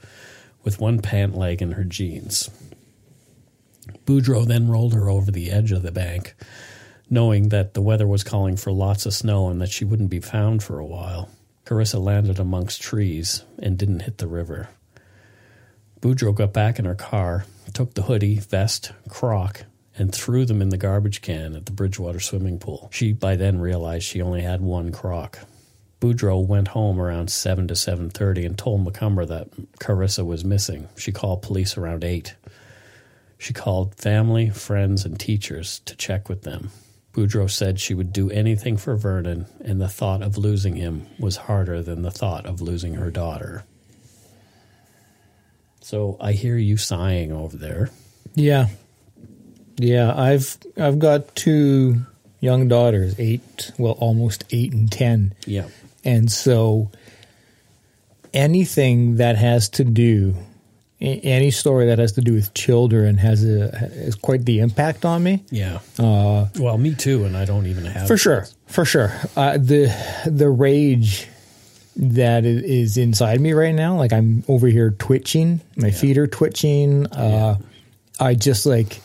with 0.63 0.79
one 0.79 0.99
pant 0.99 1.35
leg 1.35 1.61
and 1.61 1.73
her 1.75 1.83
jeans. 1.83 2.49
Boudreau 4.05 4.45
then 4.45 4.67
rolled 4.67 4.93
her 4.93 5.09
over 5.09 5.29
the 5.29 5.51
edge 5.51 5.71
of 5.71 5.83
the 5.83 5.91
bank, 5.91 6.35
knowing 7.13 7.49
that 7.49 7.75
the 7.75 7.81
weather 7.81 8.07
was 8.07 8.23
calling 8.23 8.57
for 8.57 8.71
lots 8.71 9.05
of 9.05 9.13
snow 9.13 9.47
and 9.47 9.61
that 9.61 9.69
she 9.69 9.85
wouldn't 9.85 10.09
be 10.09 10.19
found 10.19 10.63
for 10.63 10.79
a 10.79 10.85
while. 10.85 11.29
Carissa 11.63 12.03
landed 12.03 12.39
amongst 12.39 12.81
trees 12.81 13.43
and 13.59 13.77
didn't 13.77 13.99
hit 14.01 14.17
the 14.17 14.25
river. 14.25 14.67
Boudreau 16.01 16.33
got 16.33 16.51
back 16.51 16.79
in 16.79 16.85
her 16.85 16.95
car, 16.95 17.45
took 17.71 17.93
the 17.93 18.01
hoodie, 18.01 18.39
vest, 18.39 18.91
croc, 19.09 19.65
and 19.95 20.11
threw 20.11 20.43
them 20.43 20.59
in 20.59 20.69
the 20.69 20.77
garbage 20.77 21.21
can 21.21 21.55
at 21.55 21.67
the 21.67 21.71
Bridgewater 21.71 22.19
swimming 22.19 22.57
pool. 22.57 22.89
She 22.91 23.13
by 23.13 23.35
then 23.35 23.59
realized 23.59 24.05
she 24.05 24.19
only 24.19 24.41
had 24.41 24.61
one 24.61 24.91
croc. 24.91 25.37
Boudreau 26.01 26.43
went 26.43 26.69
home 26.69 26.99
around 26.99 27.29
7 27.29 27.67
to 27.67 27.75
7.30 27.75 28.43
and 28.43 28.57
told 28.57 28.85
McCumber 28.85 29.27
that 29.27 29.51
Carissa 29.79 30.25
was 30.25 30.43
missing. 30.43 30.89
She 30.97 31.11
called 31.11 31.43
police 31.43 31.77
around 31.77 32.03
8. 32.03 32.33
She 33.37 33.53
called 33.53 33.93
family, 33.95 34.49
friends, 34.49 35.05
and 35.05 35.19
teachers 35.19 35.79
to 35.85 35.95
check 35.95 36.27
with 36.27 36.41
them. 36.41 36.71
Boudreau 37.13 37.49
said 37.49 37.79
she 37.79 37.93
would 37.93 38.11
do 38.11 38.31
anything 38.31 38.75
for 38.75 38.95
Vernon, 38.95 39.45
and 39.63 39.79
the 39.79 39.87
thought 39.87 40.23
of 40.23 40.37
losing 40.37 40.75
him 40.75 41.05
was 41.19 41.37
harder 41.37 41.83
than 41.83 42.01
the 42.01 42.11
thought 42.11 42.45
of 42.45 42.59
losing 42.59 42.95
her 42.95 43.11
daughter. 43.11 43.63
So 45.81 46.17
I 46.19 46.31
hear 46.31 46.57
you 46.57 46.77
sighing 46.77 47.31
over 47.31 47.55
there. 47.55 47.91
Yeah. 48.33 48.67
Yeah, 49.77 50.13
I've 50.15 50.57
I've 50.77 50.99
got 50.99 51.35
two 51.35 52.01
young 52.39 52.67
daughters, 52.67 53.15
eight, 53.19 53.71
well, 53.77 53.93
almost 53.93 54.43
eight 54.51 54.73
and 54.73 54.91
ten. 54.91 55.33
Yeah. 55.45 55.67
And 56.03 56.31
so 56.31 56.91
anything 58.33 59.17
that 59.17 59.35
has 59.35 59.69
to 59.69 59.83
do 59.83 60.35
any 61.03 61.51
story 61.51 61.87
that 61.87 61.99
has 61.99 62.13
to 62.13 62.21
do 62.21 62.33
with 62.33 62.53
children 62.53 63.17
has 63.17 63.43
a 63.43 63.75
has 63.77 64.15
quite 64.15 64.45
the 64.45 64.59
impact 64.59 65.05
on 65.05 65.21
me. 65.23 65.43
Yeah. 65.51 65.79
Uh, 65.99 66.47
well, 66.57 66.77
me 66.77 66.95
too, 66.95 67.25
and 67.25 67.35
I 67.35 67.45
don't 67.45 67.67
even 67.67 67.85
have 67.85 68.07
For 68.07 68.17
sure. 68.17 68.47
For 68.67 68.85
sure. 68.85 69.13
Uh, 69.35 69.57
the 69.57 69.93
the 70.25 70.49
rage 70.49 71.27
that 71.95 72.45
is 72.45 72.97
inside 72.97 73.39
me 73.41 73.53
right 73.53 73.75
now, 73.75 73.97
like 73.97 74.13
I'm 74.13 74.43
over 74.47 74.67
here 74.67 74.91
twitching, 74.91 75.61
my 75.75 75.91
feet 75.91 76.17
are 76.17 76.27
twitching. 76.27 77.07
Uh, 77.07 77.57
I 78.19 78.35
just 78.35 78.65
like 78.65 79.01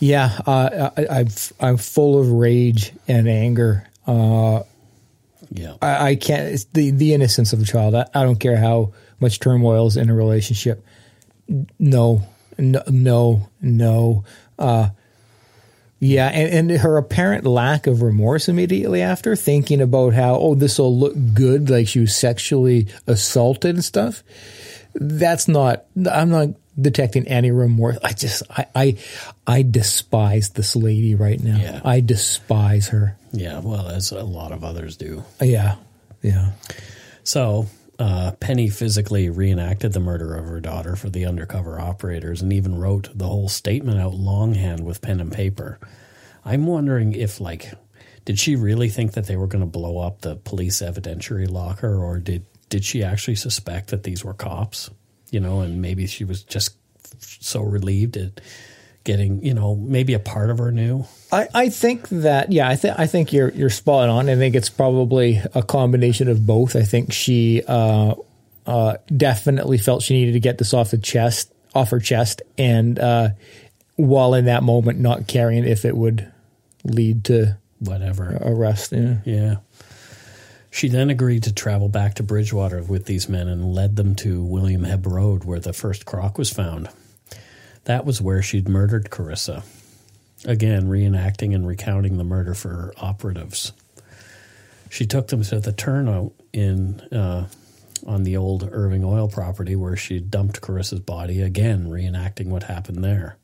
yeah, 0.00 0.38
uh, 0.46 0.90
I, 0.96 1.06
I've, 1.20 1.52
I'm 1.60 1.76
full 1.78 2.20
of 2.20 2.30
rage 2.30 2.92
and 3.08 3.26
anger. 3.28 3.88
Uh, 4.06 4.60
Yeah. 5.50 5.76
I, 5.80 6.10
I 6.10 6.16
can't. 6.16 6.52
It's 6.52 6.64
the 6.72 6.90
the 6.90 7.14
innocence 7.14 7.52
of 7.52 7.60
a 7.60 7.64
child. 7.64 7.94
I, 7.94 8.06
I 8.14 8.22
don't 8.22 8.38
care 8.38 8.56
how 8.56 8.92
much 9.20 9.40
turmoil 9.40 9.86
is 9.86 9.96
in 9.96 10.10
a 10.10 10.14
relationship. 10.14 10.84
No, 11.78 12.22
no, 12.58 12.82
no, 12.88 13.48
no. 13.60 14.24
Uh, 14.58 14.90
yeah, 16.00 16.28
and, 16.28 16.70
and 16.70 16.80
her 16.80 16.96
apparent 16.98 17.46
lack 17.46 17.86
of 17.86 18.02
remorse 18.02 18.48
immediately 18.48 19.00
after, 19.00 19.36
thinking 19.36 19.80
about 19.80 20.12
how 20.12 20.34
oh 20.36 20.54
this 20.54 20.78
will 20.78 20.96
look 20.96 21.14
good, 21.34 21.70
like 21.70 21.88
she 21.88 22.00
was 22.00 22.14
sexually 22.14 22.88
assaulted 23.06 23.76
and 23.76 23.84
stuff. 23.84 24.22
That's 24.94 25.48
not. 25.48 25.84
I'm 26.10 26.30
not 26.30 26.48
detecting 26.80 27.26
any 27.26 27.50
remorse. 27.50 27.98
I 28.02 28.12
just 28.12 28.42
I 28.50 28.66
I, 28.74 28.96
I 29.46 29.62
despise 29.62 30.50
this 30.50 30.76
lady 30.76 31.14
right 31.14 31.40
now. 31.42 31.56
Yeah. 31.56 31.80
I 31.84 32.00
despise 32.00 32.88
her. 32.88 33.16
yeah. 33.32 33.60
Well, 33.60 33.88
as 33.88 34.12
a 34.12 34.22
lot 34.22 34.52
of 34.52 34.62
others 34.62 34.96
do. 34.96 35.24
Yeah, 35.40 35.76
yeah. 36.22 36.52
So 37.22 37.66
uh, 37.98 38.32
Penny 38.40 38.68
physically 38.68 39.30
reenacted 39.30 39.92
the 39.92 40.00
murder 40.00 40.34
of 40.34 40.46
her 40.46 40.60
daughter 40.60 40.96
for 40.96 41.10
the 41.10 41.24
undercover 41.26 41.80
operators 41.80 42.42
and 42.42 42.52
even 42.52 42.78
wrote 42.78 43.08
the 43.14 43.26
whole 43.26 43.48
statement 43.48 44.00
out 44.00 44.14
longhand 44.14 44.84
with 44.84 45.00
pen 45.00 45.20
and 45.20 45.32
paper. 45.32 45.78
I'm 46.44 46.66
wondering 46.66 47.12
if, 47.12 47.40
like, 47.40 47.72
did 48.24 48.38
she 48.38 48.56
really 48.56 48.88
think 48.88 49.12
that 49.12 49.26
they 49.26 49.36
were 49.36 49.46
going 49.46 49.64
to 49.64 49.70
blow 49.70 49.98
up 49.98 50.20
the 50.20 50.36
police 50.36 50.80
evidentiary 50.80 51.48
locker, 51.50 51.96
or 52.02 52.18
did 52.18 52.46
did 52.68 52.84
she 52.84 53.04
actually 53.04 53.36
suspect 53.36 53.90
that 53.90 54.02
these 54.02 54.24
were 54.24 54.34
cops? 54.34 54.90
You 55.30 55.40
know, 55.40 55.60
and 55.60 55.80
maybe 55.80 56.06
she 56.06 56.24
was 56.24 56.42
just 56.42 56.76
so 57.20 57.62
relieved 57.62 58.16
at 58.16 58.40
getting, 59.04 59.44
you 59.44 59.54
know, 59.54 59.76
maybe 59.76 60.14
a 60.14 60.18
part 60.18 60.50
of 60.50 60.58
her 60.58 60.70
knew. 60.72 61.04
I, 61.30 61.48
I 61.54 61.68
think 61.68 62.08
that 62.08 62.50
yeah, 62.52 62.68
I 62.68 62.76
think 62.76 62.98
I 62.98 63.06
think 63.06 63.32
you're 63.32 63.50
you're 63.50 63.70
spot 63.70 64.08
on. 64.08 64.28
I 64.28 64.36
think 64.36 64.54
it's 64.54 64.70
probably 64.70 65.40
a 65.54 65.62
combination 65.62 66.28
of 66.28 66.46
both. 66.46 66.74
I 66.76 66.82
think 66.82 67.12
she 67.12 67.62
uh, 67.66 68.14
uh, 68.66 68.96
definitely 69.14 69.78
felt 69.78 70.02
she 70.02 70.14
needed 70.14 70.32
to 70.32 70.40
get 70.40 70.58
this 70.58 70.72
off 70.74 70.90
the 70.90 70.98
chest, 70.98 71.52
off 71.74 71.90
her 71.90 72.00
chest, 72.00 72.42
and 72.58 72.98
uh, 72.98 73.28
while 73.96 74.34
in 74.34 74.46
that 74.46 74.62
moment, 74.62 74.98
not 74.98 75.26
caring 75.26 75.64
if 75.64 75.84
it 75.84 75.96
would 75.96 76.30
lead 76.84 77.24
to 77.24 77.56
Whatever. 77.80 78.38
arrest. 78.40 78.92
Yeah. 78.92 79.16
Yeah. 79.24 79.56
She 80.70 80.88
then 80.88 81.08
agreed 81.10 81.44
to 81.44 81.52
travel 81.52 81.88
back 81.88 82.14
to 82.14 82.24
Bridgewater 82.24 82.82
with 82.82 83.04
these 83.04 83.28
men 83.28 83.46
and 83.46 83.74
led 83.74 83.94
them 83.94 84.16
to 84.16 84.42
William 84.42 84.82
Hebb 84.82 85.06
Road, 85.06 85.44
where 85.44 85.60
the 85.60 85.72
first 85.72 86.04
croc 86.04 86.36
was 86.36 86.50
found. 86.50 86.88
That 87.84 88.04
was 88.04 88.20
where 88.20 88.42
she'd 88.42 88.68
murdered 88.68 89.10
Carissa. 89.10 89.64
Again, 90.44 90.88
reenacting 90.88 91.54
and 91.54 91.66
recounting 91.66 92.18
the 92.18 92.24
murder 92.24 92.54
for 92.54 92.68
her 92.68 92.92
operatives. 92.98 93.72
She 94.90 95.06
took 95.06 95.28
them 95.28 95.42
to 95.42 95.60
the 95.60 95.72
turnout 95.72 96.32
in 96.52 97.00
uh, 97.12 97.48
on 98.06 98.22
the 98.22 98.36
old 98.36 98.68
Irving 98.70 99.04
oil 99.04 99.28
property 99.28 99.76
where 99.76 99.96
she 99.96 100.20
dumped 100.20 100.60
Carissa's 100.60 101.00
body, 101.00 101.40
again 101.40 101.88
reenacting 101.88 102.46
what 102.46 102.64
happened 102.64 103.02
there. 103.02 103.36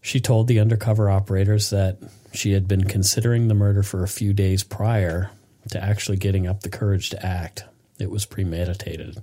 She 0.00 0.20
told 0.20 0.48
the 0.48 0.58
undercover 0.58 1.10
operators 1.10 1.70
that 1.70 1.98
she 2.32 2.52
had 2.52 2.66
been 2.66 2.84
considering 2.84 3.48
the 3.48 3.54
murder 3.54 3.82
for 3.82 4.02
a 4.02 4.08
few 4.08 4.32
days 4.32 4.64
prior 4.64 5.30
to 5.70 5.82
actually 5.82 6.16
getting 6.16 6.46
up 6.46 6.60
the 6.60 6.68
courage 6.68 7.10
to 7.10 7.24
act. 7.24 7.64
It 7.98 8.10
was 8.10 8.26
premeditated. 8.26 9.22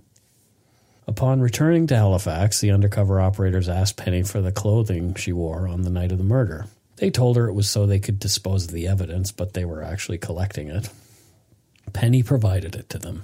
Upon 1.10 1.42
returning 1.42 1.88
to 1.88 1.96
Halifax, 1.96 2.62
the 2.62 2.70
undercover 2.70 3.20
operators 3.20 3.68
asked 3.68 3.98
Penny 3.98 4.22
for 4.22 4.42
the 4.42 4.52
clothing 4.52 5.16
she 5.16 5.34
wore 5.34 5.68
on 5.68 5.82
the 5.82 5.90
night 5.90 6.12
of 6.12 6.20
the 6.20 6.24
murder. 6.24 6.68
They 6.98 7.10
told 7.10 7.36
her 7.36 7.48
it 7.50 7.56
was 7.56 7.68
so 7.68 7.88
they 7.88 7.98
could 7.98 8.20
dispose 8.20 8.66
of 8.66 8.72
the 8.72 8.88
evidence, 8.88 9.32
but 9.32 9.54
they 9.54 9.66
were 9.66 9.82
actually 9.82 10.20
collecting 10.20 10.68
it. 10.68 10.88
Penny 11.94 12.22
provided 12.22 12.76
it 12.76 12.92
to 12.92 13.00
them. 13.00 13.24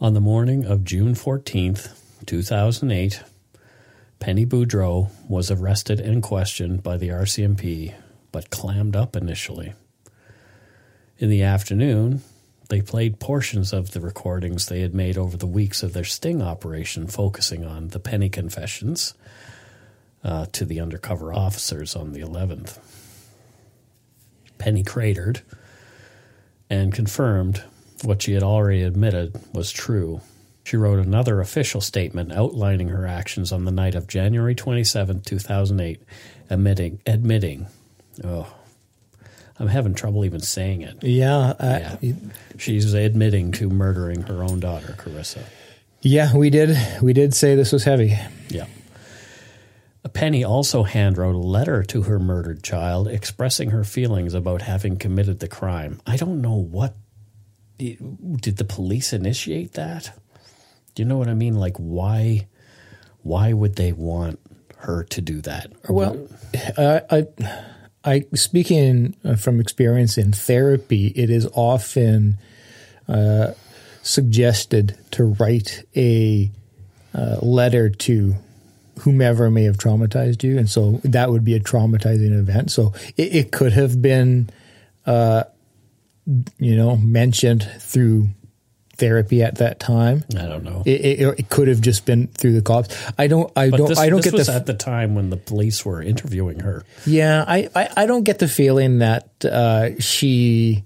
On 0.00 0.14
the 0.14 0.22
morning 0.22 0.64
of 0.64 0.84
June 0.84 1.12
14th, 1.12 1.94
2008, 2.24 3.22
Penny 4.20 4.46
Boudreau 4.46 5.10
was 5.28 5.50
arrested 5.50 6.00
and 6.00 6.22
questioned 6.22 6.82
by 6.82 6.96
the 6.96 7.08
RCMP, 7.08 7.92
but 8.32 8.48
clammed 8.48 8.96
up 8.96 9.16
initially. 9.16 9.74
In 11.18 11.28
the 11.28 11.42
afternoon, 11.42 12.22
they 12.70 12.80
played 12.80 13.18
portions 13.18 13.72
of 13.72 13.90
the 13.90 14.00
recordings 14.00 14.66
they 14.66 14.80
had 14.80 14.94
made 14.94 15.18
over 15.18 15.36
the 15.36 15.46
weeks 15.46 15.82
of 15.82 15.92
their 15.92 16.04
sting 16.04 16.40
operation, 16.40 17.08
focusing 17.08 17.64
on 17.64 17.88
the 17.88 17.98
Penny 17.98 18.28
confessions 18.28 19.12
uh, 20.22 20.46
to 20.52 20.64
the 20.64 20.80
undercover 20.80 21.32
officers 21.32 21.96
on 21.96 22.12
the 22.12 22.20
11th. 22.20 22.78
Penny 24.58 24.84
cratered 24.84 25.40
and 26.68 26.94
confirmed 26.94 27.64
what 28.04 28.22
she 28.22 28.34
had 28.34 28.44
already 28.44 28.82
admitted 28.82 29.38
was 29.52 29.72
true. 29.72 30.20
She 30.62 30.76
wrote 30.76 31.04
another 31.04 31.40
official 31.40 31.80
statement 31.80 32.30
outlining 32.30 32.88
her 32.88 33.04
actions 33.04 33.50
on 33.50 33.64
the 33.64 33.72
night 33.72 33.96
of 33.96 34.06
January 34.06 34.54
27, 34.54 35.22
2008, 35.22 36.00
admitting, 36.48 37.00
admitting, 37.04 37.66
oh, 38.22 38.54
I'm 39.60 39.68
having 39.68 39.94
trouble 39.94 40.24
even 40.24 40.40
saying 40.40 40.82
it. 40.82 41.02
Yeah, 41.02 41.36
uh, 41.38 41.96
Yeah. 42.00 42.12
She's 42.58 42.92
admitting 42.94 43.52
to 43.52 43.68
murdering 43.68 44.22
her 44.22 44.42
own 44.42 44.58
daughter, 44.58 44.94
Carissa. 44.98 45.42
yeah, 46.00 46.34
we 46.34 46.50
did. 46.50 46.76
We 47.02 47.12
did 47.12 47.34
say 47.34 47.54
this 47.54 47.70
was 47.72 47.84
heavy. 47.84 48.18
Yeah. 48.48 48.66
Penny 50.14 50.42
also 50.42 50.82
handwrote 50.84 51.34
a 51.34 51.38
letter 51.38 51.82
to 51.84 52.02
her 52.02 52.18
murdered 52.18 52.62
child 52.64 53.06
expressing 53.06 53.70
her 53.70 53.84
feelings 53.84 54.34
about 54.34 54.62
having 54.62 54.96
committed 54.96 55.38
the 55.40 55.46
crime. 55.48 56.00
I 56.06 56.16
don't 56.16 56.40
know 56.40 56.54
what. 56.56 56.96
Did 57.78 58.56
the 58.56 58.64
police 58.64 59.12
initiate 59.12 59.74
that? 59.74 60.18
Do 60.94 61.02
you 61.02 61.08
know 61.08 61.16
what 61.18 61.28
I 61.28 61.34
mean? 61.34 61.54
Like, 61.54 61.76
why? 61.76 62.48
Why 63.22 63.52
would 63.52 63.76
they 63.76 63.92
want 63.92 64.40
her 64.78 65.04
to 65.04 65.20
do 65.20 65.40
that? 65.42 65.70
Well, 65.88 66.26
uh, 66.76 67.00
I, 67.10 67.26
I 68.04 68.24
speaking 68.34 69.14
uh, 69.24 69.36
from 69.36 69.60
experience 69.60 70.16
in 70.16 70.32
therapy, 70.32 71.08
it 71.08 71.30
is 71.30 71.46
often 71.52 72.38
uh, 73.08 73.52
suggested 74.02 74.96
to 75.12 75.24
write 75.24 75.84
a 75.94 76.50
uh, 77.14 77.36
letter 77.42 77.90
to 77.90 78.34
whomever 79.00 79.50
may 79.50 79.64
have 79.64 79.76
traumatized 79.76 80.42
you, 80.42 80.58
and 80.58 80.68
so 80.68 81.00
that 81.04 81.30
would 81.30 81.44
be 81.44 81.54
a 81.54 81.60
traumatizing 81.60 82.38
event. 82.38 82.70
So 82.70 82.94
it, 83.16 83.34
it 83.34 83.52
could 83.52 83.72
have 83.72 84.00
been, 84.00 84.50
uh, 85.06 85.44
you 86.58 86.76
know, 86.76 86.96
mentioned 86.96 87.68
through 87.78 88.28
therapy 89.00 89.42
at 89.42 89.56
that 89.56 89.80
time. 89.80 90.22
I 90.36 90.46
don't 90.46 90.62
know. 90.62 90.84
It, 90.86 91.00
it, 91.00 91.38
it 91.40 91.48
could 91.48 91.66
have 91.66 91.80
just 91.80 92.06
been 92.06 92.28
through 92.28 92.52
the 92.52 92.62
cops. 92.62 92.94
I 93.18 93.26
don't. 93.26 93.50
I 93.56 93.70
but 93.70 93.78
don't. 93.78 93.88
this, 93.88 93.98
I 93.98 94.08
don't 94.08 94.22
get 94.22 94.36
the 94.36 94.52
at 94.52 94.66
the 94.66 94.74
time 94.74 95.16
when 95.16 95.30
the 95.30 95.36
police 95.36 95.84
were 95.84 96.00
interviewing 96.00 96.60
her. 96.60 96.84
Yeah, 97.06 97.44
I, 97.46 97.68
I, 97.74 97.88
I 97.96 98.06
don't 98.06 98.22
get 98.22 98.38
the 98.38 98.46
feeling 98.48 98.98
that 98.98 99.28
uh, 99.44 99.98
she 99.98 100.84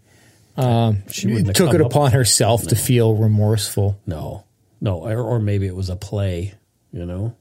She 1.11 1.43
took 1.53 1.75
it 1.75 1.81
up- 1.81 1.87
upon 1.91 2.13
herself 2.13 2.69
to 2.69 2.77
feel 2.77 3.15
remorseful. 3.15 4.01
No, 4.07 4.45
no, 4.81 5.05
or, 5.05 5.21
or 5.21 5.39
maybe 5.41 5.67
it 5.67 5.75
was 5.75 5.91
a 5.91 5.97
play. 5.97 6.55
You 6.93 7.05
know, 7.05 7.37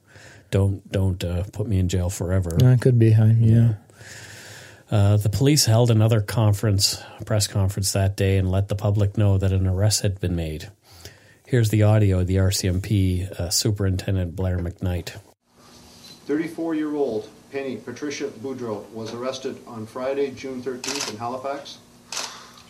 don't 0.52 0.92
don't 0.92 1.24
uh, 1.24 1.44
put 1.54 1.68
me 1.68 1.78
in 1.80 1.88
jail 1.88 2.10
forever. 2.10 2.50
That 2.58 2.82
could 2.82 2.98
be, 2.98 3.12
huh? 3.12 3.30
yeah. 3.38 3.74
Uh, 4.94 5.18
the 5.18 5.28
police 5.28 5.66
held 5.66 5.89
another 5.89 6.22
conference, 6.22 7.02
press 7.26 7.48
conference 7.48 7.94
that 7.94 8.16
day, 8.16 8.38
and 8.38 8.52
let 8.52 8.68
the 8.68 8.76
public 8.76 9.18
know 9.18 9.39
that 9.39 9.52
an 9.52 9.66
arrest 9.66 10.04
had 10.04 10.22
been 10.22 10.36
made. 10.36 10.70
Here's 11.48 11.70
the 11.70 11.82
audio 11.82 12.20
of 12.20 12.28
the 12.28 12.36
RCMP 12.36 13.28
uh, 13.32 13.50
Superintendent 13.50 14.36
Blair 14.36 14.60
McKnight. 14.60 15.18
34 16.28 16.76
year 16.76 16.94
old 16.94 17.28
Penny 17.52 17.78
Patricia 17.78 18.28
Boudreau 18.28 18.88
was 18.91 19.16
arrested 19.16 19.58
on 19.66 19.88
Friday, 19.88 20.30
June 20.30 20.62
13th 20.62 21.10
in 21.10 21.18
Halifax. 21.18 21.80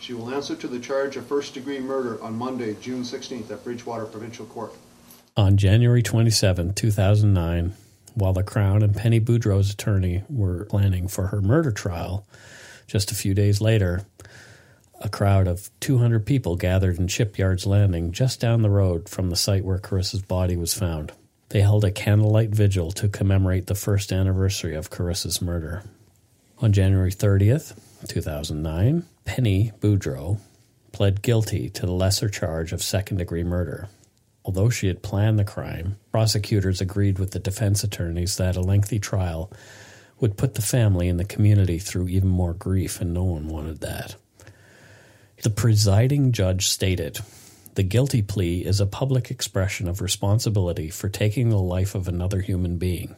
She 0.00 0.14
will 0.14 0.30
answer 0.30 0.56
to 0.56 0.66
the 0.66 0.78
charge 0.78 1.18
of 1.18 1.26
first 1.26 1.52
degree 1.52 1.78
murder 1.78 2.22
on 2.22 2.38
Monday, 2.38 2.74
June 2.80 3.02
16th 3.02 3.50
at 3.50 3.62
Bridgewater 3.62 4.06
Provincial 4.06 4.46
Court. 4.46 4.72
On 5.36 5.58
January 5.58 6.02
27, 6.02 6.72
2009, 6.72 7.74
while 8.14 8.32
the 8.32 8.42
Crown 8.42 8.82
and 8.82 8.96
Penny 8.96 9.20
Boudreau's 9.20 9.72
attorney 9.72 10.22
were 10.28 10.64
planning 10.66 11.08
for 11.08 11.28
her 11.28 11.40
murder 11.40 11.70
trial, 11.70 12.26
just 12.86 13.10
a 13.10 13.14
few 13.14 13.34
days 13.34 13.60
later, 13.60 14.06
a 15.00 15.08
crowd 15.08 15.46
of 15.46 15.70
200 15.80 16.24
people 16.24 16.56
gathered 16.56 16.98
in 16.98 17.08
Shipyards 17.08 17.66
Landing 17.66 18.12
just 18.12 18.40
down 18.40 18.62
the 18.62 18.70
road 18.70 19.08
from 19.08 19.30
the 19.30 19.36
site 19.36 19.64
where 19.64 19.78
Carissa's 19.78 20.22
body 20.22 20.56
was 20.56 20.74
found. 20.74 21.12
They 21.50 21.60
held 21.60 21.84
a 21.84 21.90
candlelight 21.90 22.50
vigil 22.50 22.90
to 22.92 23.08
commemorate 23.08 23.66
the 23.66 23.74
first 23.74 24.12
anniversary 24.12 24.74
of 24.74 24.90
Carissa's 24.90 25.42
murder. 25.42 25.82
On 26.58 26.72
January 26.72 27.12
30th, 27.12 27.78
2009, 28.08 29.04
Penny 29.24 29.72
Boudreau 29.80 30.38
pled 30.92 31.22
guilty 31.22 31.68
to 31.70 31.86
the 31.86 31.92
lesser 31.92 32.28
charge 32.28 32.72
of 32.72 32.82
second 32.82 33.18
degree 33.18 33.44
murder. 33.44 33.88
Although 34.44 34.68
she 34.68 34.88
had 34.88 35.02
planned 35.02 35.38
the 35.38 35.44
crime, 35.44 35.96
prosecutors 36.12 36.80
agreed 36.80 37.18
with 37.18 37.30
the 37.30 37.38
defense 37.38 37.82
attorneys 37.82 38.36
that 38.36 38.56
a 38.56 38.60
lengthy 38.60 38.98
trial 38.98 39.50
would 40.20 40.36
put 40.36 40.54
the 40.54 40.62
family 40.62 41.08
and 41.08 41.18
the 41.18 41.24
community 41.24 41.78
through 41.78 42.08
even 42.08 42.28
more 42.28 42.52
grief, 42.52 43.00
and 43.00 43.12
no 43.12 43.24
one 43.24 43.48
wanted 43.48 43.80
that. 43.80 44.16
The 45.42 45.50
presiding 45.50 46.32
judge 46.32 46.68
stated 46.68 47.20
The 47.74 47.82
guilty 47.82 48.22
plea 48.22 48.64
is 48.64 48.80
a 48.80 48.86
public 48.86 49.30
expression 49.30 49.88
of 49.88 50.00
responsibility 50.00 50.90
for 50.90 51.08
taking 51.08 51.48
the 51.48 51.58
life 51.58 51.94
of 51.94 52.06
another 52.06 52.40
human 52.40 52.76
being. 52.76 53.16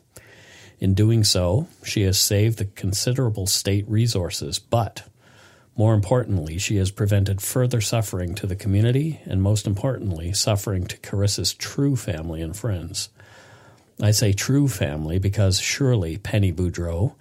In 0.79 0.95
doing 0.95 1.25
so, 1.25 1.69
she 1.85 2.03
has 2.03 2.19
saved 2.19 2.59
the 2.59 2.67
considerable 2.67 3.47
state 3.47 3.89
resources, 3.89 4.59
but 4.59 5.05
more 5.77 5.93
importantly, 5.93 6.59
she 6.59 6.77
has 6.77 6.91
prevented 6.91 7.43
further 7.43 7.81
suffering 7.81 8.35
to 8.37 8.47
the 8.47 8.57
community 8.57 9.21
and, 9.27 9.43
most 9.43 9.67
importantly, 9.67 10.33
suffering 10.33 10.87
to 10.87 10.97
Carissa's 10.99 11.53
true 11.53 11.97
family 11.97 12.41
and 12.41 12.57
friends. 12.57 13.11
I 14.01 14.11
say 14.11 14.33
true 14.33 14.69
family 14.69 15.19
because 15.19 15.59
surely, 15.59 16.17
Penny 16.17 16.53
Boudreau, 16.53 17.15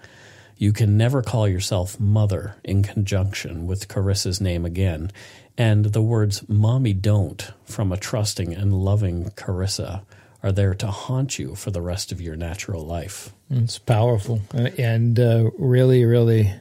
you 0.58 0.72
can 0.72 0.98
never 0.98 1.22
call 1.22 1.48
yourself 1.48 2.00
mother 2.00 2.56
in 2.64 2.82
conjunction 2.82 3.68
with 3.68 3.90
Carissa's 3.90 4.40
name 4.40 4.66
again, 4.66 5.12
and 5.58 5.86
the 5.86 6.02
words 6.02 6.48
mommy 6.48 6.94
don't 6.94 7.52
from 7.66 7.92
a 7.92 7.98
trusting 7.98 8.54
and 8.54 8.74
loving 8.74 9.32
Carissa 9.32 10.04
are 10.44 10.52
there 10.52 10.76
to 10.76 10.88
haunt 10.88 11.40
you 11.40 11.56
for 11.56 11.72
the 11.72 11.82
rest 11.82 12.12
of 12.12 12.22
your 12.22 12.36
natural 12.36 12.86
life. 12.86 13.34
It's 13.50 13.80
powerful 13.80 14.42
and, 14.54 15.20
uh, 15.20 15.50
really, 15.58 16.06
really 16.06 16.54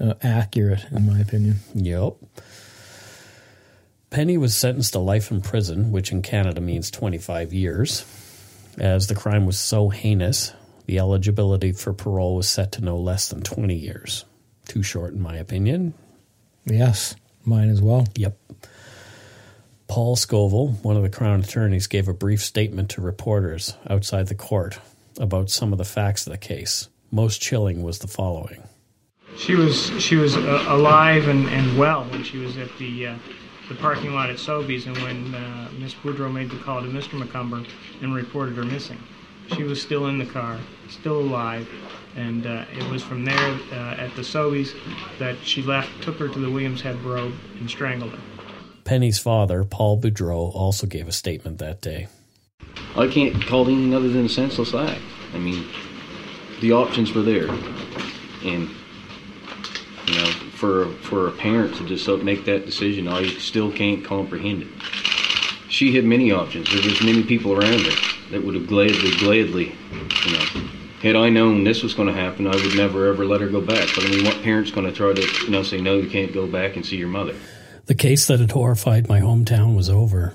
uh, 0.00 0.14
accurate, 0.22 0.84
in 0.90 1.06
my 1.06 1.18
opinion. 1.20 1.56
Yep. 1.74 2.14
Penny 4.10 4.36
was 4.38 4.56
sentenced 4.56 4.92
to 4.92 5.00
life 5.00 5.30
in 5.30 5.40
prison, 5.40 5.90
which 5.90 6.12
in 6.12 6.22
Canada 6.22 6.60
means 6.60 6.90
25 6.90 7.52
years. 7.52 8.04
As 8.78 9.06
the 9.06 9.14
crime 9.14 9.46
was 9.46 9.58
so 9.58 9.88
heinous, 9.88 10.52
the 10.86 10.98
eligibility 10.98 11.72
for 11.72 11.92
parole 11.92 12.36
was 12.36 12.48
set 12.48 12.72
to 12.72 12.84
no 12.84 12.96
less 12.96 13.28
than 13.28 13.42
20 13.42 13.74
years. 13.74 14.24
Too 14.66 14.82
short, 14.82 15.14
in 15.14 15.20
my 15.20 15.36
opinion. 15.36 15.94
Yes, 16.64 17.14
mine 17.44 17.68
as 17.68 17.82
well. 17.82 18.06
Yep. 18.16 18.38
Paul 19.86 20.16
Scoville, 20.16 20.72
one 20.82 20.96
of 20.96 21.02
the 21.02 21.10
Crown 21.10 21.40
attorneys, 21.40 21.86
gave 21.86 22.08
a 22.08 22.14
brief 22.14 22.42
statement 22.42 22.90
to 22.90 23.00
reporters 23.00 23.76
outside 23.88 24.28
the 24.28 24.34
court 24.34 24.78
about 25.18 25.50
some 25.50 25.72
of 25.72 25.78
the 25.78 25.84
facts 25.84 26.26
of 26.26 26.32
the 26.32 26.38
case. 26.38 26.88
Most 27.10 27.40
chilling 27.40 27.82
was 27.82 27.98
the 27.98 28.08
following. 28.08 28.63
She 29.36 29.54
was 29.54 29.90
she 30.00 30.16
was 30.16 30.36
uh, 30.36 30.64
alive 30.68 31.28
and, 31.28 31.48
and 31.48 31.78
well 31.78 32.04
when 32.04 32.22
she 32.22 32.38
was 32.38 32.56
at 32.56 32.76
the 32.78 33.08
uh, 33.08 33.16
the 33.68 33.74
parking 33.74 34.14
lot 34.14 34.30
at 34.30 34.36
Sobeys, 34.36 34.86
and 34.86 34.96
when 34.98 35.34
uh, 35.34 35.68
Miss 35.78 35.94
Boudreau 35.94 36.32
made 36.32 36.50
the 36.50 36.58
call 36.58 36.82
to 36.82 36.88
Mr. 36.88 37.20
McCumber 37.20 37.66
and 38.02 38.14
reported 38.14 38.56
her 38.56 38.64
missing, 38.64 38.98
she 39.54 39.62
was 39.62 39.80
still 39.80 40.06
in 40.06 40.18
the 40.18 40.26
car, 40.26 40.58
still 40.88 41.18
alive, 41.18 41.68
and 42.16 42.46
uh, 42.46 42.64
it 42.72 42.88
was 42.90 43.02
from 43.02 43.24
there 43.24 43.58
uh, 43.72 43.96
at 43.96 44.14
the 44.16 44.22
Sobeys 44.22 44.74
that 45.18 45.36
she 45.42 45.62
left, 45.62 46.02
took 46.02 46.18
her 46.18 46.28
to 46.28 46.38
the 46.38 46.50
Williams 46.50 46.82
Head 46.82 47.00
Road, 47.02 47.34
and 47.58 47.68
strangled 47.68 48.12
her. 48.12 48.20
Penny's 48.84 49.18
father, 49.18 49.64
Paul 49.64 49.98
Boudreau, 49.98 50.54
also 50.54 50.86
gave 50.86 51.08
a 51.08 51.12
statement 51.12 51.58
that 51.58 51.80
day. 51.80 52.08
I 52.96 53.08
can't 53.08 53.42
call 53.46 53.66
it 53.66 53.72
anything 53.72 53.94
other 53.94 54.08
than 54.08 54.26
a 54.26 54.28
senseless 54.28 54.74
act. 54.74 55.00
I 55.32 55.38
mean, 55.38 55.66
the 56.60 56.72
options 56.72 57.12
were 57.14 57.22
there, 57.22 57.48
and 58.44 58.68
you 60.06 60.14
know, 60.14 60.26
for 60.56 60.86
for 61.02 61.28
a 61.28 61.32
parent 61.32 61.74
to 61.76 61.86
just 61.86 62.08
make 62.22 62.44
that 62.44 62.66
decision, 62.66 63.08
I 63.08 63.26
still 63.26 63.72
can't 63.72 64.04
comprehend 64.04 64.62
it. 64.62 64.68
She 65.68 65.94
had 65.94 66.04
many 66.04 66.30
options. 66.30 66.70
There 66.70 66.82
was 66.82 67.02
many 67.02 67.22
people 67.22 67.52
around 67.52 67.80
her 67.80 68.14
that 68.30 68.44
would 68.44 68.54
have 68.54 68.66
gladly, 68.66 69.16
gladly, 69.18 69.74
you 70.26 70.32
know, 70.32 70.68
had 71.02 71.16
I 71.16 71.28
known 71.28 71.64
this 71.64 71.82
was 71.82 71.92
going 71.92 72.08
to 72.08 72.14
happen, 72.14 72.46
I 72.46 72.56
would 72.56 72.76
never 72.76 73.06
ever 73.08 73.26
let 73.26 73.40
her 73.40 73.48
go 73.48 73.60
back. 73.60 73.88
But 73.94 74.04
I 74.06 74.08
mean, 74.08 74.24
what 74.24 74.42
parent's 74.42 74.70
going 74.70 74.86
to 74.86 74.92
try 74.92 75.12
to, 75.12 75.44
you 75.44 75.50
know, 75.50 75.62
say 75.62 75.80
no, 75.80 75.96
you 75.96 76.08
can't 76.08 76.32
go 76.32 76.46
back 76.46 76.76
and 76.76 76.86
see 76.86 76.96
your 76.96 77.08
mother? 77.08 77.34
The 77.86 77.94
case 77.94 78.26
that 78.28 78.40
had 78.40 78.52
horrified 78.52 79.08
my 79.08 79.20
hometown 79.20 79.76
was 79.76 79.90
over, 79.90 80.34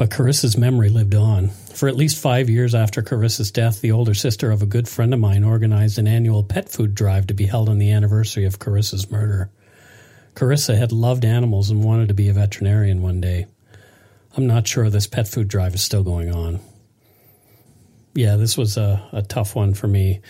but 0.00 0.08
Carissa's 0.08 0.56
memory 0.56 0.88
lived 0.88 1.14
on. 1.14 1.48
For 1.48 1.86
at 1.86 1.94
least 1.94 2.16
five 2.16 2.48
years 2.48 2.74
after 2.74 3.02
Carissa's 3.02 3.50
death, 3.50 3.82
the 3.82 3.92
older 3.92 4.14
sister 4.14 4.50
of 4.50 4.62
a 4.62 4.66
good 4.66 4.88
friend 4.88 5.12
of 5.12 5.20
mine 5.20 5.44
organized 5.44 5.98
an 5.98 6.08
annual 6.08 6.42
pet 6.42 6.70
food 6.70 6.94
drive 6.94 7.26
to 7.26 7.34
be 7.34 7.44
held 7.44 7.68
on 7.68 7.76
the 7.76 7.90
anniversary 7.90 8.46
of 8.46 8.58
Carissa's 8.58 9.10
murder. 9.10 9.50
Carissa 10.34 10.74
had 10.74 10.90
loved 10.90 11.26
animals 11.26 11.68
and 11.68 11.84
wanted 11.84 12.08
to 12.08 12.14
be 12.14 12.30
a 12.30 12.32
veterinarian 12.32 13.02
one 13.02 13.20
day. 13.20 13.44
I'm 14.38 14.46
not 14.46 14.66
sure 14.66 14.88
this 14.88 15.06
pet 15.06 15.28
food 15.28 15.48
drive 15.48 15.74
is 15.74 15.82
still 15.82 16.02
going 16.02 16.34
on. 16.34 16.60
Yeah, 18.14 18.36
this 18.36 18.56
was 18.56 18.78
a, 18.78 19.06
a 19.12 19.20
tough 19.20 19.54
one 19.54 19.74
for 19.74 19.86
me, 19.86 20.22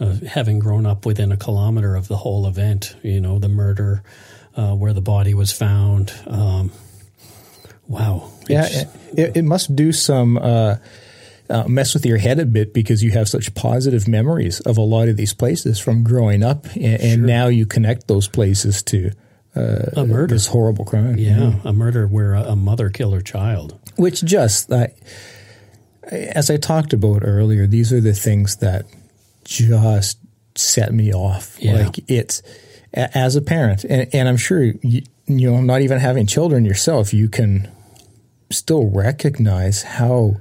uh, 0.00 0.16
having 0.28 0.58
grown 0.58 0.84
up 0.84 1.06
within 1.06 1.30
a 1.30 1.36
kilometer 1.36 1.94
of 1.94 2.08
the 2.08 2.16
whole 2.16 2.48
event, 2.48 2.96
you 3.04 3.20
know, 3.20 3.38
the 3.38 3.48
murder, 3.48 4.02
uh, 4.56 4.74
where 4.74 4.92
the 4.92 5.00
body 5.00 5.32
was 5.32 5.52
found. 5.52 6.12
Um, 6.26 6.72
wow. 7.92 8.30
Yeah, 8.48 8.66
it, 9.16 9.36
it 9.36 9.44
must 9.44 9.74
do 9.76 9.92
some 9.92 10.36
uh, 10.38 10.76
uh, 11.48 11.64
mess 11.68 11.94
with 11.94 12.04
your 12.04 12.18
head 12.18 12.40
a 12.40 12.46
bit 12.46 12.74
because 12.74 13.02
you 13.02 13.10
have 13.12 13.28
such 13.28 13.54
positive 13.54 14.08
memories 14.08 14.60
of 14.60 14.78
a 14.78 14.82
lot 14.82 15.08
of 15.08 15.16
these 15.16 15.34
places 15.34 15.78
from 15.78 16.02
growing 16.02 16.42
up, 16.42 16.66
and, 16.74 17.00
and 17.00 17.22
now 17.26 17.48
you 17.48 17.66
connect 17.66 18.08
those 18.08 18.28
places 18.28 18.82
to 18.84 19.12
a 19.54 20.06
murder. 20.06 20.34
this 20.34 20.46
horrible 20.46 20.84
crime. 20.84 21.18
yeah, 21.18 21.60
a 21.64 21.72
murder 21.72 22.06
where 22.06 22.34
a, 22.34 22.42
a 22.42 22.56
mother 22.56 22.88
killed 22.88 23.14
her 23.14 23.20
child. 23.20 23.78
Which 23.96 24.24
just, 24.24 24.72
I, 24.72 24.94
as 26.10 26.50
I 26.50 26.56
talked 26.56 26.92
about 26.92 27.22
earlier, 27.22 27.66
these 27.66 27.92
are 27.92 28.00
the 28.00 28.14
things 28.14 28.56
that 28.56 28.86
just 29.44 30.18
set 30.54 30.92
me 30.92 31.12
off. 31.12 31.58
Yeah. 31.60 31.84
Like 31.84 31.98
it's 32.08 32.42
as 32.94 33.36
a 33.36 33.42
parent, 33.42 33.84
and, 33.84 34.08
and 34.14 34.28
I'm 34.28 34.36
sure 34.36 34.62
you, 34.62 35.02
you 35.26 35.50
know, 35.50 35.60
not 35.60 35.82
even 35.82 35.98
having 35.98 36.26
children 36.26 36.64
yourself, 36.64 37.12
you 37.14 37.28
can 37.28 37.70
still 38.52 38.84
recognize 38.90 39.82
how 39.82 40.36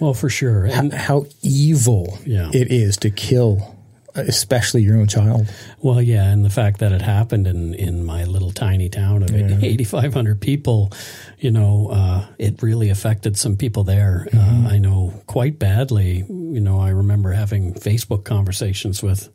Well, 0.00 0.14
for 0.14 0.28
sure. 0.28 0.66
And 0.66 0.92
how 0.92 1.26
evil 1.42 2.18
Yeah. 2.26 2.50
it 2.52 2.70
is 2.70 2.96
to 2.98 3.10
kill, 3.10 3.74
especially 4.14 4.82
your 4.82 4.96
own 4.98 5.06
child. 5.06 5.48
Well, 5.80 6.02
yeah, 6.02 6.30
and 6.30 6.44
the 6.44 6.50
fact 6.50 6.80
that 6.80 6.92
it 6.92 7.00
happened 7.02 7.46
in, 7.46 7.72
in 7.74 8.04
my 8.04 8.24
little 8.24 8.50
tiny 8.50 8.88
town 8.90 9.22
of 9.22 9.30
8,500 9.34 10.40
people, 10.40 10.92
you 11.38 11.50
know, 11.50 11.88
uh, 11.90 12.26
it 12.38 12.62
really 12.62 12.90
affected 12.90 13.36
some 13.38 13.56
people 13.56 13.84
there. 13.84 14.26
Uh, 14.34 14.68
I 14.70 14.78
know 14.78 15.12
quite 15.26 15.58
badly. 15.58 16.24
You 16.28 16.60
know, 16.60 16.78
I 16.78 16.90
remember 16.90 17.32
having 17.32 17.72
Facebook 17.74 18.24
conversations 18.24 19.02
with 19.02 19.30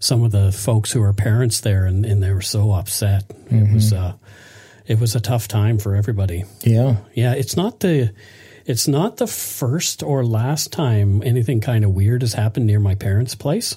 some 0.00 0.22
of 0.22 0.32
the 0.32 0.52
folks 0.52 0.92
who 0.92 1.02
are 1.02 1.12
parents 1.14 1.60
there, 1.60 1.86
and, 1.86 2.04
and 2.04 2.22
they 2.22 2.30
were 2.32 2.42
so 2.42 2.72
upset. 2.72 3.24
It 3.50 3.72
was 3.72 3.92
uh, 3.92 4.12
it 4.86 5.00
was 5.00 5.14
a 5.14 5.20
tough 5.20 5.48
time 5.48 5.78
for 5.78 5.94
everybody. 5.94 6.44
Yeah, 6.62 6.96
Yeah, 7.14 7.34
it's 7.34 7.56
not 7.56 7.80
the 7.80 8.12
it's 8.66 8.88
not 8.88 9.18
the 9.18 9.26
first 9.26 10.02
or 10.02 10.24
last 10.24 10.72
time 10.72 11.22
anything 11.22 11.60
kind 11.60 11.84
of 11.84 11.90
weird 11.90 12.22
has 12.22 12.32
happened 12.32 12.66
near 12.66 12.80
my 12.80 12.94
parents' 12.94 13.34
place. 13.34 13.76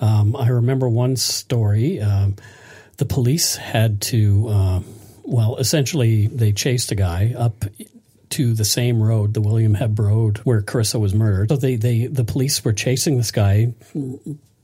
Um, 0.00 0.36
I 0.36 0.48
remember 0.48 0.88
one 0.88 1.16
story. 1.16 2.00
Um, 2.00 2.36
the 2.96 3.04
police 3.04 3.56
had 3.56 4.00
to, 4.02 4.48
um, 4.48 4.84
well, 5.22 5.56
essentially, 5.56 6.26
they 6.26 6.52
chased 6.52 6.90
a 6.90 6.94
guy 6.94 7.34
up 7.36 7.64
to 8.30 8.54
the 8.54 8.64
same 8.64 9.02
road, 9.02 9.34
the 9.34 9.40
William 9.40 9.74
Hebb 9.74 9.98
Road, 9.98 10.38
where 10.38 10.62
Carissa 10.62 11.00
was 11.00 11.14
murdered. 11.14 11.48
So 11.48 11.56
they, 11.56 11.76
they, 11.76 12.06
the 12.06 12.24
police 12.24 12.64
were 12.64 12.72
chasing 12.72 13.16
this 13.16 13.30
guy 13.30 13.72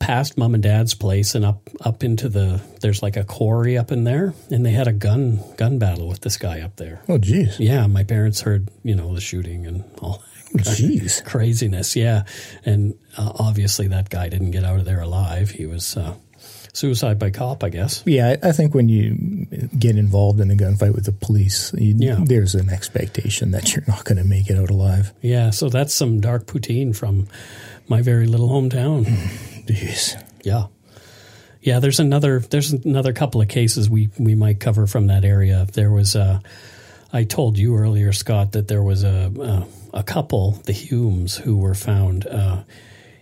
past 0.07 0.37
mom 0.39 0.55
and 0.55 0.63
dad's 0.63 0.95
place 0.95 1.35
and 1.35 1.45
up 1.45 1.69
up 1.81 2.05
into 2.05 2.29
the 2.29 2.61
there's 2.81 3.03
like 3.03 3.17
a 3.17 3.25
quarry 3.25 3.77
up 3.79 3.91
in 3.93 4.05
there 4.05 4.35
and 4.51 4.65
they 4.65 4.71
had 4.73 4.87
a 4.89 4.93
gun 4.93 5.41
gun 5.57 5.79
battle 5.79 6.09
with 6.09 6.21
this 6.21 6.37
guy 6.37 6.61
up 6.61 6.77
there 6.77 7.01
Oh, 7.09 7.19
jeez. 7.19 7.57
yeah, 7.59 7.87
my 7.87 8.05
parents 8.05 8.41
heard, 8.43 8.69
you 8.83 8.95
know, 8.95 9.15
the 9.15 9.21
shooting 9.21 9.67
and 9.67 9.85
all 10.01 10.23
that 10.53 10.65
Jeez. 10.65 11.25
craziness. 11.25 11.97
Yeah. 11.97 12.25
And 12.65 12.95
uh, 13.19 13.33
obviously 13.39 13.89
that 13.89 14.09
guy 14.11 14.29
didn't 14.29 14.53
get 14.53 14.63
out 14.65 14.79
of 14.79 14.85
there 14.85 15.01
alive. 15.01 15.51
He 15.51 15.67
was 15.67 15.97
uh, 15.97 16.15
suicide 16.73 17.19
by 17.19 17.31
cop, 17.31 17.65
I 17.65 17.71
guess. 17.71 18.03
Yeah, 18.07 18.37
I 18.43 18.49
I 18.51 18.53
think 18.53 18.73
when 18.75 18.89
you 18.89 19.47
get 19.79 19.97
involved 19.97 20.39
in 20.41 20.51
a 20.51 20.55
gunfight 20.55 20.95
with 20.95 21.07
the 21.07 21.13
police, 21.13 21.73
you, 21.77 21.95
Yeah. 21.99 22.19
there's 22.25 22.55
an 22.55 22.69
expectation 22.71 23.51
that 23.53 23.75
you're 23.75 23.85
not 23.89 24.05
going 24.05 24.19
to 24.19 24.25
make 24.25 24.49
it 24.51 24.57
out 24.59 24.71
alive. 24.71 25.13
Yeah. 25.23 25.51
So 25.51 25.69
that's 25.69 25.93
some 25.95 26.21
dark 26.21 26.47
poutine 26.47 26.95
from 26.95 27.27
my 27.89 28.01
very 28.03 28.27
little 28.27 28.49
hometown. 28.49 29.07
Jeez. 29.67 30.23
Yeah. 30.43 30.67
Yeah, 31.61 31.81
there's 31.81 32.01
another 32.01 32.41
there's 32.41 32.73
another 32.73 33.15
couple 33.15 33.41
of 33.41 33.49
cases 33.49 33.89
we 33.89 34.11
we 34.19 34.35
might 34.35 34.61
cover 34.61 34.87
from 34.87 35.07
that 35.07 35.25
area. 35.25 35.67
There 35.73 35.91
was 35.91 36.15
a 36.15 36.43
I 37.12 37.25
told 37.25 37.57
you 37.57 37.77
earlier, 37.77 38.12
Scott, 38.12 38.53
that 38.53 38.69
there 38.69 38.83
was 38.83 39.03
a 39.03 39.67
a, 39.93 39.99
a 39.99 40.03
couple, 40.03 40.53
the 40.65 40.73
Humes, 40.73 41.37
who 41.37 41.57
were 41.57 41.75
found 41.75 42.27
uh, 42.27 42.65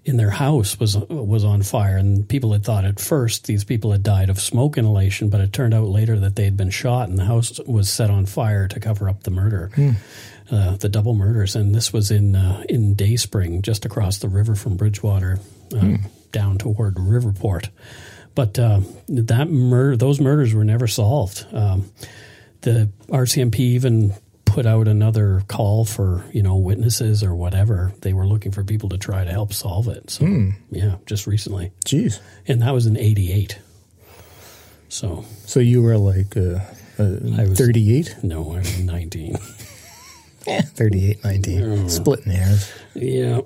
in 0.05 0.17
their 0.17 0.31
house 0.31 0.81
was 0.81 0.97
was 0.97 1.45
on 1.45 1.63
fire, 1.63 1.97
and 1.97 2.29
people 2.29 2.53
had 2.53 2.65
thought 2.65 2.85
at 2.85 2.99
first 2.99 3.47
these 3.47 3.63
people 3.63 3.93
had 3.93 4.03
died 4.03 4.31
of 4.31 4.41
smoke 4.41 4.77
inhalation, 4.77 5.29
but 5.29 5.41
it 5.41 5.53
turned 5.53 5.75
out 5.75 5.87
later 5.87 6.19
that 6.19 6.35
they 6.35 6.45
had 6.45 6.57
been 6.57 6.71
shot, 6.71 7.09
and 7.09 7.19
the 7.19 7.25
house 7.25 7.61
was 7.67 7.89
set 7.89 8.11
on 8.11 8.27
fire 8.27 8.67
to 8.67 8.81
cover 8.81 9.09
up 9.09 9.23
the 9.23 9.31
murder. 9.31 9.71
Uh, 10.51 10.77
the 10.77 10.89
double 10.89 11.15
murders, 11.15 11.55
and 11.55 11.75
this 11.75 11.93
was 11.93 12.11
in 12.11 12.35
uh, 12.35 12.65
in 12.69 12.95
Dayspring, 12.95 13.63
just 13.63 13.85
across 13.85 14.19
the 14.19 14.29
river 14.29 14.55
from 14.55 14.77
Bridgewater, 14.77 15.39
uh, 15.75 15.97
down 16.33 16.59
toward 16.59 16.97
Riverport. 16.97 17.69
But 18.35 18.59
uh, 18.59 18.81
that 19.09 19.49
mur- 19.51 19.97
those 19.97 20.21
murders 20.21 20.55
were 20.55 20.65
never 20.65 20.87
solved. 20.87 21.47
Um, 21.53 21.91
the 22.63 22.89
RCMP 23.09 23.59
even 23.61 24.15
put 24.45 24.67
out 24.67 24.87
another 24.89 25.43
call 25.49 25.85
for 25.85 26.25
you 26.33 26.43
know 26.43 26.57
witnesses 26.57 27.23
or 27.23 27.35
whatever. 27.35 27.93
They 28.01 28.13
were 28.15 28.27
looking 28.27 28.53
for 28.53 28.65
people 28.65 28.89
to 28.91 28.99
try 28.99 29.25
to 29.25 29.31
help 29.31 29.53
solve 29.53 29.89
it. 29.89 30.11
So 30.11 30.25
yeah, 30.71 30.97
just 31.07 31.27
recently, 31.27 31.73
Jeez. 31.85 32.21
and 32.49 32.63
that 32.63 32.73
was 32.73 32.87
in 32.87 32.97
'88. 32.99 33.59
So 34.89 35.25
So 35.47 35.61
you 35.61 35.83
were 35.83 35.97
like 35.99 36.37
uh, 36.37 36.61
uh, 36.99 37.17
I 37.39 37.45
was- 37.49 37.59
38? 37.59 38.17
no, 38.23 38.53
I 38.55 38.59
was 38.59 38.79
19. 38.81 39.37
Eh, 40.45 40.61
38, 40.61 41.23
19. 41.23 41.89
Splitting 41.89 42.33
hairs. 42.33 42.73
Yeah. 42.95 43.43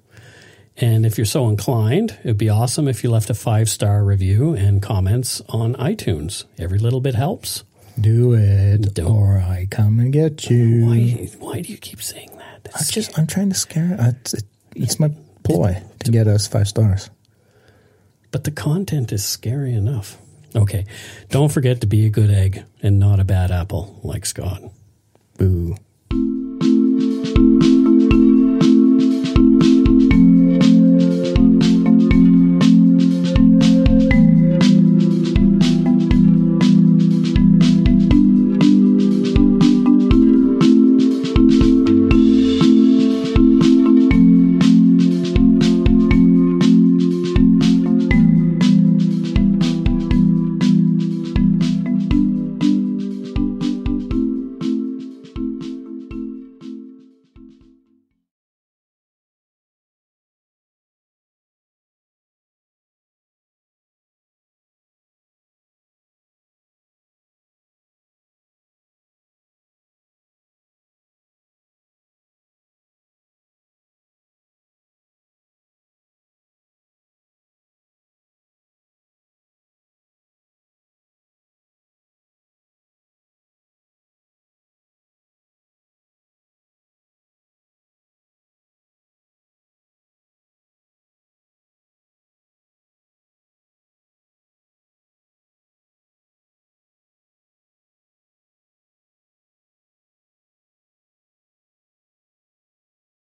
And 0.76 1.04
if 1.04 1.18
you're 1.18 1.24
so 1.26 1.48
inclined, 1.48 2.16
it'd 2.24 2.38
be 2.38 2.48
awesome 2.48 2.88
if 2.88 3.04
you 3.04 3.10
left 3.10 3.28
a 3.30 3.34
five 3.34 3.68
star 3.68 4.02
review 4.04 4.54
and 4.54 4.82
comments 4.82 5.42
on 5.48 5.74
iTunes. 5.74 6.44
Every 6.58 6.78
little 6.78 7.00
bit 7.00 7.14
helps. 7.14 7.64
Do 8.00 8.32
it, 8.32 8.94
Don't. 8.94 9.06
or 9.10 9.36
I 9.38 9.66
come 9.70 9.98
and 10.00 10.12
get 10.12 10.48
you. 10.48 10.86
Why? 10.86 11.28
Why 11.38 11.60
do 11.60 11.70
you 11.70 11.76
keep 11.78 12.02
saying 12.02 12.30
that? 12.38 12.70
I'm 12.74 12.84
just, 12.86 13.18
I'm 13.18 13.26
trying 13.26 13.50
to 13.50 13.54
scare. 13.54 13.96
Uh, 14.00 14.12
it's, 14.20 14.34
it's 14.74 14.98
my 14.98 15.10
ploy 15.44 15.82
to 16.04 16.10
get 16.10 16.26
us 16.26 16.46
five 16.46 16.68
stars. 16.68 17.10
but 18.30 18.44
the 18.44 18.50
content 18.50 19.12
is 19.12 19.22
scary 19.24 19.74
enough. 19.74 20.16
Okay, 20.56 20.86
don't 21.28 21.50
forget 21.52 21.82
to 21.82 21.86
be 21.86 22.06
a 22.06 22.10
good 22.10 22.30
egg 22.30 22.64
and 22.82 22.98
not 22.98 23.20
a 23.20 23.24
bad 23.24 23.50
apple, 23.50 24.00
like 24.02 24.24
Scott. 24.24 24.62
Boo. 25.36 25.76